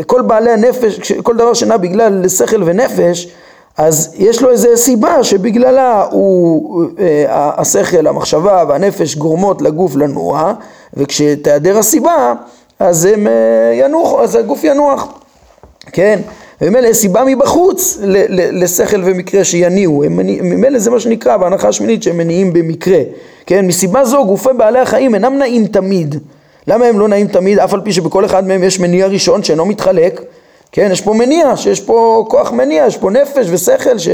כל 0.07 0.23
בעלי 0.23 0.51
הנפש, 0.51 1.13
כל 1.13 1.37
דבר 1.37 1.55
שנע 1.55 1.77
בגלל 1.77 2.29
שכל 2.29 2.63
ונפש, 2.65 3.29
אז 3.77 4.15
יש 4.19 4.43
לו 4.43 4.51
איזה 4.51 4.77
סיבה 4.77 5.25
שבגללה 5.25 6.07
הוא, 6.11 6.85
אה, 6.99 7.51
השכל, 7.57 8.07
המחשבה 8.07 8.65
והנפש 8.69 9.17
גורמות 9.17 9.63
לגוף 9.63 9.97
לנוע, 9.97 10.53
וכשתיעדר 10.95 11.79
הסיבה, 11.79 12.33
אז 12.79 13.05
הם 13.05 13.27
אה, 13.27 13.33
ינוחו, 13.75 14.23
אז 14.23 14.35
הגוף 14.35 14.65
ינוח, 14.65 15.09
כן? 15.93 16.21
וממילא 16.65 16.89
יש 16.89 16.97
סיבה 16.97 17.25
מבחוץ 17.25 17.99
לשכל 18.53 19.03
ומקרה 19.05 19.45
שיניעו, 19.45 20.03
ממילא 20.43 20.79
זה 20.79 20.91
מה 20.91 21.01
שנקרא 21.01 21.37
בהנחה 21.37 21.69
השמינית 21.69 22.03
שהם 22.03 22.17
מניעים 22.17 22.53
במקרה, 22.53 22.99
כן? 23.47 23.67
מסיבה 23.67 24.05
זו 24.05 24.27
גופי 24.27 24.49
בעלי 24.57 24.79
החיים 24.79 25.15
אינם 25.15 25.39
נעים 25.39 25.67
תמיד. 25.67 26.15
למה 26.67 26.87
הם 26.87 26.99
לא 26.99 27.09
נעים 27.09 27.27
תמיד? 27.27 27.59
אף 27.59 27.75
על 27.75 27.81
פי 27.81 27.93
שבכל 27.93 28.25
אחד 28.25 28.47
מהם 28.47 28.63
יש 28.63 28.81
מניע 28.81 29.07
ראשון 29.07 29.43
שאינו 29.43 29.67
מתחלק, 29.67 30.21
כן? 30.73 30.89
יש 30.93 31.01
פה 31.01 31.15
מניע, 31.15 31.57
שיש 31.57 31.81
פה 31.81 32.25
כוח 32.29 32.53
מניע, 32.53 32.85
יש 32.87 32.97
פה 32.97 33.11
נפש 33.11 33.47
ושכל 33.51 33.99
ש... 33.99 34.09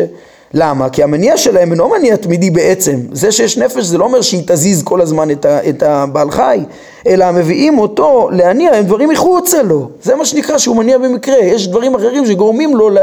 למה? 0.55 0.89
כי 0.89 1.03
המניע 1.03 1.37
שלהם 1.37 1.73
אינו 1.73 1.89
מניע 1.89 2.17
תמידי 2.17 2.51
בעצם. 2.51 3.01
זה 3.13 3.33
שיש 3.33 3.59
נפש 3.59 3.85
זה 3.85 3.99
לא 3.99 4.05
אומר 4.05 4.21
שהיא 4.21 4.43
תזיז 4.47 4.83
כל 4.83 5.01
הזמן 5.01 5.31
את, 5.31 5.45
ה, 5.45 5.69
את 5.69 5.83
הבעל 5.83 6.31
חי, 6.31 6.61
אלא 7.07 7.33
מביאים 7.33 7.79
אותו 7.79 8.29
להניע, 8.33 8.73
הם 8.73 8.85
דברים 8.85 9.09
מחוצה 9.09 9.63
לו. 9.63 9.89
זה 10.03 10.15
מה 10.15 10.25
שנקרא 10.25 10.59
שהוא 10.59 10.77
מניע 10.77 10.99
במקרה. 10.99 11.39
יש 11.39 11.69
דברים 11.69 11.95
אחרים 11.95 12.27
שגורמים 12.27 12.77
לו 12.77 12.91
ל, 12.91 12.99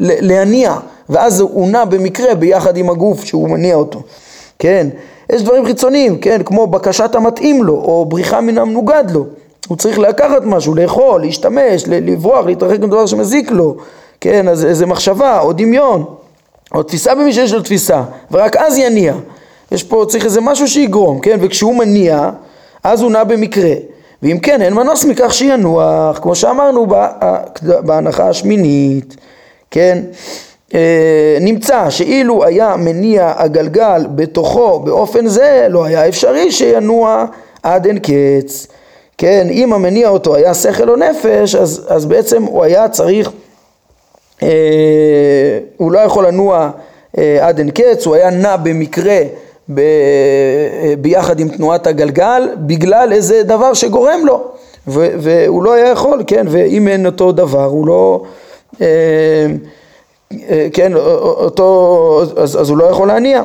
ל, 0.00 0.26
להניע, 0.28 0.76
ואז 1.08 1.40
הוא 1.40 1.68
נע 1.68 1.84
במקרה 1.84 2.34
ביחד 2.34 2.76
עם 2.76 2.90
הגוף 2.90 3.24
שהוא 3.24 3.48
מניע 3.48 3.74
אותו. 3.74 4.02
כן? 4.58 4.86
יש 5.32 5.42
דברים 5.42 5.66
חיצוניים, 5.66 6.18
כן? 6.18 6.42
כמו 6.44 6.66
בקשת 6.66 7.14
המתאים 7.14 7.64
לו, 7.64 7.74
או 7.74 8.04
בריחה 8.04 8.40
מן 8.40 8.58
המנוגד 8.58 9.04
לו. 9.10 9.24
הוא 9.68 9.76
צריך 9.76 9.98
לקחת 9.98 10.42
משהו, 10.44 10.74
לאכול, 10.74 11.20
להשתמש, 11.20 11.84
לברוח, 11.86 12.46
להתרחק 12.46 12.80
מדבר 12.80 13.06
שמזיק 13.06 13.50
לו. 13.50 13.76
כן? 14.20 14.48
אז 14.48 14.64
איזה 14.64 14.86
מחשבה 14.86 15.40
או 15.40 15.52
דמיון. 15.52 16.04
או 16.74 16.82
תפיסה 16.82 17.14
במי 17.14 17.32
שיש 17.32 17.52
לו 17.52 17.62
תפיסה, 17.62 18.02
ורק 18.30 18.56
אז 18.56 18.78
יניע. 18.78 19.14
יש 19.72 19.82
פה, 19.82 20.04
צריך 20.08 20.24
איזה 20.24 20.40
משהו 20.40 20.68
שיגרום, 20.68 21.20
כן? 21.20 21.38
וכשהוא 21.40 21.74
מניע, 21.74 22.30
אז 22.84 23.02
הוא 23.02 23.10
נע 23.10 23.24
במקרה. 23.24 23.72
ואם 24.22 24.38
כן, 24.38 24.62
אין 24.62 24.74
מנוס 24.74 25.04
מכך 25.04 25.34
שינוח, 25.34 26.18
כמו 26.18 26.34
שאמרנו 26.34 26.86
בהנחה 27.62 28.28
השמינית, 28.28 29.16
כן? 29.70 30.02
אה, 30.74 31.38
נמצא 31.40 31.90
שאילו 31.90 32.44
היה 32.44 32.76
מניע 32.76 33.32
הגלגל 33.36 34.06
בתוכו 34.14 34.80
באופן 34.80 35.26
זה, 35.26 35.66
לא 35.70 35.84
היה 35.84 36.08
אפשרי 36.08 36.52
שינוע 36.52 37.24
עד 37.62 37.86
אין 37.86 37.98
קץ. 37.98 38.66
כן, 39.18 39.46
אם 39.50 39.72
המניע 39.72 40.08
אותו 40.08 40.34
היה 40.34 40.54
שכל 40.54 40.90
או 40.90 40.96
נפש, 40.96 41.54
אז, 41.54 41.86
אז 41.88 42.06
בעצם 42.06 42.42
הוא 42.42 42.62
היה 42.64 42.88
צריך 42.88 43.30
הוא 45.76 45.92
לא 45.92 45.98
יכול 45.98 46.26
לנוע 46.26 46.70
אה, 47.18 47.48
עד 47.48 47.58
אין 47.58 47.70
קץ, 47.70 48.06
הוא 48.06 48.14
היה 48.14 48.30
נע 48.30 48.56
במקרה 48.56 49.20
ב, 49.68 49.78
אה, 49.78 50.94
ביחד 51.00 51.40
עם 51.40 51.48
תנועת 51.48 51.86
הגלגל 51.86 52.48
בגלל 52.56 53.12
איזה 53.12 53.42
דבר 53.42 53.74
שגורם 53.74 54.20
לו. 54.24 54.44
ו, 54.88 55.08
והוא 55.18 55.62
לא 55.62 55.72
היה 55.72 55.88
יכול, 55.88 56.22
כן, 56.26 56.46
ואם 56.50 56.88
אין 56.88 57.06
אותו 57.06 57.32
דבר 57.32 57.64
הוא 57.64 57.86
לא, 57.86 58.22
כן, 60.72 60.92
אותו, 60.94 62.22
אז, 62.36 62.60
אז 62.60 62.70
הוא 62.70 62.76
לא 62.76 62.84
יכול 62.84 63.08
להניע. 63.08 63.42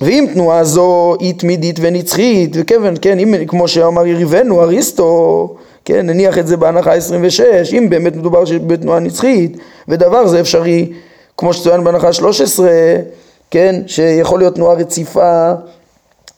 ואם 0.00 0.26
תנועה 0.32 0.64
זו 0.64 1.16
היא 1.20 1.34
תמידית 1.38 1.76
ונצחית, 1.80 2.50
וכיוון, 2.54 2.94
כן, 3.00 3.18
אם 3.18 3.34
כמו 3.46 3.68
שאמר 3.68 4.06
יריבנו 4.06 4.62
אריסטו 4.62 5.48
כן, 5.84 6.06
נניח 6.06 6.38
את 6.38 6.46
זה 6.46 6.56
בהנחה 6.56 6.92
26, 6.92 7.40
אם 7.72 7.90
באמת 7.90 8.16
מדובר 8.16 8.44
בתנועה 8.66 9.00
נצחית, 9.00 9.56
ודבר 9.88 10.26
זה 10.26 10.40
אפשרי, 10.40 10.92
כמו 11.36 11.52
שצוין 11.52 11.84
בהנחה 11.84 12.12
13, 12.12 12.70
כן, 13.50 13.82
שיכול 13.86 14.38
להיות 14.38 14.54
תנועה 14.54 14.74
רציפה 14.74 15.52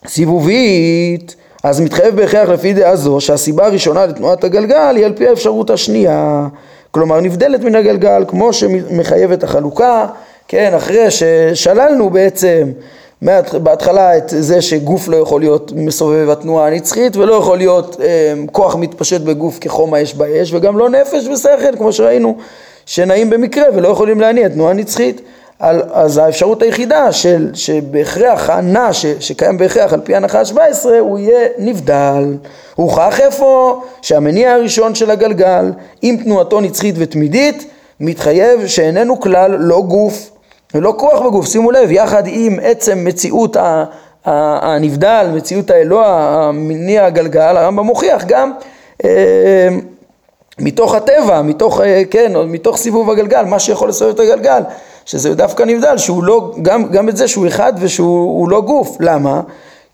סיבובית, 0.07 1.35
אז 1.63 1.81
מתחייב 1.81 2.15
בהכרח 2.15 2.49
לפי 2.49 2.73
דעה 2.73 2.95
זו 2.95 3.21
שהסיבה 3.21 3.65
הראשונה 3.65 4.05
לתנועת 4.05 4.43
הגלגל 4.43 4.95
היא 4.95 5.05
על 5.05 5.13
פי 5.13 5.27
האפשרות 5.27 5.69
השנייה, 5.69 6.47
כלומר 6.91 7.21
נבדלת 7.21 7.61
מן 7.61 7.75
הגלגל 7.75 8.25
כמו 8.27 8.53
שמחייבת 8.53 9.43
החלוקה, 9.43 10.05
כן, 10.47 10.73
אחרי 10.73 11.11
ששללנו 11.11 12.09
בעצם 12.09 12.71
בהתחלה 13.63 14.17
את 14.17 14.23
זה 14.27 14.61
שגוף 14.61 15.07
לא 15.07 15.17
יכול 15.17 15.41
להיות 15.41 15.71
מסובב 15.75 16.29
התנועה 16.29 16.67
הנצחית 16.67 17.17
ולא 17.17 17.33
יכול 17.33 17.57
להיות 17.57 17.97
אה, 18.01 18.33
כוח 18.51 18.75
מתפשט 18.75 19.21
בגוף 19.21 19.57
כחום 19.61 19.93
האש 19.93 20.13
באש 20.13 20.53
וגם 20.53 20.77
לא 20.77 20.89
נפש 20.89 21.27
ושכל 21.27 21.77
כמו 21.77 21.93
שראינו 21.93 22.37
שנעים 22.85 23.29
במקרה 23.29 23.65
ולא 23.75 23.87
יכולים 23.87 24.21
להניע 24.21 24.47
תנועה 24.47 24.73
נצחית 24.73 25.21
על, 25.59 25.81
אז 25.91 26.17
האפשרות 26.17 26.61
היחידה 26.61 27.11
של, 27.11 27.49
שבהכרח 27.53 28.49
הנע 28.49 28.93
ש, 28.93 29.05
שקיים 29.05 29.57
בהכרח 29.57 29.93
על 29.93 30.01
פי 30.01 30.15
הנחה 30.15 30.39
ה-17 30.39 30.85
הוא 30.99 31.19
יהיה 31.19 31.47
נבדל. 31.57 32.35
הוכח 32.75 33.19
איפה? 33.19 33.81
שהמניע 34.01 34.53
הראשון 34.53 34.95
של 34.95 35.11
הגלגל 35.11 35.71
עם 36.01 36.17
תנועתו 36.17 36.61
נצחית 36.61 36.95
ותמידית 36.97 37.71
מתחייב 37.99 38.67
שאיננו 38.67 39.19
כלל 39.19 39.55
לא 39.59 39.81
גוף 39.81 40.36
ולא 40.73 40.93
כוח 40.97 41.21
בגוף, 41.21 41.47
שימו 41.47 41.71
לב, 41.71 41.91
יחד 41.91 42.23
עם 42.25 42.59
עצם 42.61 43.05
מציאות 43.05 43.57
הנבדל, 44.25 45.27
מציאות 45.35 45.69
האלוה, 45.69 46.07
המניע 46.47 47.05
הגלגל, 47.05 47.57
הרמב"ם 47.57 47.85
מוכיח 47.85 48.25
גם 48.27 48.51
אה, 49.05 49.69
מתוך 50.59 50.95
הטבע, 50.95 51.41
מתוך, 51.41 51.81
אה, 51.81 52.01
כן, 52.11 52.31
מתוך 52.47 52.77
סיבוב 52.77 53.09
הגלגל, 53.09 53.43
מה 53.45 53.59
שיכול 53.59 53.89
לסובב 53.89 54.13
את 54.13 54.19
הגלגל, 54.19 54.61
שזה 55.05 55.35
דווקא 55.35 55.63
נבדל, 55.63 55.97
שהוא 55.97 56.23
לא, 56.23 56.51
גם, 56.61 56.85
גם 56.91 57.09
את 57.09 57.17
זה 57.17 57.27
שהוא 57.27 57.47
אחד 57.47 57.73
ושהוא 57.79 58.49
לא 58.49 58.61
גוף, 58.61 58.97
למה? 58.99 59.41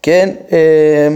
כן, 0.02 0.30
אה, 0.52 1.08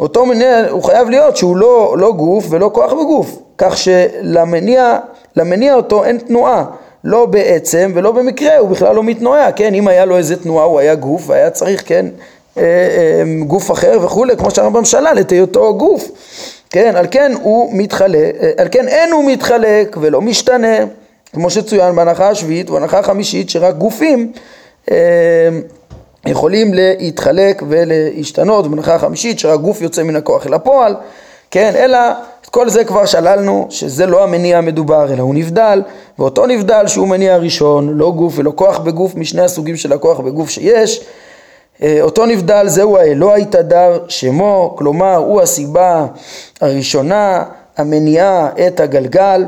אותו 0.00 0.26
מניע, 0.26 0.70
הוא 0.70 0.82
חייב 0.82 1.10
להיות 1.10 1.36
שהוא 1.36 1.56
לא, 1.56 1.94
לא 1.98 2.12
גוף 2.12 2.46
ולא 2.50 2.70
כוח 2.72 2.92
בגוף, 2.92 3.38
כך 3.58 3.76
שלמניע, 3.76 4.98
למניע 5.36 5.74
אותו 5.74 6.04
אין 6.04 6.18
תנועה. 6.18 6.64
לא 7.04 7.26
בעצם 7.26 7.92
ולא 7.94 8.12
במקרה, 8.12 8.58
הוא 8.58 8.68
בכלל 8.68 8.94
לא 8.94 9.02
מתנועע, 9.02 9.52
כן, 9.52 9.74
אם 9.74 9.88
היה 9.88 10.04
לו 10.04 10.16
איזה 10.16 10.36
תנועה 10.36 10.64
הוא 10.64 10.80
היה 10.80 10.94
גוף 10.94 11.22
והיה 11.26 11.50
צריך, 11.50 11.82
כן, 11.86 12.06
אה, 12.58 12.62
אה, 12.62 13.22
גוף 13.46 13.70
אחר 13.70 13.98
וכולי, 14.02 14.36
כמו 14.36 14.50
שהרמב"ם 14.50 14.84
שלל 14.84 15.16
את 15.20 15.32
היותו 15.32 15.74
גוף, 15.74 16.10
כן, 16.70 16.96
על 16.96 17.06
כן 17.10 17.32
הוא 17.42 17.70
מתחלק, 17.72 18.34
אה, 18.42 18.50
על 18.56 18.68
כן 18.70 18.88
אין 18.88 19.12
הוא 19.12 19.24
מתחלק 19.24 19.96
ולא 20.00 20.20
משתנה, 20.20 20.76
כמו 21.32 21.50
שצוין 21.50 21.96
בהנחה 21.96 22.28
השביעית 22.28 22.70
ובהנחה 22.70 22.98
החמישית 22.98 23.50
שרק 23.50 23.74
גופים 23.74 24.32
יכולים 26.26 26.74
להתחלק 26.74 27.62
ולהשתנות, 27.68 28.70
בהנחה 28.70 28.94
החמישית 28.94 29.38
שרק 29.38 29.60
גוף 29.60 29.80
יוצא 29.80 30.02
מן 30.02 30.16
הכוח 30.16 30.46
אל 30.46 30.54
הפועל, 30.54 30.94
כן, 31.50 31.72
אלא 31.76 31.98
את 32.42 32.46
כל 32.46 32.68
זה 32.68 32.84
כבר 32.84 33.06
שללנו 33.06 33.66
שזה 33.70 34.06
לא 34.06 34.24
המניע 34.24 34.58
המדובר 34.58 35.12
אלא 35.12 35.22
הוא 35.22 35.34
נבדל 35.34 35.82
ואותו 36.18 36.46
נבדל 36.46 36.86
שהוא 36.86 37.08
מניע 37.08 37.36
ראשון 37.36 37.88
לא 37.88 38.12
גוף 38.12 38.34
ולא 38.36 38.52
כוח 38.54 38.78
בגוף 38.78 39.14
משני 39.14 39.42
הסוגים 39.42 39.76
של 39.76 39.92
הכוח 39.92 40.20
בגוף 40.20 40.50
שיש 40.50 41.04
אה, 41.82 41.98
אותו 42.00 42.26
נבדל 42.26 42.68
זהו 42.68 42.96
האלוה 42.96 43.36
התהדר 43.36 43.98
שמו 44.08 44.74
כלומר 44.78 45.16
הוא 45.16 45.40
הסיבה 45.40 46.06
הראשונה 46.60 47.44
המניעה 47.76 48.48
את 48.66 48.80
הגלגל, 48.80 49.44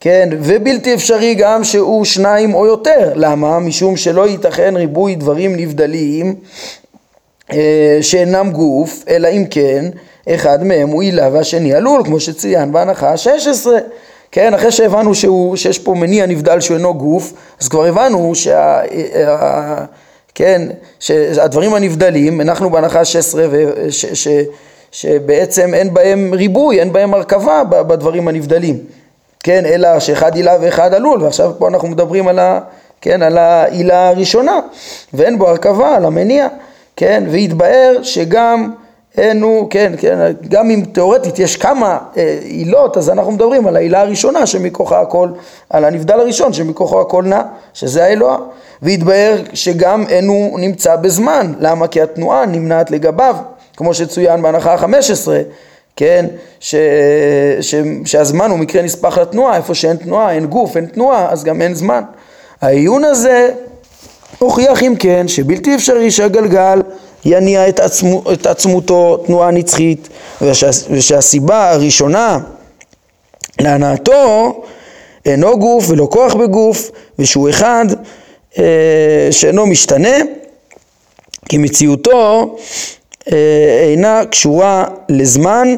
כן, 0.00 0.28
ובלתי 0.32 0.94
אפשרי 0.94 1.34
גם 1.34 1.64
שהוא 1.64 2.04
שניים 2.04 2.54
או 2.54 2.66
יותר, 2.66 3.12
למה? 3.14 3.58
משום 3.58 3.96
שלא 3.96 4.28
ייתכן 4.28 4.76
ריבוי 4.76 5.14
דברים 5.14 5.56
נבדלים 5.56 6.34
אה, 7.52 7.98
שאינם 8.00 8.50
גוף, 8.50 9.04
אלא 9.08 9.28
אם 9.28 9.44
כן 9.50 9.84
אחד 10.28 10.64
מהם 10.64 10.88
הוא 10.88 11.02
עילה 11.02 11.28
והשני 11.32 11.74
עלול, 11.74 12.04
כמו 12.04 12.20
שצוין 12.20 12.72
בהנחה 12.72 13.10
ה-16. 13.10 13.66
כן, 14.32 14.54
אחרי 14.54 14.72
שהבנו 14.72 15.14
שהוא, 15.14 15.56
שיש 15.56 15.78
פה 15.78 15.94
מניע 15.94 16.26
נבדל 16.26 16.60
שהוא 16.60 16.76
אינו 16.76 16.94
גוף, 16.94 17.32
אז 17.60 17.68
כבר 17.68 17.84
הבנו 17.84 18.34
שה... 18.34 18.80
כן, 20.34 20.62
שהדברים 21.00 21.74
הנבדלים, 21.74 22.40
אנחנו 22.40 22.70
בהנחה 22.70 22.98
ה-16, 22.98 23.38
ש, 23.90 24.28
שבעצם 24.92 25.74
אין 25.74 25.94
בהם 25.94 26.34
ריבוי, 26.34 26.80
אין 26.80 26.92
בהם 26.92 27.14
הרכבה 27.14 27.64
בדברים 27.64 28.28
הנבדלים, 28.28 28.78
כן, 29.42 29.66
אלא 29.66 30.00
שאחד 30.00 30.34
עילה 30.34 30.56
ואחד 30.60 30.94
עלול, 30.94 31.22
ועכשיו 31.22 31.52
פה 31.58 31.68
אנחנו 31.68 31.88
מדברים 31.88 32.28
על, 32.28 32.38
ה, 32.38 32.60
כן, 33.00 33.22
על 33.22 33.38
העילה 33.38 34.08
הראשונה, 34.08 34.60
ואין 35.14 35.38
בו 35.38 35.48
הרכבה, 35.48 35.96
על 35.96 36.04
המניע, 36.04 36.48
כן, 36.96 37.24
והתבאר 37.30 37.98
שגם 38.02 38.72
אין 39.16 39.42
הוא, 39.42 39.70
כן, 39.70 39.92
כן, 39.98 40.32
גם 40.48 40.70
אם 40.70 40.82
תאורטית 40.92 41.38
יש 41.38 41.56
כמה 41.56 41.98
אה, 42.16 42.38
עילות, 42.42 42.96
אז 42.96 43.10
אנחנו 43.10 43.32
מדברים 43.32 43.66
על 43.66 43.76
העילה 43.76 44.00
הראשונה 44.00 44.46
שמכוחה 44.46 45.00
הכל, 45.00 45.28
על 45.70 45.84
הנבדל 45.84 46.20
הראשון 46.20 46.52
שמכוחו 46.52 47.00
הכל 47.00 47.22
נע, 47.24 47.42
שזה 47.74 48.04
האלוה. 48.04 48.38
והתבהר 48.82 49.36
שגם 49.54 50.04
אין 50.08 50.28
הוא 50.28 50.60
נמצא 50.60 50.96
בזמן, 50.96 51.52
למה? 51.60 51.88
כי 51.88 52.02
התנועה 52.02 52.46
נמנעת 52.46 52.90
לגביו, 52.90 53.36
כמו 53.76 53.94
שצוין 53.94 54.42
בהנחה 54.42 54.74
החמש 54.74 55.10
עשרה, 55.10 55.40
כן, 55.96 56.26
ש, 56.60 56.74
ש, 57.60 57.74
שהזמן 58.04 58.50
הוא 58.50 58.58
מקרה 58.58 58.82
נספח 58.82 59.18
לתנועה, 59.18 59.56
איפה 59.56 59.74
שאין 59.74 59.96
תנועה, 59.96 60.32
אין 60.32 60.46
גוף, 60.46 60.76
אין 60.76 60.86
תנועה, 60.86 61.30
אז 61.30 61.44
גם 61.44 61.62
אין 61.62 61.74
זמן. 61.74 62.02
העיון 62.60 63.04
הזה 63.04 63.50
הוכיח 64.38 64.82
אם 64.82 64.94
כן 64.98 65.28
שבלתי 65.28 65.74
אפשרי 65.74 66.10
שהגלגל 66.10 66.82
יניע 67.24 67.68
את, 67.68 67.80
עצמו, 67.80 68.22
את 68.32 68.46
עצמותו 68.46 69.16
תנועה 69.26 69.50
נצחית 69.50 70.08
ושה, 70.42 70.70
ושהסיבה 70.90 71.70
הראשונה 71.70 72.38
להנאתו 73.60 74.62
אינו 75.26 75.58
גוף 75.58 75.84
ולא 75.88 76.08
כוח 76.10 76.34
בגוף 76.34 76.90
ושהוא 77.18 77.50
אחד 77.50 77.86
אה, 78.58 79.28
שאינו 79.30 79.66
משתנה 79.66 80.16
כי 81.48 81.58
מציאותו 81.58 82.56
אה, 83.32 83.36
אינה 83.90 84.22
קשורה 84.30 84.84
לזמן 85.08 85.74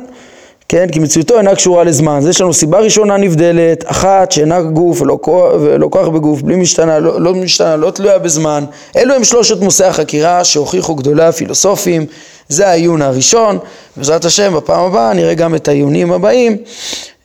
כן, 0.69 0.87
כי 0.93 0.99
מציאותו 0.99 1.39
אינה 1.39 1.55
קשורה 1.55 1.85
לזמן. 1.85 2.17
אז 2.17 2.27
יש 2.27 2.41
לנו 2.41 2.55
סיבה 2.55 2.79
ראשונה 2.79 3.17
נבדלת, 3.17 3.85
אחת 3.87 4.33
שאינה 4.33 4.63
גוף 4.63 5.01
ולא 5.01 5.19
כוח, 5.23 5.53
ולא 5.61 5.89
כוח 5.91 6.09
בגוף, 6.09 6.43
בלי 6.43 6.57
משתנה, 6.57 6.99
לא, 6.99 7.21
לא 7.21 7.35
משתנה, 7.35 7.77
לא 7.77 7.91
תלויה 7.91 8.19
בזמן. 8.19 8.65
אלו 8.97 9.15
הם 9.15 9.25
שלושת 9.25 9.61
מושאי 9.61 9.87
החקירה 9.87 10.45
שהוכיחו 10.45 10.95
גדולי 10.95 11.25
הפילוסופים. 11.25 12.07
זה 12.49 12.69
העיון 12.69 13.03
הראשון. 13.03 13.59
בעזרת 13.97 14.25
השם, 14.25 14.55
בפעם 14.57 14.85
הבאה 14.85 15.13
נראה 15.15 15.35
גם 15.35 15.55
את 15.55 15.69
העיונים 15.69 16.13
הבאים. 16.13 16.57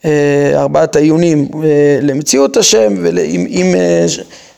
אה, 0.05 0.51
ארבעת 0.55 0.95
העיונים 0.95 1.47
אה, 1.63 1.69
למציאות 2.01 2.57
השם 2.57 2.93
ועם 2.99 3.75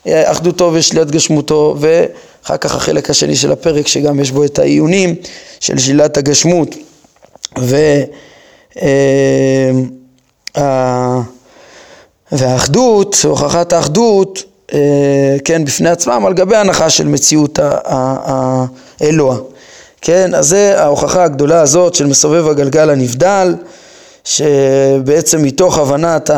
אה, 0.07 0.31
אחדותו 0.31 0.71
ושלילת 0.73 1.11
גשמותו 1.11 1.75
ואחר 1.79 2.57
כך 2.57 2.75
החלק 2.75 3.09
השני 3.09 3.35
של 3.35 3.51
הפרק 3.51 3.87
שגם 3.87 4.19
יש 4.19 4.31
בו 4.31 4.43
את 4.43 4.59
העיונים 4.59 5.15
של 5.59 5.77
שלילת 5.77 6.17
הגשמות 6.17 6.75
ו... 7.59 7.75
אמ, 8.81 9.89
והאחדות, 12.31 13.17
הוכחת 13.23 13.73
האחדות, 13.73 14.43
אה, 14.73 14.79
כן, 15.45 15.65
בפני 15.65 15.89
עצמם, 15.89 16.23
על 16.25 16.33
גבי 16.33 16.55
הנחה 16.55 16.89
של 16.89 17.07
מציאות 17.07 17.59
האלוה. 17.61 19.37
כן, 20.01 20.35
אז 20.35 20.47
זה 20.47 20.81
ההוכחה 20.81 21.23
הגדולה 21.23 21.61
הזאת 21.61 21.95
של 21.95 22.05
מסובב 22.05 22.47
הגלגל 22.47 22.89
הנבדל, 22.89 23.55
שבעצם 24.23 25.43
מתוך 25.43 25.77
הבנת 25.77 26.29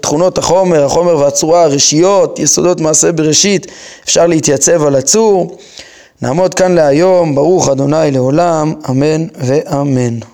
תכונות 0.00 0.38
החומר, 0.38 0.84
החומר 0.84 1.18
והצורה, 1.18 1.62
הרשיות, 1.62 2.38
יסודות 2.38 2.80
מעשה 2.80 3.12
בראשית, 3.12 3.66
אפשר 4.04 4.26
להתייצב 4.26 4.84
על 4.84 4.96
הצור. 4.96 5.56
נעמוד 6.22 6.54
כאן 6.54 6.74
להיום, 6.74 7.34
ברוך 7.34 7.68
אדוני 7.68 8.10
לעולם, 8.10 8.74
אמן 8.90 9.26
ואמן. 9.38 10.33